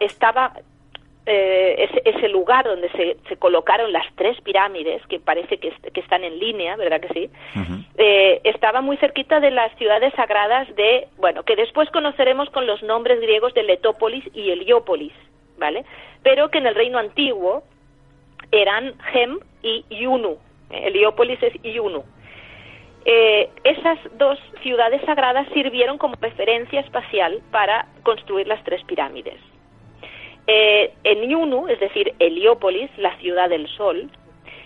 estaba 0.00 0.52
eh, 1.26 1.88
ese, 2.04 2.28
lugar 2.28 2.64
donde 2.64 2.90
se, 2.90 3.16
se, 3.28 3.36
colocaron 3.36 3.92
las 3.92 4.04
tres 4.16 4.40
pirámides, 4.40 5.04
que 5.06 5.20
parece 5.20 5.58
que, 5.58 5.70
que 5.70 6.00
están 6.00 6.24
en 6.24 6.38
línea, 6.38 6.74
¿verdad 6.76 7.00
que 7.00 7.08
sí? 7.08 7.30
eh, 7.96 8.40
estaba 8.44 8.80
muy 8.80 8.96
cerquita 8.96 9.38
de 9.38 9.52
las 9.52 9.72
ciudades 9.76 10.12
sagradas 10.14 10.74
de, 10.74 11.06
bueno, 11.18 11.44
que 11.44 11.54
después 11.54 11.88
conoceremos 11.90 12.50
con 12.50 12.66
los 12.66 12.82
nombres 12.82 13.20
griegos 13.20 13.54
de 13.54 13.62
Letópolis 13.62 14.24
y 14.34 14.50
Heliópolis, 14.50 15.12
¿vale? 15.58 15.84
Pero 16.22 16.50
que 16.50 16.58
en 16.58 16.66
el 16.66 16.74
reino 16.74 16.98
antiguo 16.98 17.62
eran 18.50 18.98
Gem 19.12 19.38
y 19.62 19.84
Yunu. 19.90 20.38
Heliópolis 20.70 21.40
es 21.42 21.52
Yunu. 21.62 22.02
Eh, 23.04 23.48
esas 23.64 23.98
dos 24.16 24.38
ciudades 24.62 25.02
sagradas 25.02 25.46
sirvieron 25.52 25.98
como 25.98 26.16
referencia 26.20 26.80
espacial 26.80 27.42
para 27.50 27.86
construir 28.02 28.46
las 28.46 28.62
tres 28.64 28.82
pirámides. 28.84 29.38
Eh, 30.46 30.92
en 31.04 31.28
Yunu, 31.28 31.68
es 31.68 31.78
decir, 31.78 32.14
Heliópolis, 32.18 32.90
la 32.98 33.16
ciudad 33.18 33.48
del 33.48 33.68
sol, 33.68 34.10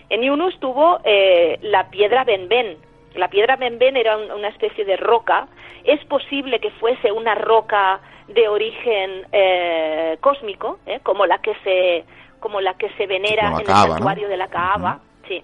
en 0.09 0.21
Yunu 0.21 0.47
estuvo 0.47 0.99
eh, 1.03 1.59
la 1.61 1.89
piedra 1.89 2.23
Benben. 2.23 2.77
La 3.15 3.29
piedra 3.29 3.55
Benben 3.55 3.97
era 3.97 4.17
una 4.17 4.47
especie 4.47 4.85
de 4.85 4.95
roca. 4.95 5.47
Es 5.83 6.03
posible 6.05 6.59
que 6.59 6.71
fuese 6.71 7.11
una 7.11 7.35
roca 7.35 7.99
de 8.27 8.47
origen 8.47 9.25
eh, 9.31 10.17
cósmico, 10.21 10.79
como 11.03 11.25
la 11.25 11.39
que 11.39 11.53
se 11.63 12.05
como 12.39 12.61
la 12.61 12.75
que 12.75 12.89
se 12.91 13.07
venera 13.07 13.49
en 13.49 13.59
el 13.61 13.65
santuario 13.65 14.27
de 14.27 14.37
la 14.37 14.47
Kaaba. 14.47 14.99
Sí. 15.27 15.43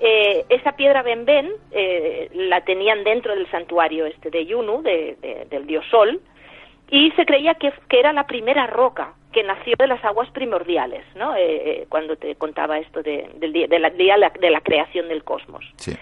esa 0.00 0.72
piedra 0.72 1.02
Benben 1.02 1.50
la 2.34 2.60
tenían 2.62 3.04
dentro 3.04 3.34
del 3.34 3.48
santuario 3.50 4.06
este 4.06 4.30
de 4.30 4.44
Yunu, 4.44 4.82
del 4.82 5.66
dios 5.66 5.84
Sol, 5.90 6.20
y 6.90 7.10
se 7.12 7.24
creía 7.24 7.54
que, 7.54 7.72
era 7.90 8.12
la 8.12 8.26
primera 8.26 8.66
roca 8.66 9.14
que 9.32 9.42
nació 9.42 9.74
de 9.78 9.86
las 9.86 10.04
aguas 10.04 10.30
primordiales, 10.30 11.04
¿no? 11.14 11.34
Eh, 11.34 11.40
eh, 11.42 11.86
cuando 11.88 12.16
te 12.16 12.34
contaba 12.36 12.78
esto 12.78 13.02
de, 13.02 13.30
del 13.36 13.52
día, 13.52 13.66
de, 13.66 13.78
la, 13.78 13.90
de 13.90 14.50
la 14.50 14.60
creación 14.60 15.08
del 15.08 15.24
cosmos. 15.24 15.64
Sí. 15.76 15.92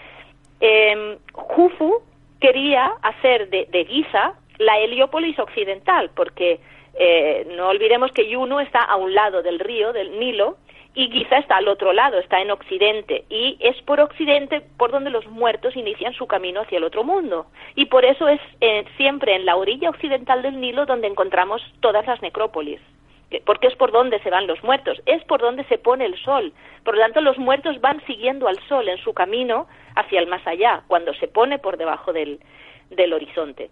Eh, 0.60 1.18
Jufu 1.32 2.02
quería 2.40 2.92
hacer 3.02 3.48
de, 3.50 3.66
de, 3.70 3.84
Giza 3.86 4.34
la 4.58 4.78
Heliópolis 4.78 5.38
occidental, 5.38 6.10
porque 6.14 6.60
eh, 6.94 7.46
no 7.56 7.68
olvidemos 7.68 8.12
que 8.12 8.28
Yuno 8.28 8.60
está 8.60 8.80
a 8.82 8.96
un 8.96 9.14
lado 9.14 9.42
del 9.42 9.58
río, 9.58 9.92
del 9.92 10.18
Nilo, 10.18 10.58
y 10.92 11.08
Giza 11.10 11.38
está 11.38 11.56
al 11.56 11.68
otro 11.68 11.92
lado, 11.92 12.18
está 12.18 12.40
en 12.40 12.50
Occidente, 12.50 13.24
y 13.30 13.56
es 13.60 13.80
por 13.82 14.00
Occidente 14.00 14.60
por 14.76 14.90
donde 14.90 15.10
los 15.10 15.26
muertos 15.28 15.76
inician 15.76 16.12
su 16.14 16.26
camino 16.26 16.60
hacia 16.60 16.78
el 16.78 16.84
otro 16.84 17.04
mundo. 17.04 17.46
Y 17.74 17.86
por 17.86 18.04
eso 18.04 18.28
es 18.28 18.40
eh, 18.60 18.84
siempre 18.96 19.34
en 19.34 19.46
la 19.46 19.56
orilla 19.56 19.88
occidental 19.88 20.42
del 20.42 20.60
Nilo 20.60 20.84
donde 20.86 21.06
encontramos 21.06 21.62
todas 21.80 22.06
las 22.06 22.20
necrópolis 22.22 22.80
porque 23.46 23.68
es 23.68 23.76
por 23.76 23.92
donde 23.92 24.20
se 24.20 24.30
van 24.30 24.46
los 24.46 24.62
muertos, 24.64 25.00
es 25.06 25.22
por 25.24 25.40
donde 25.40 25.64
se 25.64 25.78
pone 25.78 26.04
el 26.04 26.16
sol. 26.22 26.52
Por 26.84 26.96
lo 26.96 27.00
tanto, 27.00 27.20
los 27.20 27.38
muertos 27.38 27.80
van 27.80 28.04
siguiendo 28.06 28.48
al 28.48 28.58
sol 28.68 28.88
en 28.88 28.98
su 28.98 29.12
camino 29.12 29.66
hacia 29.94 30.20
el 30.20 30.26
más 30.26 30.44
allá, 30.46 30.82
cuando 30.88 31.14
se 31.14 31.28
pone 31.28 31.58
por 31.58 31.76
debajo 31.76 32.12
del, 32.12 32.40
del 32.90 33.12
horizonte. 33.12 33.70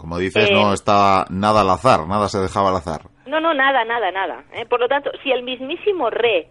Como 0.00 0.18
dices, 0.18 0.50
no 0.50 0.70
eh, 0.70 0.74
estaba 0.74 1.24
nada 1.30 1.62
al 1.62 1.70
azar, 1.70 2.06
nada 2.06 2.28
se 2.28 2.38
dejaba 2.38 2.68
al 2.68 2.76
azar. 2.76 3.00
No, 3.26 3.40
no, 3.40 3.54
nada, 3.54 3.84
nada, 3.84 4.10
nada. 4.10 4.44
¿eh? 4.52 4.66
Por 4.66 4.80
lo 4.80 4.88
tanto, 4.88 5.10
si 5.22 5.30
el 5.30 5.42
mismísimo 5.42 6.10
Re, 6.10 6.48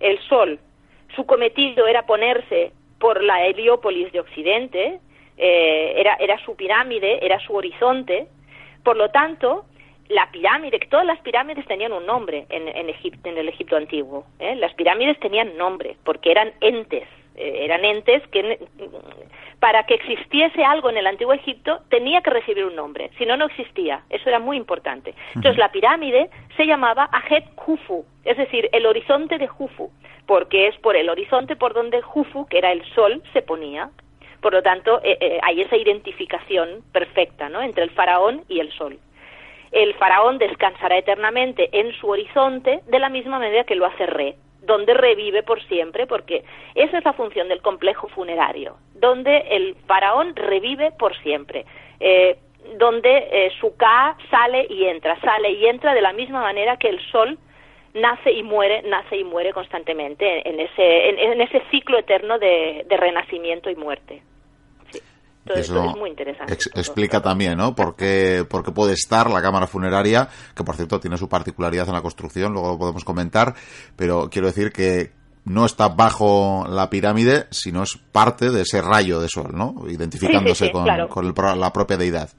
el 0.00 0.18
Sol, 0.28 0.58
su 1.14 1.24
cometido 1.24 1.86
era 1.86 2.06
ponerse 2.06 2.72
por 2.98 3.22
la 3.22 3.44
Heliópolis 3.46 4.12
de 4.12 4.20
Occidente, 4.20 5.00
eh, 5.36 5.94
era, 5.96 6.16
era 6.16 6.38
su 6.44 6.56
pirámide, 6.56 7.24
era 7.24 7.38
su 7.40 7.54
horizonte, 7.54 8.28
por 8.82 8.96
lo 8.96 9.10
tanto, 9.10 9.64
la 10.12 10.30
pirámide, 10.30 10.78
que 10.78 10.88
todas 10.88 11.06
las 11.06 11.18
pirámides 11.20 11.66
tenían 11.66 11.92
un 11.92 12.06
nombre 12.06 12.46
en, 12.48 12.68
en, 12.68 12.88
Egipto, 12.88 13.28
en 13.28 13.38
el 13.38 13.48
Egipto 13.48 13.76
antiguo, 13.76 14.24
¿eh? 14.38 14.54
las 14.56 14.74
pirámides 14.74 15.18
tenían 15.20 15.56
nombre, 15.56 15.96
porque 16.04 16.30
eran 16.30 16.52
entes, 16.60 17.08
eh, 17.34 17.60
eran 17.64 17.84
entes 17.84 18.22
que 18.28 18.58
para 19.58 19.84
que 19.84 19.94
existiese 19.94 20.64
algo 20.64 20.90
en 20.90 20.96
el 20.96 21.06
antiguo 21.06 21.32
Egipto 21.32 21.82
tenía 21.88 22.20
que 22.20 22.30
recibir 22.30 22.64
un 22.64 22.74
nombre, 22.74 23.10
si 23.16 23.24
no, 23.24 23.36
no 23.36 23.46
existía. 23.46 24.02
Eso 24.10 24.28
era 24.28 24.40
muy 24.40 24.56
importante. 24.56 25.14
Entonces, 25.36 25.56
la 25.56 25.70
pirámide 25.70 26.30
se 26.56 26.66
llamaba 26.66 27.08
Ajet 27.12 27.44
Jufu, 27.54 28.04
es 28.24 28.36
decir, 28.36 28.68
el 28.72 28.86
horizonte 28.86 29.38
de 29.38 29.46
Jufu, 29.46 29.90
porque 30.26 30.66
es 30.66 30.76
por 30.78 30.96
el 30.96 31.08
horizonte 31.08 31.54
por 31.54 31.74
donde 31.74 32.02
Jufu, 32.02 32.46
que 32.46 32.58
era 32.58 32.72
el 32.72 32.84
sol, 32.94 33.22
se 33.32 33.42
ponía. 33.42 33.90
Por 34.40 34.52
lo 34.52 34.62
tanto, 34.62 35.00
eh, 35.04 35.16
eh, 35.20 35.38
hay 35.42 35.60
esa 35.60 35.76
identificación 35.76 36.82
perfecta 36.92 37.48
¿no? 37.48 37.62
entre 37.62 37.84
el 37.84 37.90
faraón 37.90 38.44
y 38.48 38.58
el 38.58 38.72
sol. 38.72 38.98
El 39.72 39.94
faraón 39.94 40.36
descansará 40.36 40.98
eternamente 40.98 41.70
en 41.72 41.92
su 41.94 42.08
horizonte 42.08 42.80
de 42.86 42.98
la 42.98 43.08
misma 43.08 43.38
manera 43.38 43.64
que 43.64 43.74
lo 43.74 43.86
hace 43.86 44.04
Re, 44.06 44.36
donde 44.60 44.92
revive 44.92 45.42
por 45.42 45.62
siempre, 45.62 46.06
porque 46.06 46.44
esa 46.74 46.98
es 46.98 47.04
la 47.04 47.14
función 47.14 47.48
del 47.48 47.62
complejo 47.62 48.08
funerario, 48.08 48.76
donde 48.94 49.38
el 49.50 49.74
faraón 49.86 50.36
revive 50.36 50.92
por 50.92 51.16
siempre, 51.22 51.64
eh, 52.00 52.36
donde 52.76 53.28
eh, 53.32 53.50
su 53.60 53.74
Ka 53.76 54.16
sale 54.30 54.66
y 54.68 54.84
entra, 54.84 55.18
sale 55.20 55.50
y 55.50 55.66
entra 55.66 55.94
de 55.94 56.02
la 56.02 56.12
misma 56.12 56.42
manera 56.42 56.76
que 56.76 56.88
el 56.88 57.00
sol 57.10 57.38
nace 57.94 58.30
y 58.30 58.42
muere, 58.42 58.82
nace 58.82 59.16
y 59.16 59.24
muere 59.24 59.52
constantemente 59.52 60.48
en 60.48 60.60
ese, 60.60 61.08
en, 61.08 61.40
ese 61.40 61.62
ciclo 61.70 61.98
eterno 61.98 62.38
de 62.38 62.84
renacimiento 62.90 63.70
y 63.70 63.74
muerte. 63.74 64.22
Eso 65.46 65.90
es 65.90 65.96
muy 65.96 66.10
interesante. 66.10 66.52
explica 66.74 67.20
también, 67.20 67.56
¿no? 67.56 67.74
Por 67.74 67.96
qué, 67.96 68.46
por 68.48 68.64
qué 68.64 68.70
puede 68.70 68.92
estar 68.92 69.28
la 69.30 69.42
cámara 69.42 69.66
funeraria, 69.66 70.28
que 70.54 70.62
por 70.62 70.76
cierto 70.76 71.00
tiene 71.00 71.16
su 71.16 71.28
particularidad 71.28 71.88
en 71.88 71.94
la 71.94 72.02
construcción, 72.02 72.52
luego 72.52 72.68
lo 72.70 72.78
podemos 72.78 73.04
comentar, 73.04 73.54
pero 73.96 74.28
quiero 74.30 74.46
decir 74.46 74.70
que 74.72 75.10
no 75.44 75.64
está 75.64 75.88
bajo 75.88 76.66
la 76.68 76.88
pirámide, 76.88 77.46
sino 77.50 77.82
es 77.82 77.98
parte 78.12 78.50
de 78.50 78.62
ese 78.62 78.80
rayo 78.80 79.20
de 79.20 79.28
sol, 79.28 79.50
¿no? 79.54 79.74
Identificándose 79.88 80.70
con, 80.70 80.86
la 80.86 81.72
propia 81.72 81.96
deidad. 81.96 82.30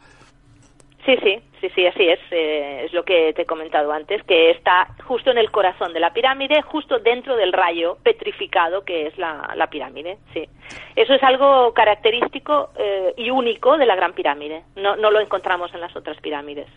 Sí, 1.05 1.17
sí, 1.21 1.37
sí, 1.59 1.69
sí, 1.75 1.85
así 1.85 2.07
es. 2.07 2.19
Eh, 2.31 2.85
es 2.85 2.93
lo 2.93 3.03
que 3.03 3.33
te 3.33 3.41
he 3.41 3.45
comentado 3.45 3.91
antes, 3.91 4.23
que 4.23 4.51
está 4.51 4.87
justo 5.05 5.31
en 5.31 5.37
el 5.37 5.51
corazón 5.51 5.91
de 5.93 5.99
la 5.99 6.13
pirámide, 6.13 6.61
justo 6.61 6.99
dentro 6.99 7.35
del 7.35 7.51
rayo 7.51 7.97
petrificado 8.03 8.85
que 8.85 9.07
es 9.07 9.17
la, 9.17 9.67
pirámide. 9.69 10.17
Sí, 10.33 10.47
eso 10.95 11.13
es 11.13 11.23
algo 11.23 11.73
característico 11.73 12.69
eh, 12.77 13.13
y 13.17 13.29
único 13.29 13.77
de 13.77 13.85
la 13.85 13.95
Gran 13.95 14.13
Pirámide. 14.13 14.63
No, 14.75 14.95
no 14.95 15.11
lo 15.11 15.19
encontramos 15.19 15.73
en 15.73 15.81
las 15.81 15.95
otras 15.95 16.17
pirámides. 16.21 16.67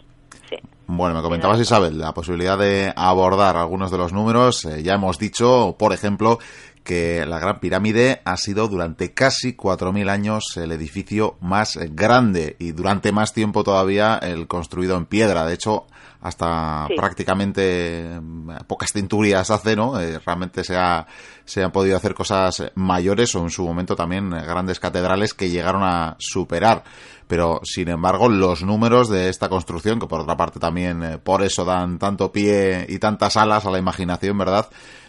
Sí. 0.49 0.57
Bueno, 0.87 1.15
me 1.15 1.23
comentabas 1.23 1.61
Isabel 1.61 1.99
la 1.99 2.13
posibilidad 2.13 2.57
de 2.57 2.93
abordar 2.97 3.57
algunos 3.57 3.91
de 3.91 3.99
los 3.99 4.13
números. 4.13 4.65
Eh, 4.65 4.83
ya 4.83 4.95
hemos 4.95 5.19
dicho, 5.19 5.77
por 5.79 5.93
ejemplo, 5.93 6.39
que 6.87 7.27
la 7.27 7.41
Gran 7.41 7.59
Pirámide 7.59 8.23
ha 8.25 8.37
sido 8.37 8.69
durante 8.69 9.13
casi 9.13 9.57
4.000 9.57 10.09
años 10.09 10.57
el 10.57 10.71
edificio 10.71 11.37
más 11.41 11.77
grande 11.91 12.55
y 12.61 12.71
durante 12.71 13.11
más 13.11 13.35
tiempo 13.35 13.65
todavía 13.65 14.19
el 14.23 14.47
construido 14.47 14.97
en 14.97 15.05
piedra. 15.05 15.45
De 15.45 15.55
hecho, 15.55 15.87
hasta 16.21 16.87
prácticamente 16.97 18.21
mm, 18.21 18.51
pocas 18.69 18.93
cinturias 18.93 19.51
hace, 19.51 19.75
¿no? 19.75 20.01
Eh, 20.01 20.21
realmente 20.25 20.63
se, 20.63 20.77
ha, 20.77 21.07
se 21.45 21.65
han 21.65 21.73
podido 21.73 21.97
hacer 21.97 22.15
cosas 22.15 22.63
mayores 22.77 23.35
o 23.35 23.41
en 23.41 23.51
su 23.51 23.67
momento 23.67 23.97
también 23.97 24.31
grandes 24.31 24.79
catedrales 24.79 25.35
que 25.35 25.51
llegaron 25.51 25.83
a 25.83 26.15
superar. 26.21 26.85
Pero, 27.27 27.61
sin 27.65 27.89
embargo, 27.89 28.29
los 28.29 28.63
números 28.63 29.09
de 29.09 29.29
esta 29.29 29.49
construcción, 29.49 29.99
que 29.99 30.07
por 30.07 30.21
otra 30.21 30.37
parte 30.37 30.61
también 30.61 31.03
eh, 31.03 31.19
por 31.19 31.43
eso 31.43 31.65
dan 31.65 31.99
tanto 31.99 32.31
pie 32.31 32.87
y 32.89 33.01
tantas 33.01 33.37
alas 33.37 33.67
a 33.67 33.73
la 33.73 33.79
imaginación, 33.79 34.39
¿verdad? 34.39 34.69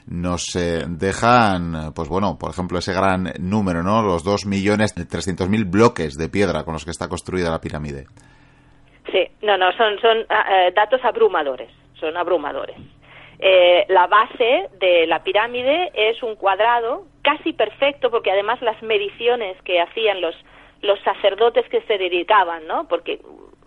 Nos 0.10 0.53
dejan, 0.53 1.91
pues 1.93 2.08
bueno, 2.08 2.38
por 2.39 2.51
ejemplo, 2.51 2.80
ese 2.80 2.93
gran 2.93 3.34
número, 3.39 3.84
¿no? 3.84 4.01
Los 4.01 4.26
2.300.000 4.26 5.70
bloques 5.70 6.18
de 6.18 6.30
piedra 6.30 6.64
con 6.64 6.74
los 6.74 6.86
que 6.86 6.91
está 6.91 7.10
construida 7.10 7.51
la 7.51 7.60
pirámide. 7.60 8.05
Sí, 9.12 9.28
no, 9.41 9.58
no, 9.58 9.72
son, 9.74 9.99
son 9.99 10.26
ah, 10.30 10.68
eh, 10.68 10.72
datos 10.76 11.03
abrumadores, 11.03 11.70
son 11.99 12.16
abrumadores. 12.18 12.78
Eh, 13.39 13.86
la 13.89 14.08
base 14.08 14.70
de 14.80 15.05
la 15.08 15.24
pirámide 15.24 15.91
es 15.93 16.22
un 16.24 16.36
cuadrado 16.36 17.05
casi 17.22 17.53
perfecto, 17.53 18.10
porque 18.10 18.32
además 18.32 18.62
las 18.62 18.82
mediciones 18.82 19.62
que 19.62 19.80
hacían 19.80 20.22
los, 20.22 20.36
los 20.82 20.99
sacerdotes 21.01 21.68
que 21.70 21.82
se 21.82 21.97
dedicaban, 21.97 22.66
¿no? 22.68 22.88
Porque, 22.88 23.20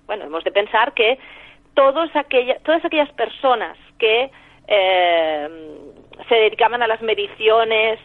bueno, 0.07 0.24
hemos 0.24 0.43
de 0.45 0.51
pensar 0.51 0.93
que 0.93 1.18
todos 1.74 2.11
aquella, 2.16 2.59
todas 2.64 2.84
aquellas 2.84 3.12
personas 3.12 3.78
que 3.99 4.30
eh, 4.66 5.49
se 6.28 6.34
dedicaban 6.34 6.82
a 6.82 6.86
las 6.86 7.02
mediciones 7.02 7.98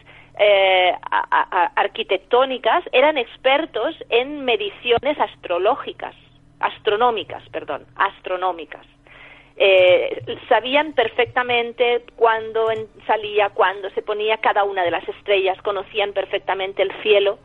arquitectónicas 1.76 2.84
eran 2.92 3.16
expertos 3.16 3.96
en 4.10 4.44
mediciones 4.44 5.18
astrológicas 5.18 6.14
astronómicas, 6.60 7.42
perdón, 7.50 7.86
astronómicas. 7.96 8.84
Eh, 9.58 10.22
sabían 10.48 10.92
perfectamente 10.92 12.04
cuándo 12.14 12.68
salía, 13.06 13.48
cuándo 13.50 13.88
se 13.90 14.02
ponía 14.02 14.36
cada 14.38 14.64
una 14.64 14.84
de 14.84 14.90
las 14.90 15.08
estrellas, 15.08 15.60
conocían 15.62 16.12
perfectamente 16.12 16.82
el 16.82 16.92
cielo, 17.02 17.38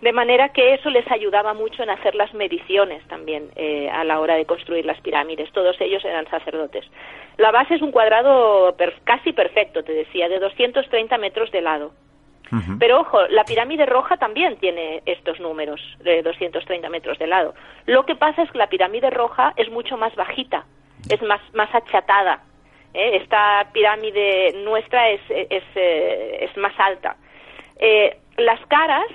de 0.00 0.12
manera 0.12 0.50
que 0.50 0.74
eso 0.74 0.90
les 0.90 1.10
ayudaba 1.10 1.54
mucho 1.54 1.82
en 1.82 1.90
hacer 1.90 2.14
las 2.14 2.34
mediciones 2.34 3.06
también 3.08 3.50
eh, 3.56 3.88
a 3.90 4.04
la 4.04 4.20
hora 4.20 4.34
de 4.34 4.44
construir 4.44 4.84
las 4.84 5.00
pirámides. 5.00 5.50
Todos 5.52 5.80
ellos 5.80 6.04
eran 6.04 6.28
sacerdotes. 6.28 6.84
La 7.38 7.50
base 7.50 7.74
es 7.74 7.82
un 7.82 7.90
cuadrado 7.90 8.76
casi 9.04 9.32
perfecto, 9.32 9.82
te 9.82 9.92
decía, 9.92 10.28
de 10.28 10.38
230 10.38 11.16
metros 11.18 11.50
de 11.50 11.62
lado. 11.62 11.92
Pero 12.78 13.00
ojo, 13.00 13.20
la 13.30 13.42
pirámide 13.44 13.84
roja 13.84 14.16
también 14.16 14.56
tiene 14.58 15.02
estos 15.06 15.40
números 15.40 15.80
de 16.04 16.22
230 16.22 16.88
metros 16.88 17.18
de 17.18 17.26
lado. 17.26 17.54
Lo 17.86 18.06
que 18.06 18.14
pasa 18.14 18.42
es 18.42 18.50
que 18.52 18.58
la 18.58 18.68
pirámide 18.68 19.10
roja 19.10 19.52
es 19.56 19.70
mucho 19.70 19.96
más 19.96 20.14
bajita, 20.14 20.64
es 21.10 21.20
más, 21.22 21.40
más 21.52 21.74
achatada. 21.74 22.44
¿eh? 22.92 23.16
Esta 23.20 23.68
pirámide 23.72 24.62
nuestra 24.64 25.10
es, 25.10 25.20
es, 25.28 25.64
eh, 25.74 26.48
es 26.48 26.56
más 26.56 26.78
alta. 26.78 27.16
Eh, 27.76 28.18
las 28.36 28.64
caras 28.66 29.06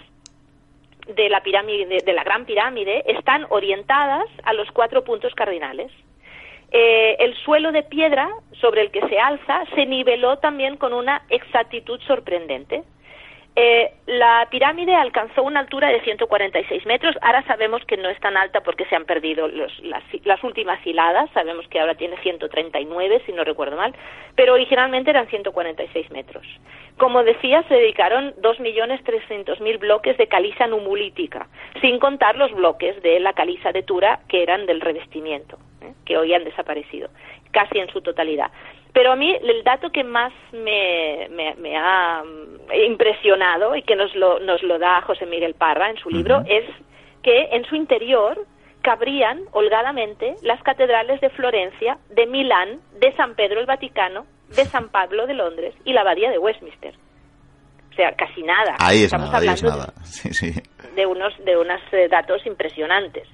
de 1.15 1.29
la 1.29 1.41
pirámide, 1.41 1.97
de 2.05 2.13
la 2.13 2.23
gran 2.23 2.45
pirámide, 2.45 3.03
están 3.07 3.45
orientadas 3.49 4.25
a 4.43 4.53
los 4.53 4.69
cuatro 4.71 5.03
puntos 5.03 5.33
cardinales. 5.35 5.91
el 6.71 7.33
suelo 7.43 7.71
de 7.71 7.81
piedra 7.83 8.29
sobre 8.61 8.81
el 8.81 8.91
que 8.91 9.01
se 9.09 9.19
alza 9.19 9.63
se 9.73 9.85
niveló 9.87 10.37
también 10.37 10.77
con 10.77 10.93
una 10.93 11.23
exactitud 11.29 11.99
sorprendente. 12.01 12.83
Eh, 13.61 13.91
la 14.05 14.47
pirámide 14.49 14.95
alcanzó 14.95 15.43
una 15.43 15.59
altura 15.59 15.89
de 15.89 15.99
146 15.99 16.85
metros. 16.85 17.13
Ahora 17.21 17.43
sabemos 17.43 17.83
que 17.83 17.97
no 17.97 18.07
es 18.07 18.17
tan 18.21 18.37
alta 18.37 18.61
porque 18.61 18.85
se 18.85 18.95
han 18.95 19.03
perdido 19.03 19.49
las, 19.49 20.43
últimas 20.45 20.79
hiladas. 20.87 21.29
Sabemos 21.33 21.67
que 21.67 21.77
ahora 21.77 21.95
tiene 21.95 22.15
139, 22.21 23.21
si 23.25 23.33
no 23.33 23.43
recuerdo 23.43 23.75
mal. 23.75 23.93
Pero 24.35 24.53
originalmente 24.53 25.09
eran 25.09 25.27
146 25.27 26.09
metros. 26.11 26.47
Como 26.97 27.21
decía, 27.25 27.61
se 27.67 27.73
dedicaron 27.73 28.33
2.300.000 28.35 29.77
bloques 29.77 30.17
de 30.17 30.27
caliza 30.27 30.65
numulítica, 30.65 31.49
sin 31.81 31.99
contar 31.99 32.37
los 32.37 32.53
bloques 32.53 33.01
de 33.01 33.19
la 33.19 33.33
caliza 33.33 33.73
de 33.73 33.83
Tura 33.83 34.21
que 34.29 34.41
eran 34.41 34.67
del 34.67 34.79
revestimiento, 34.79 35.57
¿eh? 35.81 35.91
que 36.05 36.17
hoy 36.17 36.33
han 36.33 36.45
desaparecido, 36.45 37.09
casi 37.51 37.79
en 37.79 37.89
su 37.89 37.99
totalidad. 37.99 38.51
Pero 38.93 39.11
a 39.11 39.15
mí 39.15 39.35
el 39.35 39.63
dato 39.63 39.91
que 39.91 40.03
más 40.03 40.33
me, 40.51 41.27
me, 41.29 41.77
ha 41.77 42.23
mm, 42.23 42.73
impresionado 42.87 43.75
y 43.75 43.83
que 43.83 43.95
nos 43.95 44.13
lo, 44.15 44.39
nos 44.39 44.63
lo 44.63 44.79
da 44.79 45.01
José 45.01 45.25
Miguel 45.25 45.53
Parra 45.53 45.89
en 45.89 45.97
su 45.97 46.09
libro 46.09 46.41
es 46.47 46.65
que 47.21 47.49
en 47.51 47.65
su 47.65 47.75
interior 47.75 48.45
cabrían 48.81 49.41
holgadamente 49.51 50.35
las 50.41 50.61
catedrales 50.63 51.21
de 51.21 51.29
Florencia, 51.29 51.97
de 52.09 52.25
Milán, 52.25 52.79
de 52.99 53.15
San 53.15 53.35
Pedro 53.35 53.59
el 53.59 53.65
Vaticano, 53.65 54.25
de 54.55 54.65
San 54.65 54.89
Pablo 54.89 55.27
de 55.27 55.33
Londres 55.33 55.75
y 55.85 55.93
la 55.93 56.01
abadía 56.01 56.31
de 56.31 56.39
Westminster. 56.39 56.95
O 57.91 57.95
sea, 57.95 58.15
casi 58.15 58.41
nada. 58.43 58.75
Ahí 58.79 59.03
es 59.03 59.13
nada, 59.13 59.37
ahí 59.37 59.47
es 59.47 59.63
nada. 59.63 59.93
De, 60.95 61.05
unos, 61.05 61.33
de 61.45 61.55
unos 61.55 61.79
eh, 61.93 62.07
datos 62.09 62.45
impresionantes. 62.45 63.25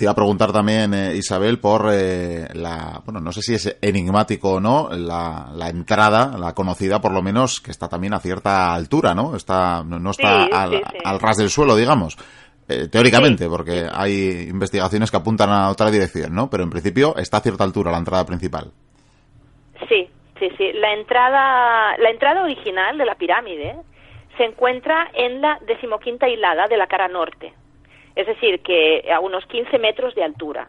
Te 0.00 0.04
iba 0.04 0.12
a 0.12 0.14
preguntar 0.14 0.50
también, 0.50 0.94
eh, 0.94 1.14
Isabel, 1.14 1.58
por 1.60 1.90
eh, 1.92 2.48
la, 2.54 3.02
bueno, 3.04 3.20
no 3.20 3.32
sé 3.32 3.42
si 3.42 3.52
es 3.52 3.76
enigmático 3.82 4.52
o 4.52 4.58
no, 4.58 4.88
la, 4.88 5.50
la, 5.52 5.68
entrada, 5.68 6.38
la 6.38 6.54
conocida 6.54 7.02
por 7.02 7.12
lo 7.12 7.20
menos, 7.20 7.60
que 7.60 7.70
está 7.70 7.86
también 7.86 8.14
a 8.14 8.18
cierta 8.18 8.72
altura, 8.72 9.14
¿no? 9.14 9.36
Está, 9.36 9.84
no, 9.84 10.10
está 10.10 10.44
al, 10.44 11.20
ras 11.20 11.36
del 11.36 11.50
suelo, 11.50 11.76
digamos. 11.76 12.16
Eh, 12.66 12.88
teóricamente, 12.90 13.46
porque 13.46 13.88
hay 13.92 14.48
investigaciones 14.48 15.10
que 15.10 15.18
apuntan 15.18 15.50
a 15.50 15.68
otra 15.68 15.90
dirección, 15.90 16.34
¿no? 16.34 16.48
Pero 16.48 16.62
en 16.62 16.70
principio 16.70 17.14
está 17.18 17.36
a 17.36 17.40
cierta 17.42 17.64
altura 17.64 17.92
la 17.92 17.98
entrada 17.98 18.24
principal. 18.24 18.72
Sí, 19.86 20.08
sí, 20.38 20.48
sí. 20.56 20.72
La 20.76 20.94
entrada, 20.94 21.98
la 21.98 22.08
entrada 22.08 22.42
original 22.42 22.96
de 22.96 23.04
la 23.04 23.16
pirámide 23.16 23.76
se 24.38 24.44
encuentra 24.44 25.10
en 25.12 25.42
la 25.42 25.58
decimoquinta 25.66 26.26
hilada 26.26 26.68
de 26.68 26.78
la 26.78 26.86
cara 26.86 27.06
norte 27.06 27.52
es 28.20 28.26
decir, 28.26 28.60
que 28.62 29.10
a 29.12 29.20
unos 29.20 29.44
15 29.46 29.78
metros 29.78 30.14
de 30.14 30.24
altura. 30.24 30.68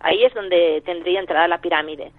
Ahí 0.00 0.24
es 0.24 0.32
donde 0.34 0.82
tendría 0.84 1.20
entrada 1.20 1.48
la 1.48 1.58
pirámide. 1.60 2.12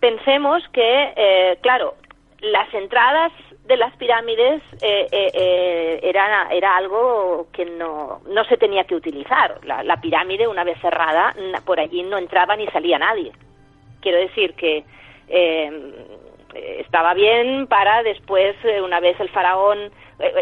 Pensemos 0.00 0.62
que, 0.72 1.12
eh, 1.16 1.58
claro, 1.60 1.94
las 2.40 2.72
entradas 2.72 3.32
de 3.64 3.76
las 3.76 3.94
pirámides 3.96 4.62
eh, 4.80 5.08
eh, 5.10 6.00
era, 6.02 6.48
era 6.52 6.76
algo 6.76 7.48
que 7.52 7.64
no, 7.64 8.20
no 8.28 8.44
se 8.44 8.56
tenía 8.56 8.84
que 8.84 8.94
utilizar. 8.94 9.58
La, 9.64 10.00
pirámide, 10.00 10.46
una 10.46 10.64
vez 10.64 10.78
cerrada, 10.80 11.34
por 11.64 11.80
allí 11.80 12.02
no 12.02 12.18
entraba 12.18 12.56
ni 12.56 12.66
salía 12.68 12.98
nadie. 12.98 13.32
Quiero 14.00 14.18
decir 14.18 14.54
que 14.54 14.84
estaba 16.54 17.12
bien 17.14 17.66
para 17.66 18.02
después, 18.02 18.56
una 18.82 19.00
vez 19.00 19.18
el 19.20 19.28
faraón, 19.28 19.90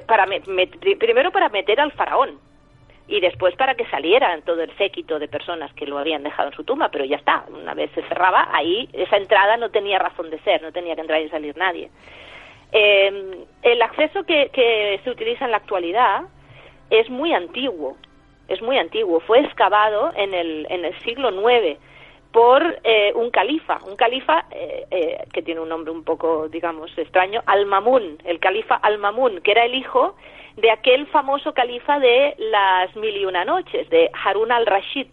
para 0.06 0.26
primero 0.98 1.32
para 1.32 1.48
meter 1.48 1.80
al 1.80 1.92
faraón, 1.92 2.38
y 3.08 3.20
después 3.20 3.54
para 3.56 3.74
que 3.74 3.86
salieran 3.86 4.42
todo 4.42 4.62
el 4.62 4.76
séquito 4.76 5.18
de 5.18 5.28
personas 5.28 5.72
que 5.74 5.86
lo 5.86 5.98
habían 5.98 6.22
dejado 6.22 6.48
en 6.48 6.56
su 6.56 6.64
tumba, 6.64 6.88
pero 6.88 7.04
ya 7.04 7.16
está, 7.16 7.44
una 7.48 7.74
vez 7.74 7.90
se 7.92 8.02
cerraba, 8.02 8.48
ahí 8.52 8.88
esa 8.92 9.16
entrada 9.16 9.56
no 9.56 9.70
tenía 9.70 9.98
razón 9.98 10.30
de 10.30 10.38
ser, 10.40 10.62
no 10.62 10.72
tenía 10.72 10.94
que 10.94 11.02
entrar 11.02 11.20
y 11.20 11.28
salir 11.28 11.56
nadie. 11.56 11.90
Eh, 12.72 13.44
el 13.62 13.82
acceso 13.82 14.24
que, 14.24 14.50
que 14.52 15.00
se 15.04 15.10
utiliza 15.10 15.44
en 15.44 15.52
la 15.52 15.58
actualidad 15.58 16.22
es 16.90 17.08
muy 17.08 17.32
antiguo, 17.32 17.96
es 18.48 18.60
muy 18.60 18.78
antiguo, 18.78 19.20
fue 19.20 19.40
excavado 19.40 20.12
en 20.16 20.34
el, 20.34 20.66
en 20.70 20.84
el 20.84 20.98
siglo 21.00 21.30
IX 21.30 21.78
por 22.36 22.80
eh, 22.84 23.14
un 23.14 23.30
califa, 23.30 23.78
un 23.88 23.96
califa 23.96 24.44
eh, 24.50 25.24
que 25.32 25.40
tiene 25.40 25.62
un 25.62 25.70
nombre 25.70 25.90
un 25.90 26.04
poco, 26.04 26.50
digamos, 26.50 26.90
extraño, 26.98 27.42
Al-Mamun, 27.46 28.18
el 28.26 28.40
califa 28.40 28.74
Al-Mamun, 28.74 29.40
que 29.40 29.52
era 29.52 29.64
el 29.64 29.74
hijo 29.74 30.14
de 30.56 30.70
aquel 30.70 31.06
famoso 31.06 31.54
califa 31.54 31.98
de 31.98 32.34
las 32.36 32.94
mil 32.94 33.16
y 33.16 33.24
una 33.24 33.46
noches, 33.46 33.88
de 33.88 34.10
Harun 34.22 34.52
al-Rashid. 34.52 35.06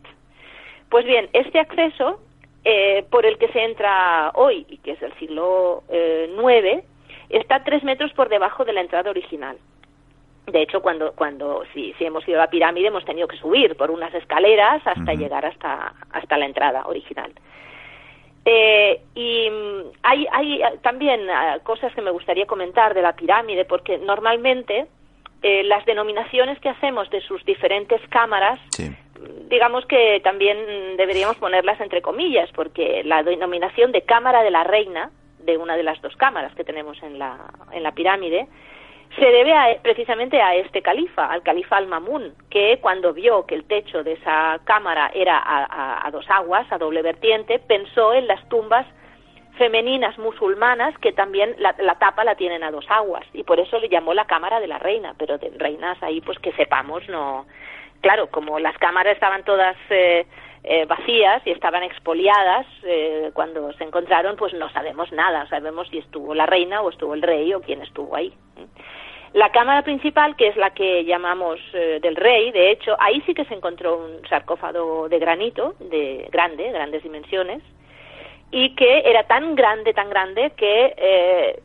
Pues 0.90 1.06
bien, 1.06 1.30
este 1.32 1.62
acceso 1.62 2.20
eh, 2.66 3.06
por 3.10 3.26
el 3.26 3.38
que 3.38 3.48
se 3.54 3.64
entra 3.64 4.32
hoy, 4.34 4.66
y 4.68 4.80
que 4.80 4.92
es 4.92 5.00
del 5.00 5.14
siglo 5.14 5.84
IX, 5.88 6.66
eh, 6.66 6.84
está 7.30 7.64
tres 7.64 7.86
metros 7.86 8.12
por 8.12 8.28
debajo 8.28 8.66
de 8.66 8.74
la 8.74 8.82
entrada 8.82 9.10
original. 9.10 9.56
De 10.46 10.62
hecho, 10.62 10.82
cuando, 10.82 11.14
cuando 11.14 11.64
si, 11.74 11.94
si 11.94 12.06
hemos 12.06 12.28
ido 12.28 12.38
a 12.38 12.46
la 12.46 12.50
pirámide 12.50 12.88
hemos 12.88 13.06
tenido 13.06 13.28
que 13.28 13.38
subir 13.38 13.76
por 13.78 13.92
unas 13.92 14.14
escaleras 14.14 14.82
hasta 14.86 15.14
llegar 15.14 15.46
hasta, 15.46 15.94
hasta 16.12 16.38
la 16.38 16.46
entrada 16.46 16.86
original. 16.86 17.32
Eh, 18.46 19.02
y 19.16 19.50
mm, 19.50 19.82
hay, 20.04 20.28
hay 20.32 20.62
también 20.82 21.30
ah, 21.30 21.60
cosas 21.64 21.94
que 21.94 22.02
me 22.02 22.12
gustaría 22.12 22.46
comentar 22.46 22.94
de 22.94 23.02
la 23.02 23.16
pirámide, 23.16 23.64
porque 23.64 23.98
normalmente 23.98 24.88
eh, 25.42 25.64
las 25.64 25.86
denominaciones 25.86 26.60
que 26.60 26.70
hacemos 26.70 27.10
de 27.10 27.22
sus 27.22 27.44
diferentes 27.46 28.02
cámaras 28.10 28.60
digamos 29.50 29.86
que 29.86 30.20
también 30.24 30.58
deberíamos 30.98 31.38
ponerlas 31.38 31.80
entre 31.80 32.02
comillas, 32.02 32.50
porque 32.54 33.04
la 33.04 33.24
denominación 33.24 33.92
de 33.92 34.02
Cámara 34.02 34.44
de 34.44 34.52
la 34.52 34.64
Reina, 34.64 35.12
de 35.40 35.58
una 35.58 35.76
de 35.76 35.84
las 35.84 36.02
dos 36.02 36.16
cámaras 36.16 36.54
que 36.56 36.64
tenemos 36.64 37.02
en 37.04 37.20
la, 37.20 37.38
en 37.72 37.84
la 37.84 37.92
pirámide, 37.92 38.48
se 39.16 39.26
debe 39.26 39.54
precisamente 39.84 40.42
a 40.42 40.56
este 40.56 40.82
califa, 40.82 41.26
al 41.28 41.44
califa 41.44 41.78
al-Mamun, 41.78 42.34
que 42.50 42.80
cuando 42.82 43.14
vio 43.14 43.46
que 43.46 43.56
el 43.56 43.66
techo 43.66 44.04
de 44.04 44.14
esa 44.14 44.60
cámara 44.64 45.12
era 45.14 45.42
a, 45.46 46.10
dos 46.12 46.26
aguas, 46.30 46.66
a 46.72 46.78
doble 46.78 47.02
vertiente, 47.02 47.60
pensó 47.60 48.14
en 48.14 48.28
las 48.28 48.48
tumbas 48.50 48.88
femeninas 49.58 50.18
musulmanas 50.18 50.98
que 50.98 51.12
también 51.12 51.56
la, 51.60 51.74
tapa 52.00 52.24
la 52.24 52.36
tienen 52.36 52.64
a 52.64 52.72
dos 52.72 52.86
aguas 52.90 53.24
y 53.34 53.44
por 53.44 53.60
eso 53.60 53.78
le 53.78 53.88
llamó 53.88 54.16
la 54.16 54.26
cámara 54.26 54.60
de 54.60 54.68
la 54.68 54.80
reina, 54.80 55.14
pero 55.18 55.38
de 55.38 55.52
reinas 55.58 56.02
ahí 56.02 56.22
pues 56.22 56.40
que 56.40 56.52
sepamos 56.54 57.08
no, 57.08 57.46
claro, 58.02 58.28
como 58.32 58.58
las 58.58 58.76
cámaras 58.80 59.14
estaban 59.14 59.44
todas 59.44 59.78
eh, 59.92 60.26
eh, 60.64 60.86
vacías 60.86 61.42
y 61.46 61.52
estaban 61.52 61.84
expoliadas 61.84 62.66
eh, 62.84 63.32
cuando 63.34 63.74
se 63.74 63.84
encontraron, 63.84 64.38
pues 64.38 64.54
no 64.54 64.70
sabemos 64.72 65.12
nada, 65.12 65.48
sabemos 65.50 65.90
si 65.90 65.98
estuvo 65.98 66.34
la 66.34 66.46
reina 66.46 66.82
o 66.82 66.90
estuvo 66.90 67.14
el 67.14 67.22
rey 67.22 67.54
o 67.54 67.62
quién 67.62 67.82
estuvo 67.82 68.16
ahí. 68.16 68.34
La 69.34 69.52
cámara 69.52 69.82
principal, 69.82 70.36
que 70.36 70.48
es 70.48 70.56
la 70.56 70.70
que 70.70 71.04
llamamos 71.06 71.60
del 71.74 72.16
rey, 72.16 72.52
de 72.52 72.70
hecho, 72.70 72.96
ahí 73.00 73.20
sí 73.26 73.34
que 73.34 73.46
se 73.46 73.56
encontró 73.56 73.98
un 73.98 74.28
sarcófago 74.30 75.10
de 75.10 75.18
granito, 75.18 75.74
de 75.80 76.30
grande, 76.32 76.72
grandes 76.72 77.02
dimensiones, 77.02 77.64
y 78.52 78.76
que 78.76 79.00
era 79.00 79.24
tan 79.24 79.56
grande, 79.56 79.92
tan 79.92 80.12
grande, 80.12 80.52
que 80.52 81.60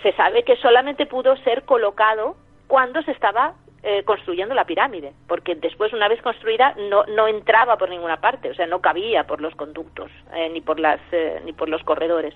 se 0.00 0.12
sabe 0.12 0.44
que 0.44 0.54
solamente 0.58 1.06
pudo 1.06 1.36
ser 1.38 1.64
colocado 1.64 2.36
cuando 2.68 3.02
se 3.02 3.10
estaba 3.10 3.54
eh, 3.82 4.02
construyendo 4.04 4.54
la 4.54 4.64
pirámide, 4.64 5.12
porque 5.28 5.54
después, 5.54 5.92
una 5.92 6.08
vez 6.08 6.20
construida, 6.20 6.74
no, 6.90 7.04
no 7.04 7.28
entraba 7.28 7.76
por 7.76 7.88
ninguna 7.88 8.20
parte, 8.20 8.50
o 8.50 8.54
sea, 8.54 8.66
no 8.66 8.80
cabía 8.80 9.24
por 9.24 9.40
los 9.40 9.54
conductos, 9.54 10.10
eh, 10.34 10.48
ni, 10.52 10.60
por 10.60 10.80
las, 10.80 11.00
eh, 11.12 11.40
ni 11.44 11.52
por 11.52 11.68
los 11.68 11.82
corredores. 11.84 12.34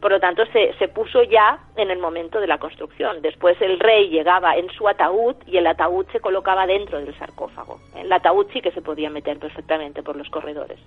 Por 0.00 0.12
lo 0.12 0.20
tanto, 0.20 0.44
se, 0.52 0.72
se 0.74 0.88
puso 0.88 1.22
ya 1.22 1.58
en 1.76 1.90
el 1.90 1.98
momento 1.98 2.38
de 2.38 2.46
la 2.46 2.58
construcción. 2.58 3.22
Después 3.22 3.60
el 3.60 3.80
rey 3.80 4.08
llegaba 4.08 4.54
en 4.54 4.70
su 4.70 4.86
ataúd 4.86 5.34
y 5.46 5.56
el 5.56 5.66
ataúd 5.66 6.06
se 6.12 6.20
colocaba 6.20 6.66
dentro 6.66 7.00
del 7.00 7.16
sarcófago. 7.18 7.80
El 7.96 8.12
ataúd 8.12 8.46
sí 8.52 8.60
que 8.60 8.70
se 8.70 8.82
podía 8.82 9.08
meter 9.08 9.38
perfectamente 9.38 10.02
por 10.02 10.14
los 10.14 10.28
corredores. 10.28 10.78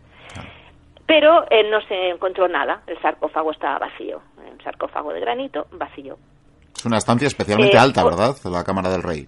Pero 1.07 1.45
él 1.49 1.71
no 1.71 1.81
se 1.81 2.09
encontró 2.09 2.47
nada, 2.47 2.83
el 2.85 3.01
sarcófago 3.01 3.51
estaba 3.51 3.79
vacío, 3.79 4.21
el 4.51 4.61
sarcófago 4.61 5.11
de 5.13 5.21
granito 5.21 5.67
vacío. 5.71 6.17
Es 6.75 6.85
una 6.85 6.97
estancia 6.97 7.27
especialmente 7.27 7.77
alta, 7.77 8.03
¿verdad? 8.03 8.35
La 8.45 8.63
Cámara 8.63 8.89
del 8.89 9.01
Rey. 9.01 9.27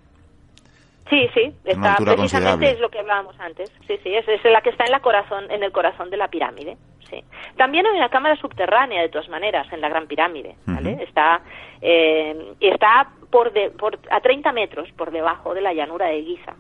Sí, 1.09 1.27
sí, 1.33 1.51
está 1.65 1.95
precisamente 1.95 2.69
es 2.69 2.79
lo 2.79 2.89
que 2.89 2.99
hablábamos 2.99 3.39
antes. 3.39 3.71
Sí, 3.87 3.97
sí, 4.03 4.13
es, 4.13 4.27
es, 4.27 4.43
la 4.43 4.61
que 4.61 4.69
está 4.69 4.85
en 4.85 4.91
la 4.91 4.99
corazón, 4.99 5.49
en 5.49 5.63
el 5.63 5.71
corazón 5.71 6.09
de 6.11 6.17
la 6.17 6.27
pirámide. 6.27 6.77
Sí. 7.09 7.23
También 7.57 7.87
hay 7.87 7.97
una 7.97 8.09
cámara 8.09 8.35
subterránea, 8.35 9.01
de 9.01 9.09
todas 9.09 9.27
maneras, 9.29 9.65
en 9.73 9.81
la 9.81 9.89
Gran 9.89 10.05
Pirámide. 10.05 10.55
¿vale? 10.67 11.01
Está, 11.01 11.41
eh, 11.81 12.53
está 12.59 13.09
por, 13.31 13.51
de, 13.51 13.71
por 13.71 13.97
a 14.11 14.21
30 14.21 14.51
metros 14.51 14.91
por 14.91 15.09
debajo 15.09 15.55
de 15.55 15.61
la 15.61 15.73
llanura 15.73 16.07
de 16.07 16.21
Giza. 16.21 16.53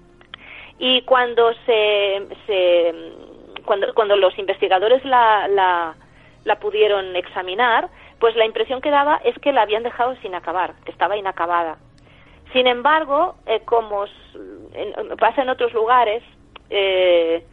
Y 0.79 1.03
cuando 1.03 1.53
se, 1.65 2.27
se 2.47 2.93
cuando, 3.65 3.93
cuando 3.93 4.15
los 4.15 4.37
investigadores 4.39 5.05
la, 5.05 5.47
la, 5.47 5.95
la 6.45 6.59
pudieron 6.59 7.15
examinar, 7.15 7.89
pues 8.19 8.35
la 8.35 8.45
impresión 8.45 8.81
que 8.81 8.89
daba 8.89 9.17
es 9.23 9.37
que 9.39 9.53
la 9.53 9.61
habían 9.61 9.83
dejado 9.83 10.15
sin 10.23 10.33
acabar, 10.33 10.73
que 10.85 10.91
estaba 10.91 11.17
inacabada. 11.17 11.77
Sin 12.53 12.65
embargo, 12.65 13.35
eh, 13.45 13.61
como 13.65 14.05
pasa 15.19 15.43
en 15.43 15.49
otros 15.49 15.73
lugares, 15.73 16.23
eh, 16.69 17.43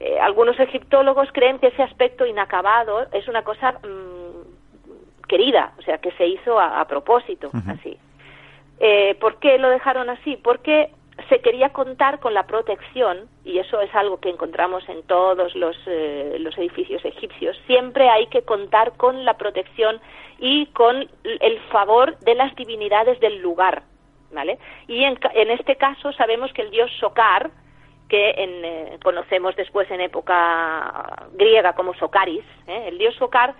eh, 0.00 0.18
algunos 0.20 0.58
egiptólogos 0.58 1.28
creen 1.32 1.58
que 1.58 1.68
ese 1.68 1.82
aspecto 1.82 2.24
inacabado 2.26 3.06
es 3.12 3.28
una 3.28 3.42
cosa 3.42 3.72
mm, 3.72 5.26
querida, 5.28 5.72
o 5.78 5.82
sea, 5.82 5.98
que 5.98 6.12
se 6.12 6.26
hizo 6.26 6.58
a, 6.58 6.86
propósito, 6.86 7.50
así. 7.68 7.98
¿Por 9.20 9.38
qué 9.38 9.58
lo 9.58 9.68
dejaron 9.68 10.08
así? 10.10 10.36
Porque 10.36 10.90
se 11.28 11.40
quería 11.40 11.70
contar 11.70 12.20
con 12.20 12.34
la 12.34 12.46
protección, 12.46 13.28
y 13.44 13.58
eso 13.58 13.80
es 13.80 13.92
algo 13.94 14.20
que 14.20 14.28
encontramos 14.28 14.88
en 14.88 15.02
todos 15.02 15.54
los, 15.54 15.76
los 15.86 16.58
edificios 16.58 17.04
egipcios, 17.04 17.58
siempre 17.66 18.08
hay 18.08 18.26
que 18.28 18.42
contar 18.42 18.92
con 18.96 19.24
la 19.24 19.36
protección 19.36 19.98
y 20.38 20.66
con 20.66 21.08
el 21.24 21.58
favor 21.72 22.18
de 22.20 22.34
las 22.34 22.54
divinidades 22.54 23.18
del 23.20 23.40
lugar, 23.40 23.82
¿vale? 24.32 24.58
Y 24.88 25.04
en, 25.04 25.18
este 25.50 25.76
caso 25.76 26.12
sabemos 26.12 26.52
que 26.52 26.62
el 26.62 26.70
dios 26.70 26.90
Sokar, 27.00 27.50
que 28.08 28.34
eh, 28.36 28.98
conocemos 29.02 29.56
después 29.56 29.90
en 29.90 30.00
época 30.00 31.26
griega 31.32 31.74
como 31.74 31.94
Socaris, 31.94 32.44
¿eh? 32.66 32.84
el 32.88 32.98
dios 32.98 33.14
Sokar, 33.16 33.54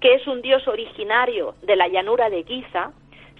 que 0.00 0.14
es 0.14 0.26
un 0.26 0.40
dios 0.40 0.66
originario 0.66 1.54
de 1.62 1.76
la 1.76 1.88
llanura 1.88 2.30
de 2.30 2.44
Giza, 2.44 2.92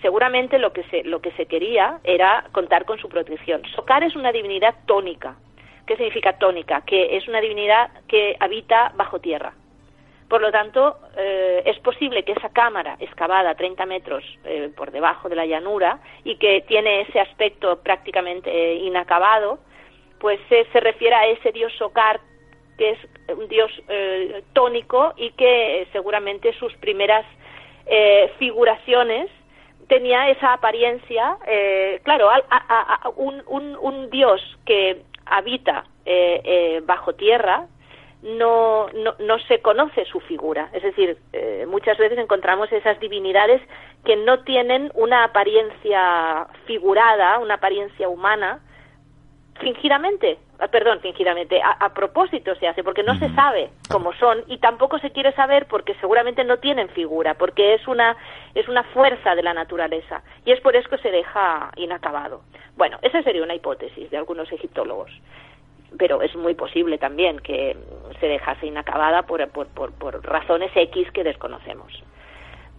seguramente 0.02 0.58
lo 0.58 0.72
que 0.72 0.84
se, 0.84 1.04
lo 1.04 1.20
que 1.20 1.32
se 1.32 1.46
quería 1.46 2.00
era 2.04 2.44
contar 2.52 2.84
con 2.84 2.98
su 2.98 3.08
protección. 3.08 3.62
Sokar 3.74 4.04
es 4.04 4.16
una 4.16 4.32
divinidad 4.32 4.74
tónica. 4.86 5.36
¿Qué 5.86 5.96
significa 5.96 6.38
tónica? 6.38 6.82
Que 6.82 7.16
es 7.16 7.26
una 7.26 7.40
divinidad 7.40 7.90
que 8.06 8.36
habita 8.38 8.92
bajo 8.94 9.18
tierra. 9.18 9.54
Por 10.30 10.42
lo 10.42 10.52
tanto, 10.52 10.96
eh, 11.16 11.64
es 11.66 11.76
posible 11.80 12.22
que 12.22 12.30
esa 12.30 12.50
cámara 12.50 12.96
excavada 13.00 13.56
30 13.56 13.84
metros 13.84 14.22
eh, 14.44 14.70
por 14.76 14.92
debajo 14.92 15.28
de 15.28 15.34
la 15.34 15.44
llanura 15.44 15.98
y 16.22 16.36
que 16.36 16.60
tiene 16.68 17.00
ese 17.00 17.18
aspecto 17.18 17.82
prácticamente 17.82 18.48
eh, 18.48 18.74
inacabado, 18.76 19.58
pues 20.20 20.38
se 20.48 20.78
refiere 20.78 21.16
a 21.16 21.26
ese 21.26 21.50
dios 21.50 21.72
Sokar, 21.76 22.20
que 22.78 22.90
es 22.90 22.98
un 23.36 23.48
dios 23.48 23.72
tónico 24.52 25.14
y 25.16 25.32
que 25.32 25.88
seguramente 25.92 26.52
sus 26.58 26.72
primeras 26.74 27.24
figuraciones 28.38 29.30
tenía 29.88 30.28
esa 30.28 30.52
apariencia, 30.52 31.38
claro, 32.02 32.28
un, 33.16 33.42
un, 33.80 34.10
dios 34.10 34.40
que 34.66 35.02
habita 35.24 35.86
bajo 36.84 37.14
tierra, 37.14 37.66
no, 38.22 38.88
no, 38.88 39.14
no 39.18 39.38
se 39.40 39.60
conoce 39.60 40.04
su 40.04 40.20
figura. 40.20 40.68
Es 40.72 40.82
decir, 40.82 41.16
eh, 41.32 41.66
muchas 41.68 41.96
veces 41.98 42.18
encontramos 42.18 42.70
esas 42.72 42.98
divinidades 43.00 43.62
que 44.04 44.16
no 44.16 44.40
tienen 44.40 44.90
una 44.94 45.24
apariencia 45.24 46.46
figurada, 46.66 47.38
una 47.38 47.54
apariencia 47.54 48.08
humana, 48.08 48.60
fingidamente, 49.60 50.38
ah, 50.58 50.68
perdón, 50.68 51.00
fingidamente, 51.00 51.60
a, 51.62 51.92
propósito 51.92 52.54
se 52.56 52.66
hace, 52.66 52.82
porque 52.82 53.02
no 53.02 53.18
se 53.18 53.28
sabe 53.34 53.70
cómo 53.90 54.12
son 54.14 54.42
y 54.46 54.58
tampoco 54.58 54.98
se 54.98 55.10
quiere 55.10 55.32
saber 55.32 55.66
porque 55.66 55.94
seguramente 55.96 56.44
no 56.44 56.58
tienen 56.58 56.88
figura, 56.88 57.34
porque 57.34 57.74
es 57.74 57.86
una, 57.86 58.16
es 58.54 58.68
una 58.68 58.82
fuerza 58.84 59.34
de 59.34 59.42
la 59.42 59.54
naturaleza 59.54 60.22
y 60.44 60.52
es 60.52 60.60
por 60.60 60.76
eso 60.76 60.88
que 60.88 60.98
se 60.98 61.10
deja 61.10 61.70
inacabado. 61.76 62.42
Bueno, 62.76 62.98
esa 63.02 63.22
sería 63.22 63.42
una 63.42 63.54
hipótesis 63.54 64.10
de 64.10 64.16
algunos 64.16 64.50
egiptólogos 64.50 65.10
pero 65.98 66.22
es 66.22 66.34
muy 66.36 66.54
posible 66.54 66.98
también 66.98 67.38
que 67.40 67.76
se 68.20 68.26
dejase 68.26 68.66
inacabada 68.66 69.22
por, 69.22 69.46
por, 69.48 69.68
por, 69.68 70.24
razones 70.24 70.70
X 70.74 71.10
que 71.12 71.24
desconocemos. 71.24 71.92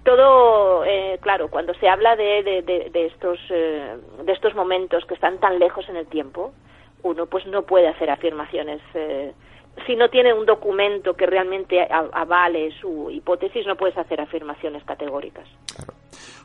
Todo, 0.03 0.84
eh, 0.86 1.20
claro, 1.22 1.49
cuando 1.49 1.74
se 1.76 1.88
habla 1.88 2.16
de, 2.16 2.43
de, 2.43 3.05
estos, 3.05 3.39
eh, 3.49 3.97
de 4.24 4.32
estos 4.32 4.55
momentos 4.55 5.05
que 5.05 5.14
están 5.14 5.39
tan 5.39 5.59
lejos 5.59 5.88
en 5.89 5.97
el 5.97 6.07
tiempo, 6.07 6.53
uno 7.03 7.28
pues 7.28 7.45
no 7.45 7.64
puede 7.64 7.88
hacer 7.88 8.09
afirmaciones. 8.09 8.82
Eh, 8.95 9.34
si 9.86 9.95
no 9.95 10.09
tiene 10.09 10.34
un 10.34 10.45
documento 10.45 11.14
que 11.14 11.26
realmente 11.26 11.88
avale 11.91 12.72
su 12.80 13.09
hipótesis, 13.12 13.66
no 13.66 13.76
puedes 13.76 13.97
hacer 13.97 14.20
afirmaciones 14.20 14.84
categóricas. 14.84 15.47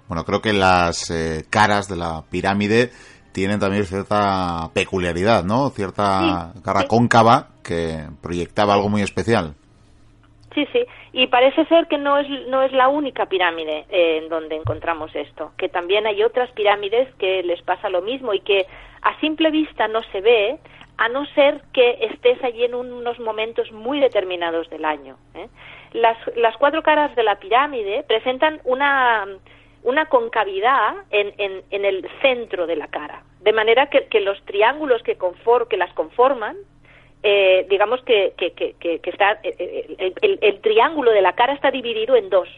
Bueno, 0.06 0.24
creo 0.24 0.40
que 0.40 0.52
las 0.52 1.12
caras 1.50 1.88
de 1.88 1.96
la 1.96 2.22
pirámide 2.30 2.90
tienen 3.36 3.60
también 3.60 3.84
cierta 3.84 4.70
peculiaridad, 4.72 5.44
¿no? 5.44 5.68
Cierta 5.68 6.54
cara 6.64 6.88
cóncava 6.88 7.48
que 7.62 8.06
proyectaba 8.22 8.72
algo 8.72 8.88
muy 8.88 9.02
especial. 9.02 9.52
Sí, 10.54 10.66
sí, 10.72 10.86
y 11.12 11.26
parece 11.26 11.66
ser 11.66 11.86
que 11.86 11.98
no 11.98 12.16
es, 12.16 12.26
no 12.48 12.62
es 12.62 12.72
la 12.72 12.88
única 12.88 13.26
pirámide 13.26 13.84
eh, 13.90 14.22
en 14.22 14.30
donde 14.30 14.56
encontramos 14.56 15.14
esto, 15.14 15.52
que 15.58 15.68
también 15.68 16.06
hay 16.06 16.22
otras 16.22 16.50
pirámides 16.52 17.14
que 17.16 17.42
les 17.42 17.60
pasa 17.60 17.90
lo 17.90 18.00
mismo 18.00 18.32
y 18.32 18.40
que 18.40 18.64
a 19.02 19.20
simple 19.20 19.50
vista 19.50 19.86
no 19.86 20.00
se 20.12 20.22
ve, 20.22 20.58
a 20.96 21.10
no 21.10 21.26
ser 21.34 21.60
que 21.74 21.98
estés 22.10 22.42
allí 22.42 22.64
en 22.64 22.74
unos 22.74 23.20
momentos 23.20 23.70
muy 23.70 24.00
determinados 24.00 24.70
del 24.70 24.86
año. 24.86 25.18
¿eh? 25.34 25.48
Las, 25.92 26.16
las 26.36 26.56
cuatro 26.56 26.82
caras 26.82 27.14
de 27.14 27.22
la 27.22 27.38
pirámide 27.38 28.02
presentan 28.08 28.62
una 28.64 29.26
una 29.86 30.06
concavidad 30.06 30.96
en, 31.10 31.32
en, 31.38 31.62
en, 31.70 31.84
el 31.84 32.06
centro 32.20 32.66
de 32.66 32.74
la 32.74 32.88
cara, 32.88 33.22
de 33.40 33.52
manera 33.52 33.86
que, 33.86 34.06
que 34.06 34.20
los 34.20 34.44
triángulos 34.44 35.00
que, 35.04 35.14
conform, 35.16 35.68
que 35.68 35.76
las 35.76 35.92
conforman, 35.94 36.56
eh, 37.22 37.66
digamos 37.70 38.02
que, 38.02 38.34
que, 38.36 38.52
que 38.52 39.00
está, 39.10 39.38
eh, 39.44 39.54
eh, 39.58 40.12
el, 40.22 40.38
el, 40.42 40.60
triángulo 40.60 41.12
de 41.12 41.22
la 41.22 41.34
cara 41.34 41.52
está 41.52 41.70
dividido 41.70 42.16
en 42.16 42.28
dos, 42.28 42.48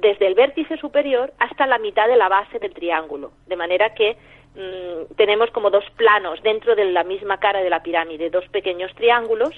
desde 0.00 0.26
el 0.26 0.34
vértice 0.34 0.78
superior 0.78 1.32
hasta 1.38 1.66
la 1.66 1.78
mitad 1.78 2.08
de 2.08 2.16
la 2.16 2.28
base 2.28 2.58
del 2.58 2.72
triángulo, 2.72 3.32
de 3.46 3.56
manera 3.56 3.92
que 3.94 4.16
mm, 4.54 5.14
tenemos 5.14 5.50
como 5.50 5.70
dos 5.70 5.84
planos 5.96 6.42
dentro 6.42 6.74
de 6.74 6.86
la 6.86 7.04
misma 7.04 7.38
cara 7.38 7.60
de 7.60 7.70
la 7.70 7.82
pirámide, 7.82 8.30
dos 8.30 8.48
pequeños 8.48 8.92
triángulos 8.94 9.54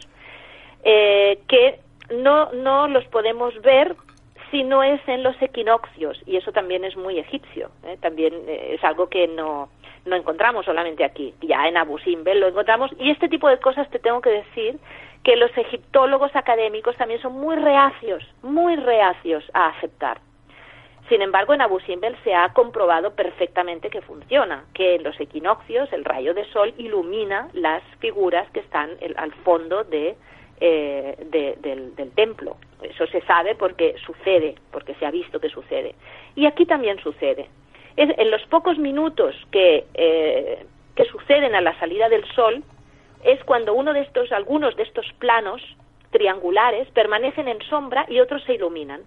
eh, 0.85 1.39
que 1.49 1.79
no, 2.11 2.51
no 2.53 2.89
los 2.89 3.05
podemos 3.07 3.55
ver 3.63 3.95
si 4.51 4.65
no 4.65 4.83
es 4.83 5.01
en 5.07 5.23
los 5.23 5.41
equinoccios, 5.41 6.21
y 6.27 6.37
eso 6.37 6.53
también 6.53 6.85
es 6.85 6.97
muy 6.97 7.19
egipcio, 7.19 7.71
¿eh? 7.85 7.97
también 8.01 8.35
eh, 8.47 8.75
es 8.75 8.85
algo 8.85 9.09
que 9.09 9.29
no, 9.29 9.69
no 10.05 10.17
encontramos 10.17 10.65
solamente 10.65 11.05
aquí, 11.05 11.35
ya 11.41 11.69
en 11.69 11.77
Abu 11.77 11.99
Simbel 11.99 12.41
lo 12.41 12.49
encontramos, 12.49 12.91
y 12.99 13.11
este 13.11 13.29
tipo 13.29 13.49
de 13.49 13.59
cosas 13.59 13.89
te 13.91 13.99
tengo 13.99 14.21
que 14.21 14.31
decir 14.31 14.79
que 15.23 15.37
los 15.37 15.57
egiptólogos 15.57 16.35
académicos 16.35 16.97
también 16.97 17.21
son 17.21 17.35
muy 17.35 17.57
reacios, 17.57 18.25
muy 18.43 18.77
reacios 18.77 19.45
a 19.53 19.69
aceptar. 19.69 20.21
Sin 21.09 21.23
embargo, 21.23 21.53
en 21.53 21.61
Abu 21.61 21.81
Simbel 21.81 22.17
se 22.23 22.35
ha 22.35 22.53
comprobado 22.53 23.15
perfectamente 23.15 23.91
que 23.91 24.01
funciona, 24.01 24.65
que 24.73 24.95
en 24.95 25.03
los 25.03 25.19
equinoccios 25.19 25.93
el 25.93 26.05
rayo 26.05 26.35
de 26.35 26.45
sol 26.53 26.73
ilumina 26.79 27.49
las 27.53 27.83
figuras 27.99 28.49
que 28.53 28.61
están 28.61 28.91
al 29.17 29.33
fondo 29.45 29.83
de, 29.83 30.17
eh, 30.61 31.17
del, 31.31 32.13
templo. 32.15 32.57
Eso 32.83 33.07
se 33.07 33.21
sabe 33.23 33.55
porque 33.55 33.95
sucede, 34.05 34.55
porque 34.71 34.95
se 34.95 35.07
ha 35.07 35.11
visto 35.11 35.41
que 35.41 35.49
sucede. 35.49 35.95
Y 36.35 36.47
aquí 36.47 36.67
también 36.67 36.99
sucede. 36.99 37.49
en 37.97 38.31
los 38.31 38.43
pocos 38.47 38.79
minutos 38.79 39.35
que, 39.51 39.87
eh, 39.95 40.65
que 40.95 41.05
suceden 41.07 41.55
a 41.55 41.61
la 41.61 41.79
salida 41.79 42.09
del 42.09 42.25
sol, 42.35 42.63
es 43.25 43.43
cuando 43.45 43.75
uno 43.75 43.93
de 43.93 44.01
estos, 44.01 44.33
algunos 44.33 44.77
de 44.77 44.83
estos 44.85 45.07
planos 45.19 45.63
triangulares 46.11 46.89
permanecen 46.91 47.49
en 47.49 47.61
sombra 47.63 48.07
y 48.09 48.21
otros 48.21 48.43
se 48.45 48.55
iluminan. 48.55 49.03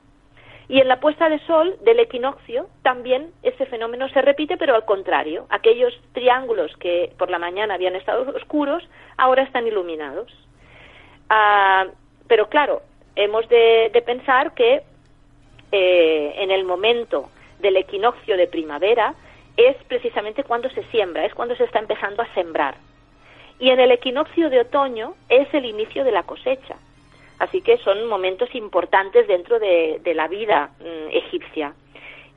Y 0.69 0.79
en 0.79 0.87
la 0.87 0.99
puesta 0.99 1.29
de 1.29 1.39
sol 1.39 1.75
del 1.81 1.99
equinoccio 1.99 2.67
también 2.83 3.31
ese 3.43 3.65
fenómeno 3.65 4.07
se 4.09 4.21
repite, 4.21 4.57
pero 4.57 4.75
al 4.75 4.85
contrario. 4.85 5.45
Aquellos 5.49 5.93
triángulos 6.13 6.75
que 6.77 7.11
por 7.17 7.29
la 7.29 7.39
mañana 7.39 7.73
habían 7.73 7.95
estado 7.95 8.33
oscuros, 8.35 8.87
ahora 9.17 9.43
están 9.43 9.67
iluminados. 9.67 10.31
Ah, 11.35 11.87
pero 12.27 12.47
claro, 12.47 12.83
hemos 13.15 13.49
de, 13.49 14.03
pensar 14.05 14.53
que 14.53 14.83
eh, 15.71 16.33
en 16.37 16.51
el 16.51 16.63
momento 16.63 17.31
del 17.59 17.77
equinoccio 17.77 18.37
de 18.37 18.45
primavera 18.45 19.15
es 19.57 19.75
precisamente 19.87 20.43
cuando 20.43 20.69
se 20.69 20.83
siembra, 20.91 21.25
es 21.25 21.33
cuando 21.33 21.55
se 21.55 21.63
está 21.63 21.79
empezando 21.79 22.21
a 22.21 22.31
sembrar. 22.35 22.75
Y 23.57 23.71
en 23.71 23.79
el 23.79 23.91
equinoccio 23.91 24.51
de 24.51 24.59
otoño 24.59 25.15
es 25.27 25.51
el 25.55 25.65
inicio 25.65 26.03
de 26.03 26.11
la 26.11 26.21
cosecha. 26.21 26.75
Así 27.39 27.61
que 27.61 27.79
son 27.79 28.05
momentos 28.07 28.53
importantes 28.53 29.27
dentro 29.27 29.57
de, 29.57 29.99
la 30.13 30.27
vida 30.27 30.69
mm, 30.79 31.09
egipcia. 31.13 31.73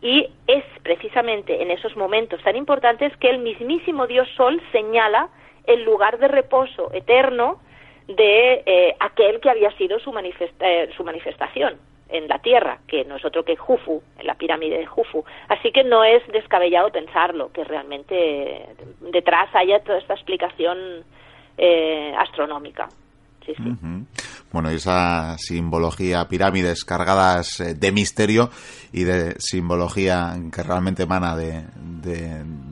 Y 0.01 0.27
es 0.47 0.65
precisamente 0.83 1.61
en 1.61 1.71
esos 1.71 1.97
momentos 1.97 2.43
tan 2.43 2.57
importantes 2.57 3.15
que 3.19 3.29
el 3.29 3.41
mismísimo 3.41 4.07
dios 4.07 4.27
Sol 4.37 4.63
señala 4.73 5.29
el 5.67 5.85
lugar 5.85 6.19
de 6.19 6.29
reposo 6.29 6.91
eterno 6.95 7.61
de 8.09 8.63
eh, 8.67 8.97
aquel 9.01 9.41
que 9.41 9.51
había 9.51 9.71
sido 9.73 9.99
su, 9.99 10.13
eh, 10.61 10.91
su 10.97 11.05
manifestación 11.05 11.77
en 12.09 12.29
la 12.29 12.39
tierra, 12.39 12.79
que 12.87 13.05
no 13.05 13.17
es 13.17 13.25
otro 13.25 13.45
que 13.45 13.57
Jufu, 13.57 14.03
en 14.19 14.27
la 14.27 14.35
pirámide 14.35 14.79
de 14.79 14.87
Jufu. 14.87 15.25
Así 15.49 15.73
que 15.73 15.83
no 15.83 16.05
es 16.05 16.25
descabellado 16.29 16.91
pensarlo, 16.91 17.51
que 17.53 17.65
realmente 17.65 18.67
detrás 19.01 19.49
haya 19.55 19.81
toda 19.81 19.99
esta 19.99 20.15
explicación 20.15 21.05
eh, 21.59 22.15
astronómica. 22.17 22.89
Sí, 23.45 23.55
sí. 23.55 23.63
Bueno, 24.51 24.71
esa 24.71 25.37
simbología, 25.39 26.27
pirámides 26.29 26.85
cargadas 26.85 27.63
de 27.79 27.93
misterio 27.93 28.51
y 28.93 29.05
de 29.05 29.37
simbología 29.39 30.35
que 30.53 30.63
realmente 30.65 31.05
emana 31.05 31.37
de, 31.37 31.65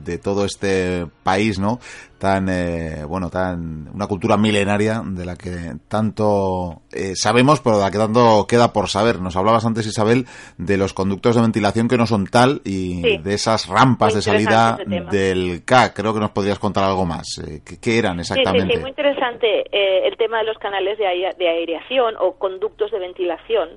de, 0.03 0.17
todo 0.17 0.45
este 0.45 1.05
país, 1.23 1.59
¿no? 1.59 1.79
Tan, 2.25 2.49
eh, 2.49 3.05
bueno, 3.07 3.29
tan, 3.29 3.87
una 3.93 4.07
cultura 4.07 4.35
milenaria 4.35 5.03
de 5.05 5.27
la 5.27 5.35
que 5.35 5.77
tanto 5.87 6.81
eh, 6.91 7.13
sabemos, 7.13 7.61
pero 7.61 7.77
de 7.77 7.83
la 7.83 7.91
que 7.91 7.99
tanto 7.99 8.47
queda 8.49 8.73
por 8.73 8.89
saber. 8.89 9.21
Nos 9.21 9.37
hablabas 9.37 9.63
antes, 9.63 9.85
Isabel, 9.85 10.25
de 10.57 10.75
los 10.75 10.95
conductos 10.95 11.35
de 11.35 11.43
ventilación 11.43 11.87
que 11.87 11.97
no 11.97 12.07
son 12.07 12.25
tal 12.25 12.61
y 12.65 13.19
de 13.19 13.33
esas 13.35 13.69
rampas 13.69 14.15
de 14.15 14.23
salida 14.23 14.75
del 14.87 15.63
K. 15.63 15.93
Creo 15.93 16.15
que 16.15 16.19
nos 16.19 16.31
podrías 16.31 16.57
contar 16.57 16.85
algo 16.85 17.05
más. 17.05 17.27
Eh, 17.45 17.61
¿qué, 17.79 17.99
eran 17.99 18.19
exactamente? 18.19 18.73
Sí, 18.73 18.73
sí, 18.73 18.81
muy 18.81 18.89
interesante 18.89 20.07
el 20.07 20.17
tema 20.17 20.39
de 20.39 20.45
los 20.45 20.57
canales 20.57 20.97
de, 20.97 21.05
de 21.37 21.47
aireación 21.47 22.15
o 22.19 22.39
conductos 22.39 22.89
de 22.89 22.97
ventilación. 22.97 23.69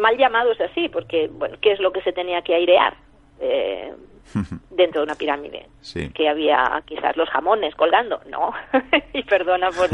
mal 0.00 0.18
llamados 0.18 0.60
así, 0.60 0.88
porque, 0.88 1.28
bueno, 1.28 1.56
¿qué 1.60 1.70
es 1.70 1.78
lo 1.78 1.92
que 1.92 2.02
se 2.02 2.12
tenía 2.12 2.42
que 2.42 2.56
airear? 2.56 2.96
Eh, 3.38 3.92
dentro 4.70 5.00
de 5.00 5.04
una 5.04 5.14
pirámide. 5.14 5.66
Que 6.14 6.28
había 6.28 6.82
quizás 6.86 7.16
los 7.16 7.28
jamones 7.28 7.74
colgando. 7.74 8.20
No, 8.28 8.52
y 9.12 9.22
perdona 9.24 9.70
por, 9.70 9.88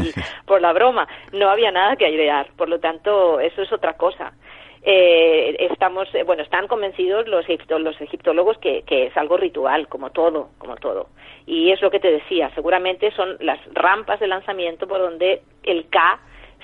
por 0.45 0.61
la 0.61 0.73
broma, 0.73 1.07
no 1.33 1.49
había 1.49 1.71
nada 1.71 1.95
que 1.95 2.05
airear. 2.05 2.49
Por 2.55 2.69
lo 2.69 2.79
tanto, 2.79 3.39
eso 3.39 3.61
es 3.61 3.71
otra 3.71 3.93
cosa. 3.93 4.33
Eh, 4.81 5.57
estamos, 5.71 6.07
eh, 6.15 6.23
bueno, 6.23 6.41
están 6.41 6.67
convencidos 6.67 7.27
los, 7.27 7.45
los 7.69 8.01
egiptólogos 8.01 8.57
que, 8.59 8.83
que, 8.83 9.07
es 9.07 9.17
algo 9.17 9.35
ritual, 9.35 9.87
como 9.89 10.11
todo, 10.11 10.51
como 10.57 10.77
todo. 10.77 11.09
Y 11.45 11.71
es 11.71 11.81
lo 11.81 11.91
que 11.91 11.99
te 11.99 12.11
decía, 12.11 12.49
seguramente 12.55 13.11
son 13.11 13.35
las 13.41 13.59
rampas 13.73 14.19
de 14.21 14.27
lanzamiento 14.27 14.87
por 14.87 14.99
donde 14.99 15.41
el 15.63 15.89
K 15.89 16.19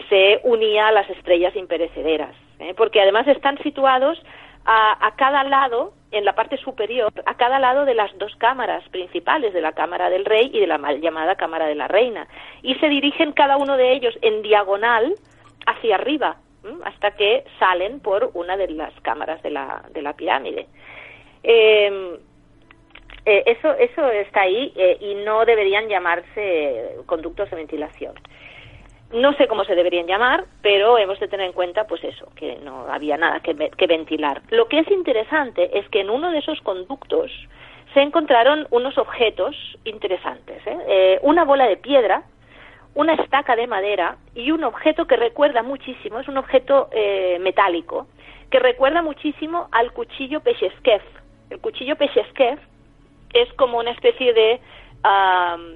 se 0.09 0.39
unía 0.43 0.87
a 0.87 0.91
las 0.91 1.09
estrellas 1.09 1.55
imperecederas, 1.55 2.35
¿eh? 2.59 2.73
porque 2.75 3.01
además 3.01 3.27
están 3.27 3.57
situados 3.59 4.21
a, 4.65 5.13
cada 5.15 5.43
lado, 5.43 5.93
en 6.11 6.25
la 6.25 6.33
parte 6.33 6.57
superior, 6.57 7.13
a 7.25 7.35
cada 7.35 7.59
lado 7.59 7.85
de 7.85 7.93
las 7.93 8.17
dos 8.17 8.35
cámaras 8.37 8.87
principales, 8.89 9.53
de 9.53 9.61
la 9.61 9.73
Cámara 9.73 10.09
del 10.09 10.25
Rey 10.25 10.49
y 10.51 10.59
de 10.59 10.67
la 10.67 10.77
mal 10.77 11.01
llamada 11.01 11.35
Cámara 11.35 11.67
de 11.67 11.75
la 11.75 11.87
Reina. 11.87 12.27
Y 12.63 12.75
se 12.75 12.89
dirigen 12.89 13.31
cada 13.33 13.57
uno 13.57 13.77
de 13.77 13.93
ellos 13.93 14.17
en 14.21 14.41
diagonal 14.41 15.13
hacia 15.67 15.95
arriba, 15.95 16.37
hasta 16.83 17.11
que 17.11 17.43
salen 17.59 17.99
por 17.99 18.31
una 18.33 18.57
de 18.57 18.69
las 18.69 18.93
cámaras 19.01 19.41
de 19.43 19.51
la, 19.51 19.83
de 19.91 20.01
la 20.01 20.13
pirámide. 20.13 20.67
Em, 21.43 22.17
eh, 23.25 23.43
eso, 23.45 23.71
eso 23.73 24.09
está 24.09 24.41
ahí 24.41 24.73
eh, 24.75 24.97
y 24.99 25.15
no 25.25 25.45
deberían 25.45 25.87
llamarse 25.87 26.95
conductos 27.05 27.49
de 27.51 27.55
ventilación. 27.55 28.15
No 29.15 29.31
sé 29.35 29.47
cómo 29.47 29.63
se 29.63 29.75
deberían 29.75 30.07
llamar, 30.07 30.43
pero 30.61 30.97
hemos 30.97 31.17
de 31.21 31.29
tener 31.29 31.45
en 31.45 31.53
cuenta, 31.53 31.87
pues 31.87 32.03
eso, 32.03 32.27
que 32.35 32.57
no 32.57 32.87
había 32.91 33.15
nada 33.15 33.39
que, 33.39 33.53
ventilar. 33.87 34.41
Lo 34.49 34.67
que 34.67 34.79
es 34.79 34.91
interesante 34.91 35.79
es 35.79 35.87
que 35.87 36.01
en 36.01 36.09
uno 36.09 36.31
de 36.31 36.39
esos 36.39 36.59
conductos 36.59 37.31
se 37.93 38.01
encontraron 38.01 38.67
unos 38.71 38.97
objetos 38.97 39.55
interesantes. 39.85 40.61
¿eh? 40.67 40.77
Eh, 40.87 41.19
una 41.21 41.45
bola 41.45 41.65
de 41.65 41.77
piedra, 41.77 42.23
una 42.93 43.13
estaca 43.13 43.55
de 43.55 43.67
madera 43.67 44.17
y 44.35 44.51
un 44.51 44.65
objeto 44.65 45.07
que 45.07 45.15
recuerda 45.15 45.63
muchísimo, 45.63 46.19
es 46.19 46.27
un 46.27 46.37
objeto 46.37 46.89
eh, 46.91 47.37
metálico, 47.39 48.07
que 48.51 48.59
recuerda 48.59 49.01
muchísimo 49.01 49.69
al 49.71 49.93
cuchillo 49.93 50.41
Pesheskev. 50.41 51.01
El 51.51 51.61
cuchillo 51.61 51.95
Pesheskev 51.95 52.59
es 53.31 53.53
como 53.53 53.77
una 53.77 53.91
especie 53.91 54.33
de 54.33 54.59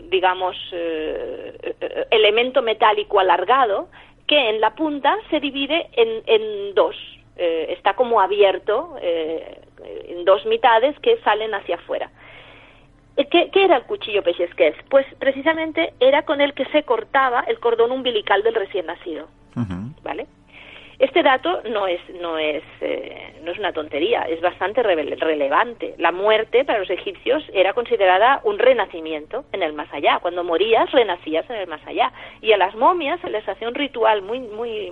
digamos, 0.10 0.56
eh, 0.72 1.76
eh, 1.80 2.08
elemento 2.12 2.62
metálico 2.62 3.20
alargado 3.20 3.90
que 4.28 4.50
en 4.50 4.62
la 4.62 4.76
punta 4.76 5.16
se 5.30 5.40
divide 5.40 5.90
en, 5.94 6.24
en 6.26 6.76
dos. 6.76 6.96
Eh, 7.36 7.74
está 7.78 7.94
como 7.94 8.20
abierto 8.20 8.96
en 9.02 10.26
dos 10.26 10.46
mitades 10.46 10.98
que 11.00 11.18
salen 11.22 11.54
hacia 11.54 11.76
afuera. 11.76 12.12
¿Qué, 13.16 13.50
¿Qué, 13.52 13.64
era 13.64 13.78
el 13.78 13.84
cuchillo 13.84 14.24
Pechesquez? 14.24 14.76
Pues 14.90 15.06
precisamente 15.20 15.94
era 16.00 16.24
con 16.24 16.42
el 16.42 16.54
que 16.54 16.66
se 16.66 16.84
cortaba 16.84 17.42
el 17.48 17.60
cordón 17.60 17.92
umbilical 17.92 18.44
del 18.44 18.56
recién 18.56 18.86
nacido. 18.86 19.28
¿Vale? 20.04 20.28
Este 21.00 21.24
dato 21.24 21.62
no 21.64 21.88
es, 21.88 22.02
no 22.20 22.38
es, 22.38 22.62
eh, 22.82 23.39
no 23.43 23.52
es 23.52 23.58
una 23.58 23.72
tontería, 23.72 24.24
es 24.24 24.41
bastante 24.41 24.84
relevante. 24.84 25.95
La 25.97 26.12
muerte 26.12 26.66
para 26.66 26.80
los 26.80 26.89
egipcios 26.89 27.41
era 27.54 27.72
considerada 27.74 28.41
un 28.43 28.60
renacimiento 28.60 29.45
en 29.54 29.64
el 29.64 29.72
más 29.72 29.88
allá. 29.93 30.20
Cuando 30.22 30.43
morías, 30.43 30.91
renacías 30.91 31.50
en 31.50 31.56
el 31.56 31.68
más 31.68 31.80
allá. 31.88 32.12
Y 32.41 32.52
a 32.52 32.58
las 32.58 32.76
momias 32.76 33.22
se 33.22 33.30
les 33.30 33.47
hacía 33.47 33.70
un 33.70 33.76
ritual 33.76 34.22
muy, 34.24 34.39
muy, 34.41 34.91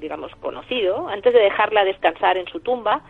digamos, 0.00 0.32
conocido. 0.36 1.08
Antes 1.08 1.34
de 1.34 1.40
dejarla 1.40 1.84
descansar 1.84 2.36
en 2.36 2.46
su 2.46 2.60
tumba, 2.60 3.02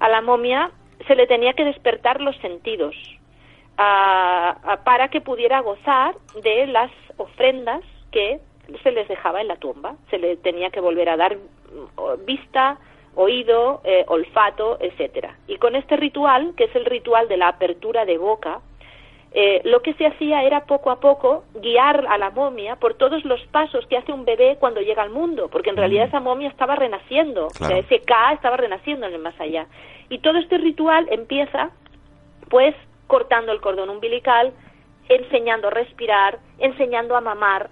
a 0.00 0.08
la 0.08 0.22
momia 0.22 0.70
se 1.06 1.14
le 1.14 1.26
tenía 1.26 1.52
que 1.52 1.64
despertar 1.66 2.22
los 2.22 2.36
sentidos 2.38 2.96
para 3.76 5.08
que 5.10 5.20
pudiera 5.20 5.60
gozar 5.60 6.14
de 6.42 6.66
las 6.68 6.90
ofrendas 7.18 7.82
que 8.10 8.40
se 8.82 8.90
les 8.90 9.06
dejaba 9.08 9.42
en 9.42 9.48
la 9.48 9.56
tumba. 9.56 9.96
Se 10.08 10.18
le 10.18 10.36
tenía 10.38 10.70
que 10.70 10.80
volver 10.80 11.10
a 11.10 11.18
dar 11.18 11.36
vista, 12.26 12.78
oído, 13.14 13.80
eh, 13.84 14.04
olfato, 14.08 14.78
etcétera. 14.80 15.36
Y 15.46 15.56
con 15.56 15.74
este 15.74 15.96
ritual, 15.96 16.54
que 16.56 16.64
es 16.64 16.76
el 16.76 16.84
ritual 16.84 17.28
de 17.28 17.36
la 17.36 17.48
apertura 17.48 18.04
de 18.04 18.18
boca, 18.18 18.60
eh, 19.32 19.60
lo 19.64 19.82
que 19.82 19.92
se 19.94 20.06
hacía 20.06 20.44
era 20.44 20.64
poco 20.64 20.90
a 20.90 21.00
poco 21.00 21.44
guiar 21.54 22.06
a 22.08 22.16
la 22.16 22.30
momia 22.30 22.76
por 22.76 22.94
todos 22.94 23.24
los 23.24 23.40
pasos 23.48 23.86
que 23.86 23.98
hace 23.98 24.12
un 24.12 24.24
bebé 24.24 24.56
cuando 24.58 24.80
llega 24.80 25.02
al 25.02 25.10
mundo, 25.10 25.48
porque 25.50 25.70
en 25.70 25.76
realidad 25.76 26.04
mm. 26.04 26.08
esa 26.08 26.20
momia 26.20 26.48
estaba 26.48 26.76
renaciendo, 26.76 27.48
o 27.48 27.50
sea, 27.50 27.76
ese 27.76 28.00
K 28.00 28.32
estaba 28.32 28.56
renaciendo 28.56 29.06
en 29.06 29.14
el 29.14 29.20
más 29.20 29.38
allá. 29.40 29.66
Y 30.08 30.20
todo 30.20 30.38
este 30.38 30.58
ritual 30.58 31.06
empieza, 31.10 31.70
pues, 32.48 32.74
cortando 33.06 33.52
el 33.52 33.60
cordón 33.60 33.90
umbilical, 33.90 34.52
enseñando 35.08 35.68
a 35.68 35.70
respirar, 35.70 36.38
enseñando 36.58 37.16
a 37.16 37.20
mamar, 37.20 37.68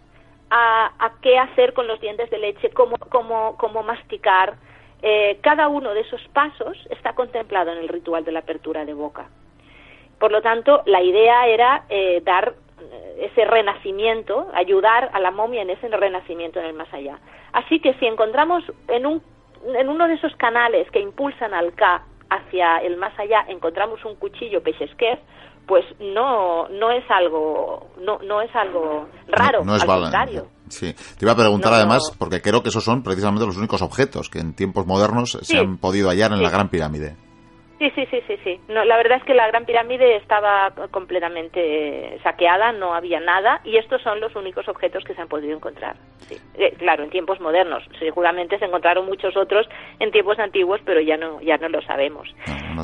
a, 0.51 1.13
qué 1.23 1.39
hacer 1.39 1.73
con 1.73 1.87
los 1.87 2.01
dientes 2.01 2.31
de 2.31 2.39
leche, 2.39 2.71
cómo, 2.71 3.83
masticar. 3.83 4.55
Eh, 5.03 5.39
cada 5.43 5.69
uno 5.69 5.93
de 5.93 6.01
esos 6.01 6.21
pasos 6.29 6.79
está 6.91 7.15
contemplado 7.15 7.73
en 7.73 7.79
el 7.79 7.89
ritual 7.89 8.25
de 8.25 8.33
la 8.33 8.41
apertura 8.41 8.85
de 8.85 8.95
boca. 8.95 9.29
Por 10.19 10.33
lo 10.33 10.41
tanto, 10.41 10.83
la 10.87 11.03
idea 11.03 11.47
era 11.47 11.85
eh, 11.89 12.23
dar 12.25 12.55
eh, 12.81 13.29
ese 13.31 13.45
renacimiento, 13.45 14.49
ayudar 14.55 15.11
a 15.13 15.21
la 15.21 15.31
momia 15.31 15.63
en 15.63 15.71
ese 15.71 15.89
renacimiento 15.89 16.61
en 16.61 16.67
el 16.67 16.75
más 16.75 16.93
allá. 16.95 17.19
Así 17.53 17.81
que 17.81 17.95
si 17.95 18.07
encontramos 18.07 18.65
en, 18.89 19.07
un, 19.07 19.23
en 19.75 19.89
uno 19.89 20.07
de 20.09 20.15
esos 20.15 20.35
canales 20.37 20.91
que 20.91 21.01
impulsan 21.01 21.53
al 21.53 21.75
K 21.75 22.03
hacia 22.31 22.79
el 22.79 22.97
más 22.97 23.19
allá, 23.19 23.45
encontramos 23.49 24.05
un 24.05 24.17
cuchillo 24.17 24.63
pechesquer, 24.63 25.19
pues 25.67 25.85
no 25.99 26.69
no 26.69 26.91
es 26.91 27.05
algo 27.11 27.89
no 28.01 28.19
no 28.19 28.41
es 28.43 28.55
algo 28.55 29.09
raro 29.29 29.65
no, 29.65 29.77
es 29.77 29.83
al 29.83 29.89
contrario. 29.89 30.47
Sí 30.69 30.95
te 31.19 31.25
iba 31.25 31.33
a 31.33 31.37
preguntar 31.37 31.73
además 31.73 32.13
porque 32.19 32.41
creo 32.41 32.63
que 32.63 32.69
esos 32.71 32.85
son 32.85 33.03
precisamente 33.03 33.47
los 33.47 33.57
únicos 33.57 33.83
objetos 33.83 34.29
que 34.29 34.41
en 34.41 34.55
tiempos 34.55 34.87
modernos 34.87 35.39
se 35.43 35.59
han 35.59 35.79
podido 35.79 36.09
hallar 36.09 36.33
en 36.33 36.43
la 36.43 36.51
Gran 36.51 36.69
Pirámide 36.69 37.17
Sí, 37.85 37.91
sí, 37.95 38.07
sí, 38.11 38.23
sí, 38.27 38.39
sí. 38.43 38.61
No, 38.69 38.83
la 38.87 38.97
verdad 38.97 39.19
es 39.19 39.25
que 39.25 39.35
la 39.35 39.47
Gran 39.49 39.67
Pirámide 39.67 40.17
estaba 40.17 40.73
completamente 40.91 42.19
saqueada, 42.23 42.73
no 42.73 42.95
había 42.95 43.21
nada, 43.21 43.61
y 43.63 43.77
estos 43.77 44.01
son 44.01 44.21
los 44.21 44.35
únicos 44.37 44.67
objetos 44.69 45.05
que 45.05 45.15
se 45.15 45.21
han 45.21 45.29
podido 45.29 45.55
encontrar. 45.55 45.97
Sí. 46.21 46.37
Eh, 46.55 46.73
claro, 46.79 47.05
en 47.05 47.11
tiempos 47.11 47.41
modernos. 47.41 47.85
Seguramente 47.99 48.59
se 48.59 48.65
encontraron 48.65 49.05
muchos 49.05 49.37
otros 49.37 49.69
en 49.99 50.11
tiempos 50.13 50.39
antiguos, 50.39 50.81
pero 50.87 51.03
ya 51.03 51.19
no, 51.19 51.43
ya 51.43 51.59
no 51.59 51.69
lo 51.69 51.83
sabemos. 51.83 52.35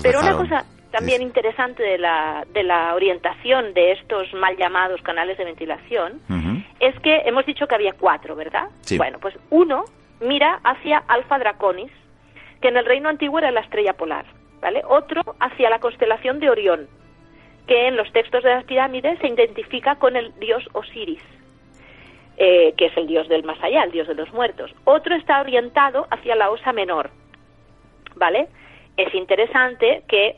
pero 0.03 0.21
una 0.21 0.37
cosa 0.37 0.67
también 0.91 1.23
interesante 1.23 1.83
de 1.83 1.97
la, 1.97 2.45
de 2.53 2.63
la 2.63 2.95
orientación 2.95 3.73
de 3.73 3.93
estos 3.93 4.35
mal 4.35 4.55
llamados 4.59 5.01
canales 5.01 5.39
de 5.39 5.47
ventilación 5.47 6.21
es 6.79 6.99
que 7.01 7.23
hemos 7.25 7.47
dicho 7.47 7.67
que 7.67 7.75
había 7.75 7.95
cuatro, 7.95 8.37
¿verdad? 8.37 8.69
Sí. 8.83 8.99
Bueno, 8.99 9.19
pues 9.19 9.35
uno 9.49 9.85
mira 10.21 10.61
hacia 10.63 10.99
Alfa 11.09 11.39
Draconis, 11.39 11.91
que 12.61 12.69
en 12.69 12.77
el 12.77 12.85
reino 12.85 13.09
antiguo 13.09 13.39
era 13.39 13.51
la 13.51 13.61
estrella 13.61 13.95
polar. 13.95 14.27
¿Vale? 14.61 14.83
Otro 14.87 15.23
hacia 15.41 15.71
la 15.71 15.79
constelación 15.79 16.41
de 16.41 16.51
Orión, 16.51 16.89
que 17.67 17.89
en 17.89 17.97
los 17.97 18.11
textos 18.13 18.43
de 18.43 18.51
las 18.51 18.65
pirámides 18.65 19.19
se 19.21 19.29
identifica 19.29 19.97
con 19.97 20.17
el 20.17 20.33
dios 20.39 20.69
Osiris, 20.73 21.23
eh, 22.37 22.75
que 22.77 22.87
es 22.87 22.97
el 22.97 23.07
dios 23.07 23.29
del 23.29 23.45
más 23.45 23.63
allá, 23.63 23.85
el 23.85 23.93
dios 23.93 24.09
de 24.09 24.15
los 24.15 24.33
muertos. 24.33 24.75
Otro 24.85 25.15
está 25.15 25.41
orientado 25.41 26.07
hacia 26.11 26.37
la 26.37 26.51
Osa 26.51 26.73
Menor, 26.73 27.11
¿vale? 28.17 28.49
Es 28.97 29.15
interesante 29.15 30.03
que 30.09 30.37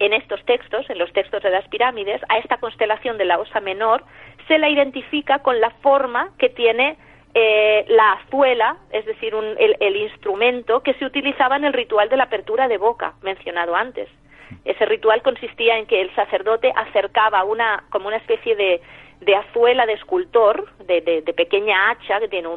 en 0.00 0.14
estos 0.14 0.42
textos, 0.44 0.88
en 0.88 0.98
los 0.98 1.12
textos 1.12 1.42
de 1.42 1.50
las 1.50 1.68
pirámides, 1.68 2.20
a 2.28 2.38
esta 2.38 2.56
constelación 2.56 3.18
de 3.18 3.26
la 3.26 3.38
Osa 3.38 3.60
Menor 3.60 4.02
se 4.48 4.58
la 4.58 4.68
identifica 4.68 5.40
con 5.40 5.60
la 5.60 5.70
forma 5.82 6.30
que 6.38 6.48
tiene 6.48 6.96
eh, 7.34 7.84
la 7.88 8.12
azuela, 8.12 8.76
es 8.90 9.06
decir, 9.06 9.34
el, 9.34 9.96
instrumento 9.96 10.82
que 10.82 10.94
se 10.94 11.04
utilizaba 11.04 11.56
en 11.56 11.64
el 11.64 11.72
ritual 11.72 12.08
de 12.08 12.16
la 12.16 12.24
apertura 12.24 12.66
de 12.66 12.78
boca, 12.78 13.14
mencionado 13.22 13.76
antes. 13.76 14.08
Ese 14.64 14.84
ritual 14.84 15.22
consistía 15.22 15.78
en 15.78 15.86
que 15.86 16.00
el 16.00 16.12
sacerdote 16.16 16.72
acercaba 16.74 17.44
una, 17.44 17.84
como 17.90 18.08
una 18.08 18.16
especie 18.16 18.56
de, 18.56 18.80
de 19.20 19.36
azuela 19.36 19.86
de 19.86 19.92
escultor, 19.92 20.68
de, 20.86 21.22
pequeña 21.36 21.90
hacha 21.90 22.18
que 22.20 22.28
tiene 22.28 22.48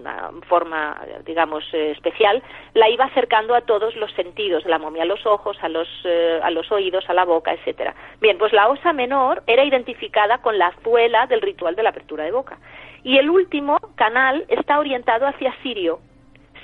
una 0.00 0.30
forma, 0.48 1.00
digamos, 1.24 1.64
eh, 1.72 1.92
especial, 1.92 2.42
la 2.74 2.88
iba 2.88 3.04
acercando 3.06 3.54
a 3.54 3.62
todos 3.62 3.94
los 3.96 4.12
sentidos 4.12 4.64
la 4.66 4.78
momia, 4.78 5.02
a 5.02 5.06
los 5.06 5.24
ojos, 5.26 5.56
a 5.62 5.68
los, 5.68 5.88
eh, 6.04 6.40
a 6.42 6.50
los 6.50 6.70
oídos, 6.70 7.08
a 7.08 7.14
la 7.14 7.24
boca, 7.24 7.52
etcétera. 7.52 7.94
Bien, 8.20 8.38
pues 8.38 8.52
la 8.52 8.68
osa 8.68 8.92
menor 8.92 9.42
era 9.46 9.64
identificada 9.64 10.38
con 10.38 10.58
la 10.58 10.68
azuela 10.68 11.26
del 11.26 11.40
ritual 11.40 11.76
de 11.76 11.82
la 11.82 11.90
apertura 11.90 12.24
de 12.24 12.32
boca. 12.32 12.58
Y 13.02 13.18
el 13.18 13.30
último 13.30 13.78
canal 13.94 14.44
está 14.48 14.78
orientado 14.78 15.26
hacia 15.26 15.54
Sirio. 15.62 16.00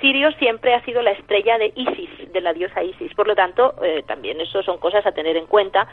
Sirio 0.01 0.31
siempre 0.33 0.73
ha 0.73 0.83
sido 0.83 1.01
la 1.01 1.11
estrella 1.11 1.57
de 1.57 1.71
Isis, 1.75 2.31
de 2.31 2.41
la 2.41 2.53
diosa 2.53 2.83
Isis. 2.83 3.13
Por 3.13 3.27
lo 3.27 3.35
tanto, 3.35 3.75
eh, 3.81 4.03
también 4.05 4.41
eso 4.41 4.61
son 4.61 4.77
cosas 4.77 5.05
a 5.05 5.13
tener 5.13 5.37
en 5.37 5.45
cuenta. 5.45 5.87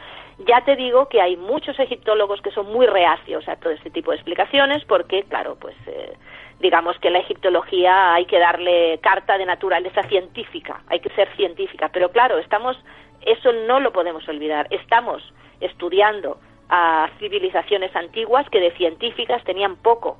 Ya 0.47 0.65
te 0.65 0.77
digo 0.77 1.09
que 1.09 1.21
hay 1.21 1.37
muchos 1.37 1.79
egiptólogos 1.79 2.41
que 2.43 2.51
son 2.51 2.73
muy 2.73 2.87
reacios 2.87 3.49
a 3.49 3.57
todo 3.57 3.73
este 3.73 3.91
tipo 3.91 4.11
de 4.11 4.17
explicaciones 4.17 4.85
porque, 4.87 5.23
claro, 5.25 5.57
pues 5.61 5.77
eh, 5.87 6.15
digamos 6.63 6.99
que 7.01 7.11
la 7.11 7.19
egiptología 7.19 8.15
hay 8.15 8.25
que 8.25 8.39
darle 8.39 8.99
carta 9.03 9.37
de 9.37 9.45
naturaleza 9.45 10.03
científica, 10.05 10.83
hay 10.89 11.01
que 11.01 11.11
ser 11.11 11.29
científica. 11.37 11.91
Pero 11.93 12.11
claro, 12.11 12.39
estamos, 12.39 12.83
eso 13.27 13.53
no 13.53 13.81
lo 13.81 13.93
podemos 13.93 14.27
olvidar. 14.29 14.67
Estamos 14.71 15.23
estudiando 15.61 16.39
a 16.71 17.11
civilizaciones 17.19 17.95
antiguas 17.95 18.49
que 18.49 18.61
de 18.61 18.71
científicas 18.73 19.45
tenían 19.45 19.77
poco 19.77 20.19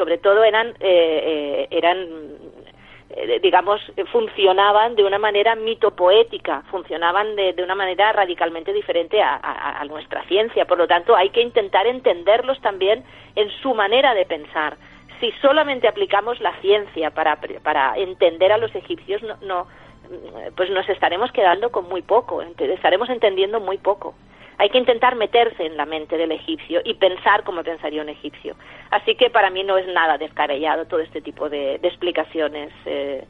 sobre 0.00 0.18
todo 0.18 0.44
eran, 0.44 0.68
eh, 0.68 0.76
eh, 0.80 1.68
eran 1.70 2.08
eh, 3.10 3.40
digamos, 3.42 3.80
funcionaban 4.12 4.94
de 4.94 5.04
una 5.04 5.18
manera 5.18 5.56
mitopoética, 5.56 6.62
funcionaban 6.70 7.34
de, 7.36 7.54
una 7.62 7.74
manera 7.74 8.12
radicalmente 8.12 8.72
diferente 8.72 9.20
a, 9.20 9.84
nuestra 9.88 10.22
ciencia. 10.24 10.64
Por 10.64 10.78
lo 10.78 10.86
tanto, 10.86 11.16
hay 11.16 11.30
que 11.30 11.42
intentar 11.42 11.86
entenderlos 11.86 12.60
también 12.60 13.02
en 13.34 13.50
su 13.62 13.74
manera 13.74 14.14
de 14.14 14.24
pensar. 14.26 14.76
Si 15.20 15.32
solamente 15.42 15.86
aplicamos 15.86 16.40
la 16.40 16.54
ciencia 16.60 17.10
para, 17.10 17.38
para 17.62 17.96
entender 17.96 18.52
a 18.52 18.58
los 18.58 18.74
egipcios, 18.74 19.22
no, 19.22 19.36
no, 19.42 19.66
pues 20.56 20.70
nos 20.70 20.88
estaremos 20.88 21.30
quedando 21.32 21.70
con 21.70 21.88
muy 21.88 22.02
poco, 22.02 22.42
estaremos 22.42 23.08
entendiendo 23.10 23.60
muy 23.60 23.78
poco 23.78 24.14
hay 24.60 24.68
que 24.68 24.76
intentar 24.76 25.16
meterse 25.16 25.64
en 25.64 25.78
la 25.78 25.86
mente 25.86 26.18
del 26.18 26.32
egipcio 26.32 26.82
y 26.84 26.92
pensar 26.92 27.44
como 27.44 27.64
pensaría 27.64 28.02
un 28.02 28.10
egipcio. 28.10 28.56
Así 28.90 29.14
que 29.14 29.30
para 29.30 29.48
mí 29.48 29.64
no 29.64 29.78
es 29.78 29.86
nada 29.86 30.18
descabellado 30.18 30.84
todo 30.84 31.00
este 31.00 31.22
tipo 31.22 31.48
de, 31.48 31.76
explicaciones. 31.76 32.70
Eh, 32.84 33.24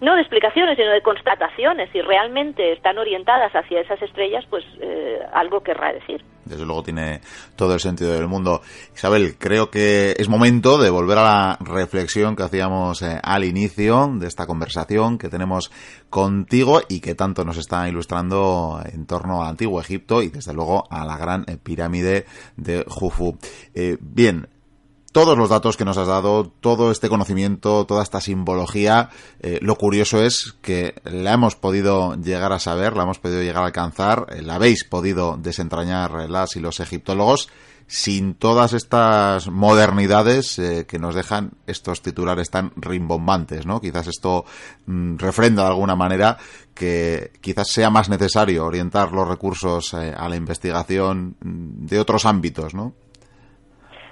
no 0.00 0.14
de 0.14 0.22
explicaciones, 0.22 0.78
sino 0.78 0.90
de 0.90 1.02
constataciones. 1.02 1.90
Si 1.90 2.00
realmente 2.00 2.72
están 2.72 2.96
orientadas 2.96 3.54
hacia 3.54 3.82
esas 3.82 4.00
estrellas, 4.00 4.46
pues 4.48 4.64
eh, 4.80 5.20
algo 5.34 5.62
querrá 5.62 5.92
decir. 5.92 6.24
Desde 6.50 6.66
luego 6.66 6.82
tiene 6.82 7.20
todo 7.56 7.74
el 7.74 7.80
sentido 7.80 8.12
del 8.12 8.28
mundo. 8.28 8.60
Isabel, 8.94 9.36
creo 9.38 9.70
que 9.70 10.14
es 10.18 10.28
momento 10.28 10.76
de 10.78 10.90
volver 10.90 11.18
a 11.18 11.24
la 11.24 11.58
reflexión 11.60 12.36
que 12.36 12.42
hacíamos 12.42 13.02
eh, 13.02 13.18
al 13.22 13.44
inicio 13.44 14.10
de 14.14 14.26
esta 14.26 14.46
conversación 14.46 15.16
que 15.16 15.28
tenemos 15.28 15.70
contigo 16.10 16.82
y 16.88 17.00
que 17.00 17.14
tanto 17.14 17.44
nos 17.44 17.56
está 17.56 17.88
ilustrando 17.88 18.82
en 18.84 19.06
torno 19.06 19.42
al 19.42 19.48
antiguo 19.48 19.80
Egipto 19.80 20.22
y 20.22 20.28
desde 20.28 20.52
luego 20.52 20.86
a 20.90 21.06
la 21.06 21.16
gran 21.16 21.44
eh, 21.46 21.56
pirámide 21.56 22.26
de 22.56 22.84
Jufu. 22.86 23.38
bien, 24.00 24.48
todos 25.12 25.36
los 25.36 25.48
datos 25.48 25.76
que 25.76 25.84
nos 25.84 25.98
has 25.98 26.06
dado, 26.06 26.52
todo 26.60 26.90
este 26.92 27.08
conocimiento, 27.08 27.84
toda 27.84 28.02
esta 28.02 28.20
simbología, 28.20 29.10
eh, 29.40 29.58
lo 29.60 29.76
curioso 29.76 30.22
es 30.22 30.54
que 30.62 30.94
la 31.04 31.32
hemos 31.32 31.56
podido 31.56 32.14
llegar 32.14 32.52
a 32.52 32.60
saber, 32.60 32.96
la 32.96 33.02
hemos 33.02 33.18
podido 33.18 33.42
llegar 33.42 33.64
a 33.64 33.66
alcanzar, 33.66 34.26
eh, 34.30 34.42
la 34.42 34.54
habéis 34.54 34.84
podido 34.84 35.36
desentrañar 35.36 36.12
eh, 36.20 36.28
las 36.28 36.54
y 36.56 36.60
los 36.60 36.78
egiptólogos 36.78 37.48
sin 37.88 38.34
todas 38.34 38.72
estas 38.72 39.48
modernidades 39.48 40.60
que 40.86 40.98
nos 41.00 41.16
dejan 41.16 41.54
estos 41.66 42.02
titulares 42.02 42.48
tan 42.48 42.70
rimbombantes, 42.76 43.66
¿no? 43.66 43.80
Quizás 43.80 44.06
esto 44.06 44.44
mm, 44.86 45.16
refrenda 45.16 45.64
de 45.64 45.70
alguna 45.70 45.96
manera 45.96 46.38
que 46.72 47.32
quizás 47.40 47.66
sea 47.72 47.90
más 47.90 48.08
necesario 48.08 48.64
orientar 48.64 49.10
los 49.10 49.26
recursos 49.26 49.92
a 49.92 50.28
la 50.28 50.36
investigación 50.36 51.34
mm, 51.40 51.86
de 51.86 51.98
otros 51.98 52.26
ámbitos, 52.26 52.74
¿no? 52.74 52.94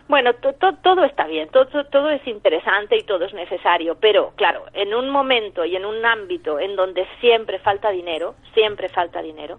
Bueno, 0.08 0.32
todo 0.34 1.04
está 1.04 1.26
bien, 1.26 1.50
todo, 1.50 1.84
todo 1.84 2.08
es 2.08 2.26
interesante 2.26 2.96
y 2.96 3.02
todo 3.02 3.26
es 3.26 3.34
necesario, 3.34 3.98
pero 4.00 4.32
claro, 4.36 4.64
en 4.72 4.94
un 4.94 5.10
momento 5.10 5.66
y 5.66 5.76
en 5.76 5.84
un 5.84 6.04
ámbito 6.04 6.58
en 6.58 6.76
donde 6.76 7.06
siempre 7.20 7.58
falta 7.58 7.90
dinero, 7.90 8.34
siempre 8.54 8.88
falta 8.88 9.20
dinero, 9.20 9.58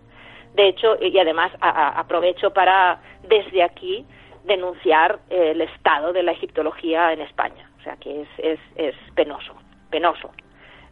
de 0.55 0.69
hecho, 0.69 0.97
y 0.99 1.19
además 1.19 1.51
aprovecho 1.61 2.51
para 2.51 2.99
desde 3.27 3.61
aquí 3.61 4.07
denunciar 4.43 5.19
el 5.29 5.61
estado 5.61 6.13
de 6.13 6.23
la 6.23 6.31
egiptología 6.31 7.13
en 7.13 7.21
España, 7.21 7.69
o 7.79 7.83
sea 7.83 7.97
que 7.97 8.21
es, 8.21 8.29
es, 8.39 8.59
es 8.75 8.95
penoso, 9.13 9.53
penoso. 9.91 10.31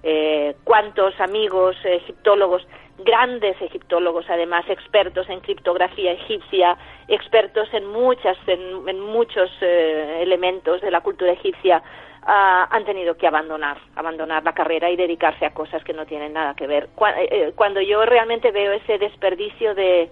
Eh, 0.04 0.56
¿Cuántos 0.64 1.20
amigos 1.20 1.76
egiptólogos 1.84 2.66
grandes 3.00 3.62
egiptólogos, 3.62 4.26
además 4.30 4.66
expertos 4.70 5.30
en 5.30 5.40
criptografía 5.40 6.12
egipcia, 6.12 6.78
expertos 7.08 7.68
en 7.74 7.86
muchas, 7.86 8.38
en, 8.48 9.00
muchos 9.00 9.52
eh, 9.62 10.20
elementos 10.22 10.82
de 10.82 10.92
la 10.92 11.02
cultura 11.02 11.32
egipcia, 11.32 11.82
ah, 12.24 12.68
han 12.72 12.86
tenido 12.86 13.16
que 13.16 13.28
abandonar, 13.28 13.78
abandonar 13.96 14.44
la 14.44 14.54
carrera 14.54 14.90
y 14.90 14.96
dedicarse 14.96 15.46
a 15.46 15.54
cosas 15.54 15.84
que 15.84 15.94
no 15.94 16.06
tienen 16.06 16.34
nada 16.34 16.56
que 16.56 16.68
ver. 16.68 16.86
Eh, 16.86 17.28
eh, 17.32 17.52
cuando 17.56 17.82
yo 17.82 18.06
realmente 18.06 18.52
veo 18.52 18.74
ese 18.74 18.98
desperdicio 18.98 19.76
de, 19.76 20.10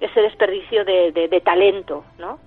ese 0.00 0.20
desperdicio 0.20 0.84
de, 0.84 1.12
de, 1.12 1.40
talento, 1.40 2.04
¿no? 2.18 2.38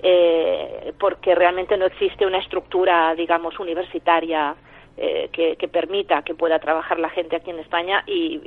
Eh, 0.00 0.92
porque 1.00 1.34
realmente 1.34 1.76
no 1.76 1.86
existe 1.86 2.26
una 2.26 2.38
estructura, 2.38 3.14
digamos, 3.14 3.58
universitaria 3.58 4.54
eh, 5.00 5.28
que, 5.32 5.54
que, 5.56 5.68
permita 5.68 6.22
que 6.22 6.34
pueda 6.34 6.58
trabajar 6.58 6.98
la 6.98 7.08
gente 7.08 7.36
aquí 7.36 7.50
en 7.50 7.60
España 7.60 8.02
y, 8.06 8.40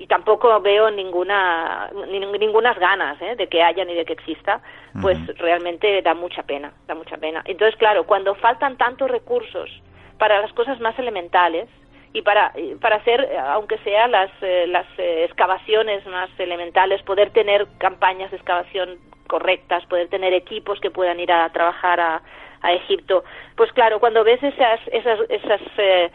y, 0.00 0.06
tampoco 0.08 0.60
veo 0.60 0.90
ninguna 0.90 1.90
ni, 2.10 2.18
ningunas 2.18 2.76
ganas 2.78 3.22
¿eh? 3.22 3.36
de 3.36 3.46
que 3.46 3.62
haya 3.62 3.84
ni 3.84 3.94
de 3.94 4.04
que 4.04 4.14
exista, 4.14 4.60
pues 5.00 5.16
realmente 5.38 6.02
da 6.02 6.14
mucha 6.14 6.42
pena, 6.42 6.72
da 6.88 6.96
mucha 6.96 7.16
pena. 7.18 7.42
Entonces, 7.44 7.76
claro, 7.78 8.04
cuando 8.04 8.34
faltan 8.34 8.76
tantos 8.76 9.10
recursos 9.10 9.70
para 10.18 10.40
las 10.40 10.52
cosas 10.54 10.80
más 10.80 10.98
elementales, 10.98 11.68
y 12.14 12.22
para, 12.22 12.52
para 12.80 12.96
hacer, 12.96 13.26
aunque 13.48 13.78
sea 13.78 14.06
las, 14.06 14.30
eh, 14.42 14.66
las 14.66 14.86
eh, 14.98 15.24
excavaciones 15.24 16.04
más 16.06 16.28
elementales, 16.38 17.02
poder 17.04 17.30
tener 17.30 17.66
campañas 17.78 18.30
de 18.30 18.36
excavación 18.36 18.98
correctas, 19.28 19.86
poder 19.86 20.08
tener 20.08 20.34
equipos 20.34 20.78
que 20.80 20.90
puedan 20.90 21.18
ir 21.20 21.32
a 21.32 21.48
trabajar 21.50 22.00
a, 22.00 22.22
a 22.62 22.72
Egipto. 22.72 23.24
Pues 23.56 23.72
claro, 23.72 24.00
cuando 24.00 24.24
ves 24.24 24.42
esas, 24.42 24.80
esas, 24.90 25.20
esas 25.28 25.60
eh, 25.78 26.10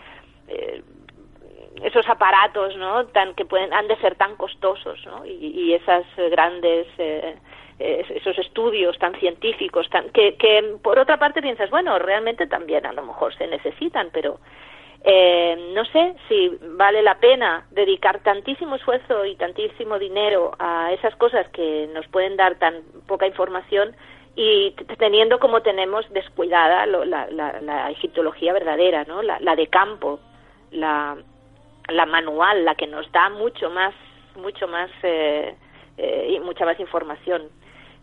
esos 1.83 2.07
aparatos, 2.09 2.75
¿no? 2.77 3.05
Tan 3.07 3.35
que 3.35 3.45
pueden 3.45 3.73
han 3.73 3.87
de 3.87 3.97
ser 3.97 4.15
tan 4.15 4.35
costosos, 4.35 5.05
¿no? 5.05 5.25
Y, 5.25 5.31
y 5.31 5.73
esas 5.73 6.05
grandes 6.31 6.87
esos 7.79 8.37
estudios 8.39 8.97
tan 8.97 9.13
científicos, 9.19 9.87
tan, 9.89 10.09
que, 10.09 10.35
que 10.35 10.77
por 10.81 10.97
otra 10.97 11.17
parte 11.17 11.41
piensas, 11.41 11.69
bueno, 11.69 11.99
realmente 11.99 12.47
también 12.47 12.87
a 12.87 12.91
lo 12.91 13.03
mejor 13.03 13.35
se 13.35 13.45
necesitan, 13.45 14.09
pero 14.11 14.39
eh, 15.03 15.71
no 15.73 15.85
sé 15.85 16.15
si 16.27 16.51
vale 16.61 17.01
la 17.03 17.19
pena 17.19 17.65
dedicar 17.71 18.19
tantísimo 18.23 18.75
esfuerzo 18.75 19.25
y 19.25 19.35
tantísimo 19.35 19.99
dinero 19.99 20.53
a 20.59 20.91
esas 20.93 21.15
cosas 21.15 21.47
que 21.49 21.87
nos 21.93 22.07
pueden 22.07 22.35
dar 22.35 22.55
tan 22.55 22.81
poca 23.07 23.27
información 23.27 23.95
y 24.39 24.71
teniendo 24.99 25.39
como 25.39 25.63
tenemos 25.63 26.07
descuidada 26.13 26.85
la, 26.85 27.89
egiptología 27.89 28.53
verdadera, 28.53 29.03
¿no? 29.05 29.23
La, 29.23 29.55
de 29.55 29.65
campo, 29.65 30.19
la, 30.69 31.17
la 31.89 32.05
manual, 32.05 32.63
la 32.63 32.75
que 32.75 32.85
nos 32.85 33.11
da 33.11 33.29
mucho 33.29 33.71
más, 33.71 33.95
mucho 34.35 34.67
más 34.67 34.91
eh, 35.01 35.55
eh, 35.97 36.35
y 36.35 36.39
mucha 36.39 36.65
más 36.65 36.79
información. 36.79 37.49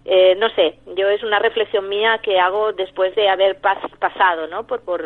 Eh, 0.05 0.35
no 0.35 0.51
sé, 0.51 0.81
yo 0.97 1.09
es 1.09 1.23
una 1.23 1.39
reflexión 1.39 1.89
mía 1.89 2.19
que 2.19 2.41
hago 2.41 2.73
después 2.73 3.15
de 3.15 3.29
haber 3.29 3.61
pasado, 3.61 4.49
¿no? 4.49 4.67
Por, 4.67 4.81
por 4.81 5.03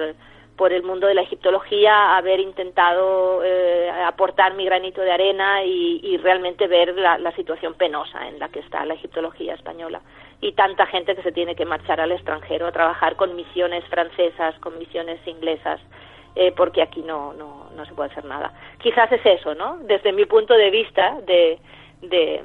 por 0.59 0.73
el 0.73 0.83
mundo 0.83 1.07
de 1.07 1.15
la 1.15 1.23
egiptología, 1.23 2.17
haber 2.17 2.41
intentado 2.41 3.43
eh, 3.45 3.89
aportar 4.05 4.55
mi 4.55 4.65
granito 4.65 5.01
de 5.01 5.13
arena 5.13 5.65
y, 5.65 6.17
realmente 6.19 6.67
ver 6.67 6.97
la, 6.97 7.33
situación 7.37 7.75
penosa 7.75 8.27
en 8.27 8.41
la 8.41 8.49
que 8.49 8.59
está 8.59 8.85
la 8.85 8.95
egiptología 8.95 9.55
española 9.55 10.03
y 10.41 10.53
tanta 10.53 10.87
gente 10.87 11.17
que 11.17 11.23
se 11.23 11.33
tiene 11.33 11.55
que 11.55 11.65
marchar 11.65 12.01
al 12.01 12.13
extranjero 12.13 12.67
a 12.67 12.73
trabajar 12.73 13.17
con 13.17 13.35
misiones 13.35 13.85
francesas, 13.87 14.55
con 14.61 14.79
misiones 14.79 15.19
inglesas, 15.27 15.81
eh, 16.37 16.53
porque 16.57 16.83
aquí 16.83 17.03
no, 17.03 17.33
no, 17.33 17.71
no 17.75 17.85
se 17.85 17.95
puede 17.95 18.11
hacer 18.11 18.25
nada. 18.25 18.53
Quizás 18.79 19.11
es 19.11 19.25
eso, 19.25 19.55
¿no? 19.55 19.79
Desde 19.83 20.13
mi 20.13 20.25
punto 20.27 20.55
de 20.55 20.71
vista 20.71 21.21
de, 21.27 21.59
de, 22.03 22.43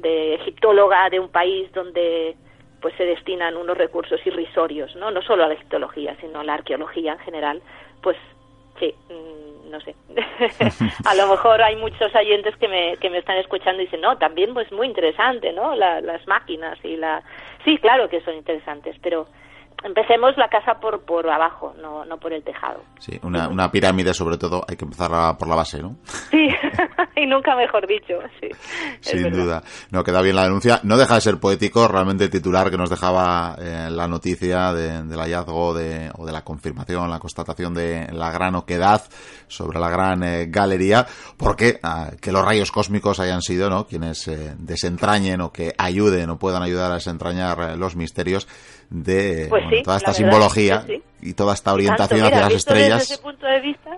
de 0.00 0.34
egiptóloga 0.34 1.10
de 1.10 1.20
un 1.20 1.28
país 1.28 1.70
donde 1.72 2.36
pues 2.80 2.94
se 2.96 3.04
destinan 3.04 3.56
unos 3.56 3.76
recursos 3.76 4.24
irrisorios, 4.26 4.94
¿no? 4.96 5.10
No 5.10 5.20
solo 5.22 5.44
a 5.44 5.48
la 5.48 5.54
egiptología, 5.54 6.16
sino 6.20 6.40
a 6.40 6.44
la 6.44 6.54
arqueología 6.54 7.12
en 7.12 7.18
general, 7.18 7.62
pues 8.02 8.16
sí, 8.78 8.94
mm, 9.10 9.45
no 9.70 9.80
sé. 9.80 9.94
a 11.04 11.14
lo 11.14 11.28
mejor 11.28 11.62
hay 11.62 11.76
muchos 11.76 12.14
oyentes 12.14 12.56
que 12.56 12.68
me, 12.68 12.96
que 12.96 13.10
me 13.10 13.18
están 13.18 13.36
escuchando 13.36 13.82
y 13.82 13.86
dicen, 13.86 14.00
no, 14.00 14.18
también 14.18 14.54
pues 14.54 14.70
muy 14.72 14.86
interesante, 14.86 15.52
¿no? 15.52 15.74
las 15.74 16.26
máquinas 16.26 16.78
y 16.84 16.96
la... 16.96 17.22
Sí, 17.64 17.78
claro 17.78 18.08
que 18.08 18.20
son 18.20 18.34
interesantes, 18.34 18.96
pero 19.02 19.26
empecemos 19.84 20.36
la 20.36 20.48
casa 20.48 20.80
por, 20.80 21.02
por 21.02 21.28
abajo, 21.28 21.74
no, 21.80 22.04
no 22.04 22.18
por 22.18 22.32
el 22.32 22.42
tejado. 22.42 22.82
Sí, 22.98 23.18
una, 23.22 23.48
una 23.48 23.70
pirámide 23.70 24.14
sobre 24.14 24.38
todo 24.38 24.64
hay 24.68 24.76
que 24.76 24.84
empezar 24.84 25.36
por 25.36 25.48
la 25.48 25.54
base, 25.54 25.80
¿no? 25.80 25.96
Sí, 26.30 26.48
y 27.16 27.26
nunca 27.26 27.54
mejor 27.54 27.86
dicho, 27.86 28.14
sí. 28.40 28.48
Sin 29.00 29.30
duda. 29.30 29.62
No, 29.90 30.02
queda 30.02 30.22
bien 30.22 30.36
la 30.36 30.44
denuncia. 30.44 30.80
No 30.82 30.96
deja 30.96 31.16
de 31.16 31.20
ser 31.20 31.38
poético 31.38 31.88
realmente 31.88 32.24
el 32.24 32.30
titular 32.30 32.70
que 32.70 32.76
nos 32.76 32.90
dejaba 32.90 33.56
eh, 33.58 33.88
la 33.90 34.08
noticia 34.08 34.72
del 34.72 35.18
hallazgo 35.18 35.74
de, 35.74 36.10
o 36.16 36.26
de 36.26 36.32
la 36.32 36.42
confirmación, 36.42 37.10
la 37.10 37.18
constatación 37.18 37.74
de 37.74 38.08
la 38.12 38.30
gran 38.30 38.54
oquedad 38.54 39.02
sobre 39.46 39.78
la 39.78 39.90
gran 39.90 40.22
eh, 40.22 40.46
galería, 40.48 41.06
porque 41.36 41.78
ah, 41.82 42.10
que 42.20 42.32
los 42.32 42.44
rayos 42.44 42.72
cósmicos 42.72 43.20
hayan 43.20 43.42
sido 43.42 43.70
¿no? 43.70 43.86
quienes 43.86 44.26
eh, 44.28 44.54
desentrañen 44.58 45.40
o 45.40 45.52
que 45.52 45.74
ayuden 45.78 46.30
o 46.30 46.38
puedan 46.38 46.62
ayudar 46.62 46.90
a 46.90 46.94
desentrañar 46.94 47.76
los 47.76 47.94
misterios 47.96 48.48
de 48.90 49.46
pues 49.48 49.64
toda 49.82 49.96
esta 49.96 50.12
simbología 50.12 50.84
y 51.20 51.34
toda 51.34 51.54
esta 51.54 51.72
orientación 51.72 52.24
hacia 52.24 52.40
las 52.40 52.52
estrellas. 52.52 53.00
Desde 53.00 53.14
ese 53.14 53.22
punto 53.22 53.46
de 53.46 53.60
vista, 53.60 53.90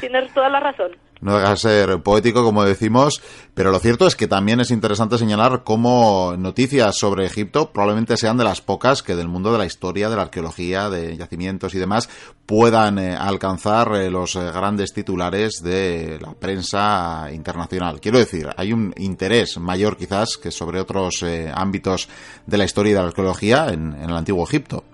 tienes 0.00 0.32
toda 0.32 0.48
la 0.48 0.60
razón. 0.60 0.92
No 1.24 1.38
deja 1.38 1.52
de 1.52 1.56
ser 1.56 2.02
poético, 2.02 2.44
como 2.44 2.64
decimos, 2.64 3.22
pero 3.54 3.70
lo 3.70 3.78
cierto 3.78 4.06
es 4.06 4.14
que 4.14 4.26
también 4.26 4.60
es 4.60 4.70
interesante 4.70 5.16
señalar 5.16 5.64
cómo 5.64 6.34
noticias 6.36 6.98
sobre 6.98 7.24
Egipto 7.24 7.72
probablemente 7.72 8.18
sean 8.18 8.36
de 8.36 8.44
las 8.44 8.60
pocas 8.60 9.02
que 9.02 9.16
del 9.16 9.28
mundo 9.28 9.50
de 9.50 9.56
la 9.56 9.64
historia, 9.64 10.10
de 10.10 10.16
la 10.16 10.22
arqueología, 10.22 10.90
de 10.90 11.16
yacimientos 11.16 11.74
y 11.74 11.78
demás 11.78 12.10
puedan 12.44 12.98
eh, 12.98 13.16
alcanzar 13.16 13.94
eh, 13.94 14.10
los 14.10 14.36
eh, 14.36 14.50
grandes 14.52 14.92
titulares 14.92 15.62
de 15.62 16.18
la 16.20 16.34
prensa 16.34 17.30
internacional. 17.32 18.02
Quiero 18.02 18.18
decir, 18.18 18.50
hay 18.54 18.74
un 18.74 18.92
interés 18.98 19.56
mayor 19.56 19.96
quizás 19.96 20.36
que 20.36 20.50
sobre 20.50 20.78
otros 20.78 21.24
ámbitos 21.54 22.06
de 22.44 22.58
la 22.58 22.64
historia 22.66 22.90
y 22.90 22.94
de 22.96 23.00
la 23.00 23.06
arqueología 23.06 23.68
en 23.68 23.94
el 23.94 24.14
antiguo 24.14 24.44
Egipto. 24.44 24.84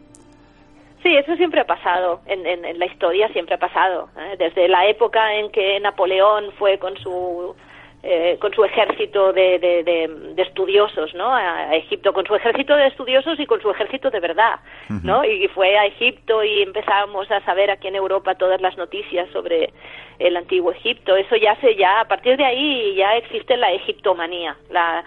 Sí, 1.03 1.17
eso 1.17 1.35
siempre 1.37 1.61
ha 1.61 1.67
pasado, 1.67 2.21
en, 2.27 2.47
en, 2.47 2.79
la 2.79 2.87
historia 2.87 3.29
siempre 3.29 3.55
ha 3.55 3.59
pasado. 3.59 4.11
¿eh? 4.19 4.37
Desde 4.39 4.69
la 4.69 4.87
época 4.87 5.35
en 5.35 5.51
que 5.51 5.81
Napoleón 5.81 6.53
fue 6.59 6.79
con 6.79 6.97
su 6.99 7.55
eh, 8.03 8.39
con 8.41 8.51
su 8.55 8.65
ejército 8.65 9.31
de, 9.35 9.59
de, 9.59 9.83
de, 9.83 10.43
estudiosos, 10.43 11.13
¿no? 11.15 11.35
A 11.35 11.75
Egipto, 11.77 12.15
con 12.15 12.25
su 12.25 12.35
ejército 12.35 12.75
de 12.75 12.87
estudiosos 12.87 13.39
y 13.39 13.45
con 13.45 13.61
su 13.61 13.71
ejército 13.71 14.11
de 14.11 14.21
verdad, 14.21 14.59
¿no? 15.03 15.23
Y 15.23 15.49
fue 15.49 15.77
a 15.77 15.85
Egipto 15.85 16.43
y 16.43 16.63
empezamos 16.63 17.31
a 17.31 17.45
saber 17.45 17.71
aquí 17.71 17.89
en 17.89 17.97
Europa 17.97 18.37
todas 18.37 18.59
las 18.63 18.75
noticias 18.79 19.29
sobre 19.35 19.75
el 20.19 20.35
antiguo 20.35 20.73
Egipto. 20.73 21.15
Eso 21.15 21.37
ya 21.37 21.57
se 21.57 21.77
ya 21.77 22.01
a 22.01 22.09
partir 22.09 22.39
de 22.39 22.45
ahí 22.47 22.95
ya 22.95 23.17
existe 23.17 23.59
la 23.59 23.71
egiptomanía. 23.71 24.57
La 24.71 25.05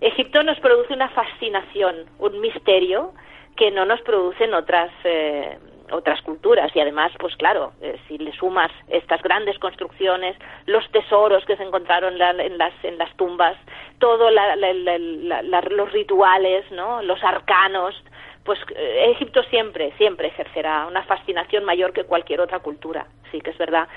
Egipto 0.00 0.44
nos 0.44 0.60
produce 0.60 0.94
una 0.94 1.08
fascinación, 1.08 2.04
un 2.20 2.40
misterio 2.40 3.12
que 3.56 3.70
no 3.70 3.84
nos 3.84 4.00
producen 4.02 4.54
otras 4.54 4.90
eh, 5.04 5.58
otras 5.90 6.20
culturas. 6.22 6.74
Y 6.74 6.80
además 6.80 7.12
pues 7.18 7.36
claro 7.36 7.72
eh, 7.80 7.98
si 8.08 8.18
le 8.18 8.32
sumas 8.32 8.70
estas 8.88 9.22
grandes 9.22 9.58
construcciones 9.58 10.36
los 10.66 10.88
tesoros 10.90 11.44
que 11.44 11.56
se 11.56 11.62
encontraron 11.62 12.20
en 12.20 12.58
las 12.58 12.72
en 12.84 12.98
las 12.98 13.14
tumbas 13.16 13.56
todo 13.98 14.30
los 14.30 15.92
rituales 15.92 16.70
no 16.72 17.02
los 17.02 17.22
arcanos 17.22 17.94
pues 18.46 18.58
eh, 18.74 19.10
Egipto 19.10 19.42
siempre, 19.50 19.92
siempre 19.98 20.28
ejercerá 20.28 20.86
una 20.86 21.02
fascinación 21.02 21.64
mayor 21.64 21.92
que 21.92 22.04
cualquier 22.04 22.40
otra 22.40 22.60
cultura, 22.60 23.06
sí 23.30 23.40
que 23.40 23.50
es 23.50 23.58
verdad. 23.58 23.88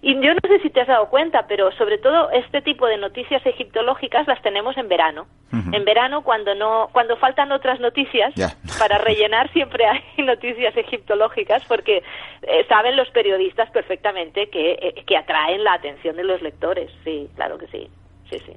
Y 0.00 0.14
yo 0.14 0.34
no 0.34 0.40
sé 0.48 0.58
si 0.60 0.70
te 0.70 0.80
has 0.80 0.88
dado 0.88 1.08
cuenta, 1.10 1.46
pero 1.46 1.70
sobre 1.72 1.98
todo 1.98 2.30
este 2.30 2.62
tipo 2.62 2.86
de 2.86 2.96
noticias 2.96 3.44
egiptológicas 3.44 4.26
las 4.26 4.40
tenemos 4.42 4.76
en 4.76 4.88
verano. 4.88 5.26
En 5.50 5.84
verano 5.84 6.22
cuando 6.22 6.54
no, 6.54 6.88
cuando 6.92 7.16
faltan 7.16 7.52
otras 7.52 7.80
noticias 7.80 8.34
para 8.78 8.98
rellenar 8.98 9.50
siempre 9.52 9.86
hay 9.86 10.02
noticias 10.24 10.76
egiptológicas 10.76 11.64
porque 11.66 12.02
eh, 12.42 12.66
saben 12.68 12.96
los 12.96 13.08
periodistas 13.10 13.70
perfectamente 13.70 14.50
que, 14.50 14.72
eh, 14.72 15.04
que 15.06 15.16
atraen 15.16 15.64
la 15.64 15.74
atención 15.74 16.16
de 16.16 16.24
los 16.24 16.42
lectores. 16.42 16.90
Sí, 17.04 17.28
claro 17.34 17.58
que 17.58 17.66
sí, 17.68 17.88
sí, 18.30 18.38
sí. 18.40 18.52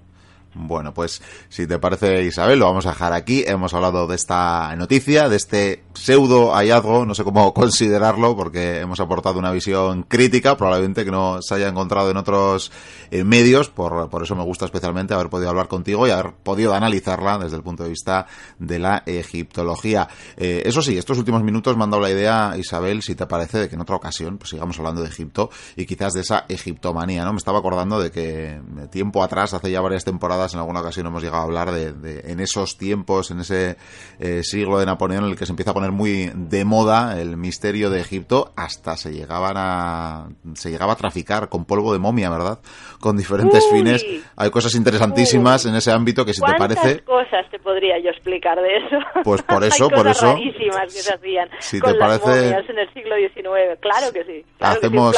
Bueno, 0.53 0.93
pues 0.93 1.21
si 1.47 1.65
te 1.65 1.79
parece 1.79 2.23
Isabel, 2.23 2.59
lo 2.59 2.65
vamos 2.65 2.85
a 2.85 2.89
dejar 2.89 3.13
aquí. 3.13 3.43
Hemos 3.47 3.73
hablado 3.73 4.05
de 4.05 4.15
esta 4.15 4.75
noticia, 4.75 5.29
de 5.29 5.37
este 5.37 5.83
pseudo 5.93 6.51
hallazgo, 6.53 7.05
no 7.05 7.15
sé 7.15 7.23
cómo 7.23 7.53
considerarlo, 7.53 8.35
porque 8.35 8.81
hemos 8.81 8.99
aportado 8.99 9.39
una 9.39 9.51
visión 9.51 10.03
crítica, 10.03 10.57
probablemente 10.57 11.05
que 11.05 11.11
no 11.11 11.41
se 11.41 11.55
haya 11.55 11.69
encontrado 11.69 12.11
en 12.11 12.17
otros 12.17 12.71
eh, 13.11 13.23
medios, 13.23 13.69
por, 13.69 14.09
por 14.09 14.23
eso 14.23 14.35
me 14.35 14.43
gusta 14.43 14.65
especialmente 14.65 15.13
haber 15.13 15.29
podido 15.29 15.49
hablar 15.49 15.69
contigo 15.69 16.05
y 16.05 16.11
haber 16.11 16.33
podido 16.33 16.73
analizarla 16.73 17.37
desde 17.37 17.55
el 17.55 17.63
punto 17.63 17.83
de 17.83 17.89
vista 17.89 18.27
de 18.59 18.77
la 18.77 19.03
egiptología. 19.05 20.09
Eh, 20.35 20.63
eso 20.65 20.81
sí, 20.81 20.97
estos 20.97 21.17
últimos 21.17 21.43
minutos 21.43 21.77
me 21.77 21.85
han 21.85 21.91
dado 21.91 22.03
la 22.03 22.11
idea, 22.11 22.55
Isabel, 22.57 23.03
si 23.03 23.15
te 23.15 23.25
parece, 23.25 23.57
de 23.59 23.69
que 23.69 23.75
en 23.75 23.81
otra 23.81 23.95
ocasión 23.95 24.37
pues 24.37 24.49
sigamos 24.49 24.77
hablando 24.79 25.01
de 25.01 25.07
Egipto 25.07 25.49
y 25.77 25.85
quizás 25.85 26.13
de 26.13 26.21
esa 26.21 26.43
egiptomanía, 26.49 27.23
¿no? 27.23 27.31
Me 27.31 27.37
estaba 27.37 27.59
acordando 27.59 28.01
de 28.01 28.11
que 28.11 28.59
tiempo 28.89 29.23
atrás, 29.23 29.53
hace 29.53 29.71
ya 29.71 29.79
varias 29.79 30.03
temporadas, 30.03 30.40
en 30.53 30.59
alguna 30.59 30.81
ocasión 30.81 31.07
hemos 31.07 31.21
llegado 31.21 31.41
a 31.41 31.45
hablar 31.45 31.71
de, 31.71 32.21
en 32.25 32.39
esos 32.39 32.77
tiempos, 32.77 33.31
en 33.31 33.41
ese 33.41 33.77
eh, 34.19 34.41
siglo 34.43 34.79
de 34.79 34.85
Napoleón 34.85 35.25
en 35.25 35.31
el 35.31 35.37
que 35.37 35.45
se 35.45 35.51
empieza 35.51 35.71
a 35.71 35.73
poner 35.73 35.91
muy 35.91 36.31
de 36.33 36.65
moda 36.65 37.19
el 37.19 37.37
misterio 37.37 37.89
de 37.89 38.01
Egipto, 38.01 38.51
hasta 38.55 38.97
se 38.97 39.11
llegaban 39.11 39.55
a 39.57 40.27
se 40.53 40.69
llegaba 40.71 40.93
a 40.93 40.95
traficar 40.95 41.49
con 41.49 41.65
polvo 41.65 41.93
de 41.93 41.99
momia, 41.99 42.29
¿verdad? 42.29 42.59
Con 42.99 43.17
diferentes 43.17 43.65
fines. 43.71 44.05
Hay 44.35 44.49
cosas 44.49 44.75
interesantísimas 44.75 45.65
en 45.65 45.75
ese 45.75 45.91
ámbito 45.91 46.25
que 46.25 46.33
si 46.33 46.41
te 46.41 46.53
parece 46.57 47.01
cosas 47.11 47.45
te 47.51 47.59
podría 47.59 47.99
yo 47.99 48.09
explicar 48.09 48.57
de 48.61 48.77
eso. 48.77 48.97
Pues 49.23 49.41
por 49.43 49.63
eso, 49.63 49.89
por 49.89 50.07
eso. 50.07 50.35
que 50.35 50.89
se 50.89 51.13
hacían 51.13 51.49
si 51.59 51.79
te 51.79 51.93
parece, 51.95 52.49
en 52.49 52.79
el 52.79 52.93
siglo 52.93 53.15
XIX. 53.15 53.79
Claro 53.79 54.11
que 54.13 54.23
sí. 54.23 54.45
hacemos 54.59 55.15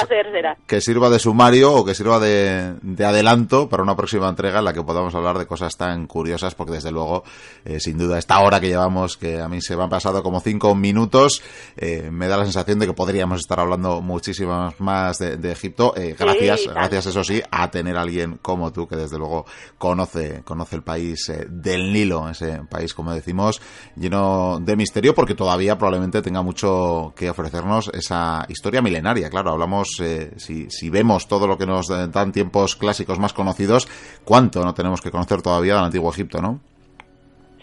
que, 0.67 0.82
sirva 0.82 1.09
de 1.09 1.19
sumario 1.19 1.74
o 1.74 1.86
que 1.86 1.93
sirva 1.93 2.19
de, 2.19 2.74
de, 2.82 3.05
adelanto 3.05 3.69
para 3.69 3.84
una 3.84 3.95
próxima 3.95 4.28
entrega 4.28 4.59
en 4.59 4.65
la 4.65 4.74
que 4.74 4.82
podamos 4.82 5.12
hablar 5.16 5.38
de 5.38 5.45
cosas 5.45 5.76
tan 5.78 6.07
curiosas, 6.07 6.55
porque 6.55 6.74
desde 6.74 6.91
luego, 6.91 7.24
eh, 7.66 7.80
sin 7.80 7.97
duda, 7.97 8.18
esta 8.18 8.39
hora 8.39 8.59
que 8.59 8.68
llevamos, 8.68 9.18
que 9.18 9.39
a 9.39 9.47
mí 9.47 9.61
se 9.61 9.76
me 9.76 9.84
han 9.84 9.89
pasado 9.89 10.24
como 10.24 10.39
cinco 10.39 10.76
minutos, 10.76 11.41
eh, 11.78 12.09
me 12.11 12.28
da 12.28 12.38
la 12.38 12.43
sensación 12.43 12.80
de 12.80 12.88
que 12.88 12.93
podríamos 12.93 13.39
estar 13.39 13.59
hablando 13.59 14.01
muchísimas 14.01 14.80
más 14.80 15.20
de, 15.20 15.51
Egipto. 15.51 15.93
Eh, 15.95 16.16
gracias, 16.18 16.68
gracias, 16.68 17.05
eso 17.07 17.24
sí, 17.24 17.41
a 17.51 17.70
tener 17.70 17.97
a 17.97 18.01
alguien 18.01 18.39
como 18.41 18.72
tú 18.72 18.88
que 18.88 18.95
desde 18.95 19.18
luego 19.18 19.45
conoce, 19.78 20.41
conoce 20.43 20.76
el 20.76 20.84
país 20.84 21.32
del 21.47 21.93
Nilo, 21.93 22.30
ese 22.30 22.61
país, 22.70 22.93
como 22.93 23.14
decimos, 23.14 23.61
lleno 23.95 24.59
de 24.59 24.76
misterio, 24.76 25.14
porque 25.14 25.36
todavía 25.36 25.78
probablemente 25.78 26.22
tenga 26.22 26.41
mucho 26.41 27.14
que 27.16 27.30
ofrecernos 27.30 27.89
esa 27.93 28.45
historia 28.49 28.82
milenaria. 28.82 29.30
Claro, 29.30 29.51
hablamos, 29.51 29.89
si, 30.38 30.70
si, 30.70 30.89
vemos 30.89 31.28
todo 31.28 31.47
lo 31.47 31.57
que 31.57 31.66
nos 31.66 31.88
dan 31.88 32.32
tiempos 32.32 32.76
clásicos 32.76 33.20
más 33.20 33.34
conocidos, 33.34 33.88
¿cuánto 34.24 34.64
no 34.64 34.74
tenemos 34.74 35.01
que 35.04 35.12
conocer 35.12 35.41
todavía 35.41 35.76
del 35.76 35.86
antiguo 35.86 36.12
Egipto, 36.12 36.41
no? 36.41 36.60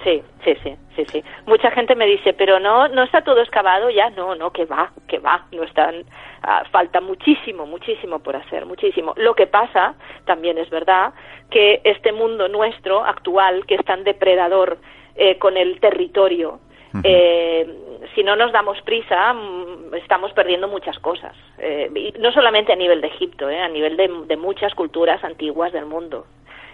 Sí, 0.04 0.22
sí, 0.44 0.54
sí, 0.62 0.76
sí, 0.96 1.04
sí. 1.06 1.24
Mucha 1.46 1.70
gente 1.72 1.94
me 1.94 2.06
dice, 2.06 2.32
pero 2.32 2.58
no, 2.58 2.88
no 2.88 3.02
está 3.02 3.22
todo 3.22 3.40
excavado 3.40 3.90
ya. 3.90 4.08
No, 4.10 4.34
no, 4.34 4.50
que 4.50 4.64
va, 4.64 4.90
que 5.06 5.18
va. 5.18 5.46
No 5.52 5.62
están, 5.62 6.04
ah, 6.42 6.64
falta 6.70 7.00
muchísimo, 7.00 7.66
muchísimo 7.66 8.18
por 8.20 8.36
hacer, 8.36 8.64
muchísimo. 8.64 9.12
Lo 9.16 9.34
que 9.34 9.46
pasa, 9.46 9.94
también 10.24 10.56
es 10.56 10.70
verdad, 10.70 11.12
que 11.50 11.82
este 11.84 12.12
mundo 12.12 12.48
nuestro 12.48 13.04
actual, 13.04 13.66
que 13.66 13.74
es 13.74 13.84
tan 13.84 14.04
depredador 14.04 14.78
eh, 15.16 15.38
con 15.38 15.58
el 15.58 15.78
territorio, 15.80 16.60
eh, 17.04 17.66
si 18.14 18.22
no 18.22 18.34
nos 18.36 18.52
damos 18.52 18.80
prisa, 18.82 19.32
mm, 19.32 19.94
estamos 19.94 20.32
perdiendo 20.32 20.68
muchas 20.68 20.98
cosas. 20.98 21.36
Eh, 21.58 21.90
y 21.94 22.18
no 22.18 22.32
solamente 22.32 22.72
a 22.72 22.76
nivel 22.76 23.00
de 23.00 23.08
Egipto, 23.08 23.46
a 23.46 23.68
nivel 23.68 23.96
de, 23.96 24.36
muchas 24.36 24.74
culturas 24.74 25.22
antiguas 25.22 25.72
del 25.72 25.86
mundo. 25.86 26.26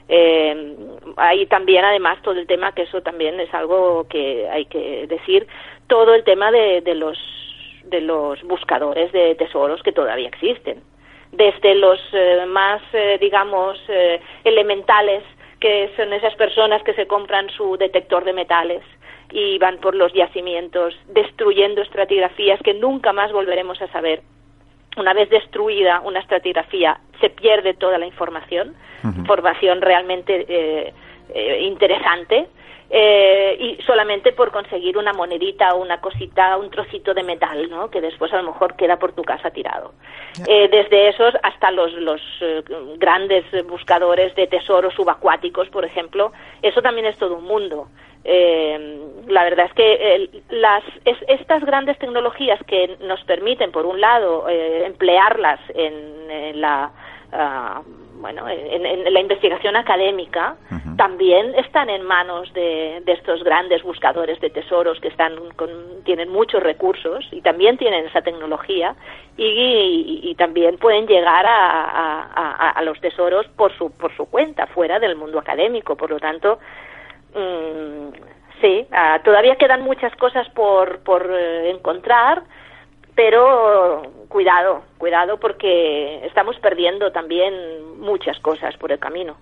Eh, 0.09 0.77
hay 1.17 1.47
también, 1.47 1.85
además, 1.85 2.21
todo 2.23 2.35
el 2.39 2.47
tema, 2.47 2.73
que 2.73 2.83
eso 2.83 3.03
también 3.03 3.41
es 3.41 3.53
algo 3.53 4.07
que 4.09 4.49
hay 4.49 4.67
que 4.67 5.07
decir, 5.07 5.47
todo 5.89 6.15
el 6.15 6.25
tema 6.25 6.51
de, 6.51 6.81
de 6.81 6.95
los, 6.95 7.19
de 7.85 8.01
los 8.01 8.43
buscadores 8.45 9.11
de 9.13 9.35
tesoros 9.35 9.83
que 9.83 9.93
todavía 9.93 10.29
existen. 10.29 10.83
Desde 11.33 11.75
los 11.75 12.01
más, 12.49 12.81
digamos, 13.21 13.79
elementales, 14.45 15.23
que 15.61 15.91
son 15.97 16.13
esas 16.13 16.35
personas 16.37 16.83
que 16.83 16.95
se 16.95 17.07
compran 17.07 17.51
su 17.51 17.77
detector 17.77 18.25
de 18.25 18.33
metales, 18.33 18.83
y 19.33 19.59
van 19.59 19.79
por 19.79 19.95
los 19.95 20.13
yacimientos 20.13 20.95
destruyendo 21.09 21.83
estratigrafías 21.83 22.61
que 22.63 22.75
nunca 22.75 23.13
más 23.13 23.33
volveremos 23.33 23.81
a 23.83 23.89
saber. 23.89 24.23
Una 24.97 25.13
vez 25.13 25.29
destruida 25.29 26.01
una 26.01 26.21
estratigrafía, 26.21 26.99
se 27.21 27.31
pierde 27.31 27.75
toda 27.75 27.99
la 27.99 28.07
información, 28.07 28.75
información 29.05 29.81
realmente 29.81 30.47
eh, 30.49 30.93
eh, 31.35 31.61
interesante, 31.63 32.47
eh, 32.89 33.57
y 33.59 33.83
solamente 33.83 34.33
por 34.33 34.53
conseguir 34.53 34.97
una 34.97 35.13
monedita 35.13 35.75
o 35.75 35.83
una 35.83 36.01
cosita, 36.01 36.57
un 36.57 36.71
trocito 36.71 37.13
de 37.15 37.25
metal, 37.25 37.69
¿no? 37.69 37.91
que 37.91 38.01
después 38.01 38.33
a 38.33 38.37
lo 38.37 38.53
mejor 38.53 38.77
queda 38.77 38.97
por 38.99 39.13
tu 39.13 39.23
casa 39.23 39.51
tirado. 39.51 39.93
desde 40.47 41.09
esos 41.09 41.35
hasta 41.43 41.71
los, 41.73 41.93
los 41.95 42.21
grandes 42.97 43.45
buscadores 43.67 44.35
de 44.35 44.47
tesoros 44.47 44.95
subacuáticos, 44.95 45.69
por 45.69 45.85
ejemplo, 45.85 46.33
eso 46.63 46.81
también 46.81 47.07
es 47.07 47.19
todo 47.19 47.37
un 47.37 47.45
mundo. 47.45 47.89
Eh, 48.29 48.99
la 49.29 49.45
verdad 49.45 49.67
es 49.67 49.73
que 49.75 50.31
las, 50.51 50.83
estas 51.05 51.65
grandes 51.65 51.97
tecnologías 51.99 52.59
que 52.67 52.97
nos 53.01 53.23
permiten, 53.23 53.71
por 53.71 53.87
un 53.87 54.01
lado, 54.01 54.49
eh, 54.49 54.85
emplearlas 54.85 55.61
en, 55.73 56.61
la 56.61 56.91
ah, 57.33 57.83
bueno, 58.21 58.49
en, 58.49 59.13
la 59.13 59.21
investigación 59.21 59.77
académica, 59.77 60.57
también 60.97 61.55
están 61.55 61.89
en 61.89 62.03
manos 62.03 62.53
de, 62.53 63.01
estos 63.07 63.45
grandes 63.45 63.83
buscadores 63.85 64.41
de 64.41 64.51
tesoros 64.51 64.99
que 65.01 65.09
están 65.09 65.37
tienen 66.05 66.29
muchos 66.29 66.63
recursos 66.63 67.29
y 67.31 67.43
también 67.43 67.77
tienen 67.77 68.07
esa 68.07 68.23
tecnología 68.23 68.97
y, 69.37 70.35
también 70.37 70.79
pueden 70.79 71.07
llegar 71.07 71.47
a, 71.47 72.71
a, 72.71 72.83
los 72.83 73.01
tesoros 73.01 73.47
por 73.57 73.73
su, 73.77 73.91
por 73.97 74.15
su 74.17 74.27
cuenta, 74.27 74.67
fuera 74.67 74.99
del 74.99 75.17
mundo 75.17 75.39
académico. 75.39 75.97
Por 75.97 76.11
lo 76.11 76.19
tanto, 76.19 76.59
Mm, 77.35 78.11
sí, 78.61 78.87
ah, 78.93 79.21
todavía 79.25 79.57
quedan 79.57 79.83
muchas 79.83 80.15
cosas 80.17 80.49
por, 80.51 81.01
por 81.01 81.31
eh, 81.31 81.71
encontrar, 81.71 82.43
pero 83.15 84.03
cuidado, 84.29 84.83
cuidado 84.99 85.39
porque 85.39 86.25
estamos 86.27 86.57
perdiendo 86.61 87.11
también 87.13 87.99
muchas 88.01 88.39
cosas 88.41 88.77
por 88.77 88.93
el 88.93 88.99
camino. 88.99 89.37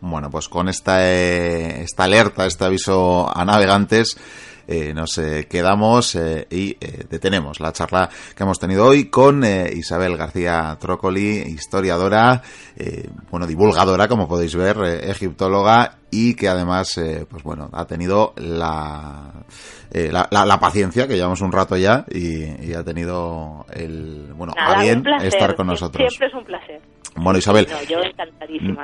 Bueno, 0.00 0.30
pues 0.30 0.48
con 0.48 0.68
esta, 0.68 1.06
eh, 1.08 1.82
esta 1.82 2.04
alerta, 2.04 2.46
este 2.46 2.64
aviso 2.64 3.26
a 3.34 3.44
navegantes, 3.44 4.16
eh, 4.68 4.92
nos 4.92 5.14
quedamos 5.48 6.16
y 6.50 6.76
detenemos 7.08 7.60
la 7.60 7.72
charla 7.72 8.10
que 8.36 8.42
hemos 8.42 8.58
tenido 8.58 8.84
hoy 8.84 9.08
con 9.08 9.44
Isabel 9.44 10.16
García 10.16 10.76
Trócoli, 10.78 11.44
historiadora, 11.46 12.42
bueno, 13.30 13.46
divulgadora, 13.46 14.08
como 14.08 14.28
podéis 14.28 14.56
ver, 14.56 14.76
egiptóloga 15.04 15.98
y 16.10 16.34
que 16.34 16.48
además, 16.48 16.96
eh, 16.98 17.26
pues 17.28 17.42
bueno, 17.42 17.68
ha 17.72 17.84
tenido 17.86 18.32
la, 18.36 19.32
eh, 19.90 20.10
la, 20.12 20.28
la, 20.30 20.60
paciencia, 20.60 21.08
que 21.08 21.14
llevamos 21.14 21.40
un 21.40 21.52
rato 21.52 21.76
ya, 21.76 22.04
y, 22.10 22.72
ha 22.74 22.84
tenido 22.84 23.66
el, 23.72 24.32
bueno, 24.34 24.52
a 24.56 24.82
bien 24.82 25.04
estar 25.22 25.54
con 25.56 25.66
nosotros. 25.66 26.06
Siempre 26.08 26.28
es 26.28 26.34
un 26.34 26.44
placer. 26.44 26.80
Bueno, 27.18 27.38
Isabel, 27.38 27.66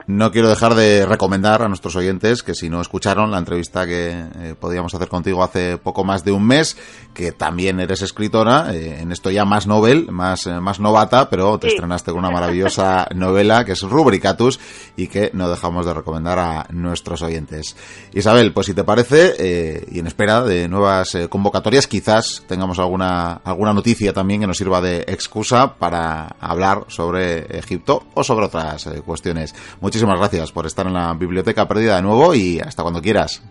no, 0.07 0.33
quiero 0.33 0.49
dejar 0.49 0.75
de 0.75 1.05
recomendar 1.05 1.61
a 1.61 1.69
nuestros 1.69 1.97
oyentes 1.97 2.43
que 2.43 2.55
si 2.55 2.71
no 2.71 2.81
escucharon 2.81 3.31
la 3.31 3.37
entrevista 3.37 3.87
que 3.87 4.09
eh, 4.11 4.55
podíamos 4.59 4.95
hacer 4.95 5.09
contigo 5.09 5.45
hace 5.45 5.77
poco 5.77 6.03
más 6.03 6.25
de 6.25 6.33
un 6.33 6.47
mes, 6.47 6.79
que 7.13 7.33
también 7.33 7.79
eres 7.79 8.01
escritora, 8.01 8.75
en 8.75 9.13
esto 9.13 9.31
ya 9.31 9.45
más 9.45 9.67
novel, 9.67 10.11
más, 10.11 10.47
más 10.47 10.81
novata, 10.81 11.29
pero 11.29 11.59
te 11.59 11.69
estrenaste 11.69 12.11
con 12.11 12.21
una 12.21 12.31
maravillosa 12.31 13.07
novela 13.15 13.67
que 13.67 13.73
es 13.73 13.83
Rubricatus 13.83 14.59
y 14.97 15.09
que 15.09 15.31
no 15.35 15.51
dejamos 15.51 15.85
de 15.85 15.93
recomendar 15.93 16.39
a 16.39 16.67
nuestros 17.13 17.29
oyentes. 17.29 17.77
Isabel, 18.13 18.53
pues 18.53 18.67
si 18.67 18.75
te 18.75 18.85
parece, 18.85 19.35
eh, 19.39 19.87
y 19.91 19.99
en 20.01 20.07
espera 20.07 20.43
de 20.43 20.69
nuevas 20.69 21.15
eh, 21.15 21.29
convocatorias, 21.29 21.87
quizás 21.87 22.43
tengamos 22.47 22.79
alguna, 22.79 23.35
alguna 23.45 23.73
noticia 23.73 24.13
también 24.13 24.41
que 24.41 24.47
nos 24.47 24.59
sirva 24.59 24.81
de 24.81 25.01
excusa 25.07 25.75
para 25.77 26.37
hablar 26.41 26.85
sobre 26.89 27.59
Egipto 27.59 28.05
o 28.15 28.25
sobre 28.25 28.47
otras 28.47 28.87
eh, 28.87 29.03
cuestiones. 29.05 29.55
Muchísimas 29.81 30.19
gracias 30.19 30.53
por 30.53 30.67
estar 30.67 30.87
en 30.87 30.95
la 30.95 31.13
Biblioteca 31.15 31.69
Perdida 31.69 31.97
de 31.97 32.03
nuevo 32.03 32.35
y 32.35 32.61
hasta 32.61 32.83
cuando 32.83 33.03
quieras. 33.03 33.43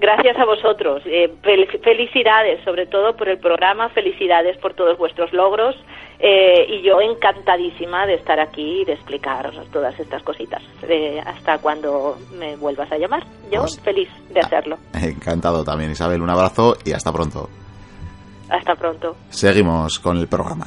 Gracias 0.00 0.36
a 0.38 0.44
vosotros. 0.44 1.02
Eh, 1.06 1.32
felicidades, 1.82 2.62
sobre 2.64 2.86
todo 2.86 3.16
por 3.16 3.28
el 3.28 3.38
programa, 3.38 3.88
felicidades 3.88 4.56
por 4.58 4.74
todos 4.74 4.96
vuestros 4.96 5.32
logros 5.32 5.74
eh, 6.20 6.66
y 6.68 6.82
yo 6.82 7.00
encantadísima 7.00 8.06
de 8.06 8.14
estar 8.14 8.38
aquí 8.38 8.82
y 8.82 8.84
de 8.84 8.92
explicar 8.92 9.50
todas 9.72 9.98
estas 9.98 10.22
cositas. 10.22 10.62
Eh, 10.88 11.20
hasta 11.24 11.58
cuando 11.58 12.16
me 12.32 12.56
vuelvas 12.56 12.90
a 12.92 12.98
llamar. 12.98 13.24
Yo 13.50 13.62
pues, 13.62 13.80
feliz 13.80 14.08
de 14.30 14.40
hacerlo. 14.40 14.78
Encantado 14.94 15.64
también, 15.64 15.90
Isabel. 15.90 16.22
Un 16.22 16.30
abrazo 16.30 16.76
y 16.84 16.92
hasta 16.92 17.12
pronto. 17.12 17.48
Hasta 18.48 18.76
pronto. 18.76 19.16
Seguimos 19.30 19.98
con 19.98 20.16
el 20.16 20.28
programa. 20.28 20.66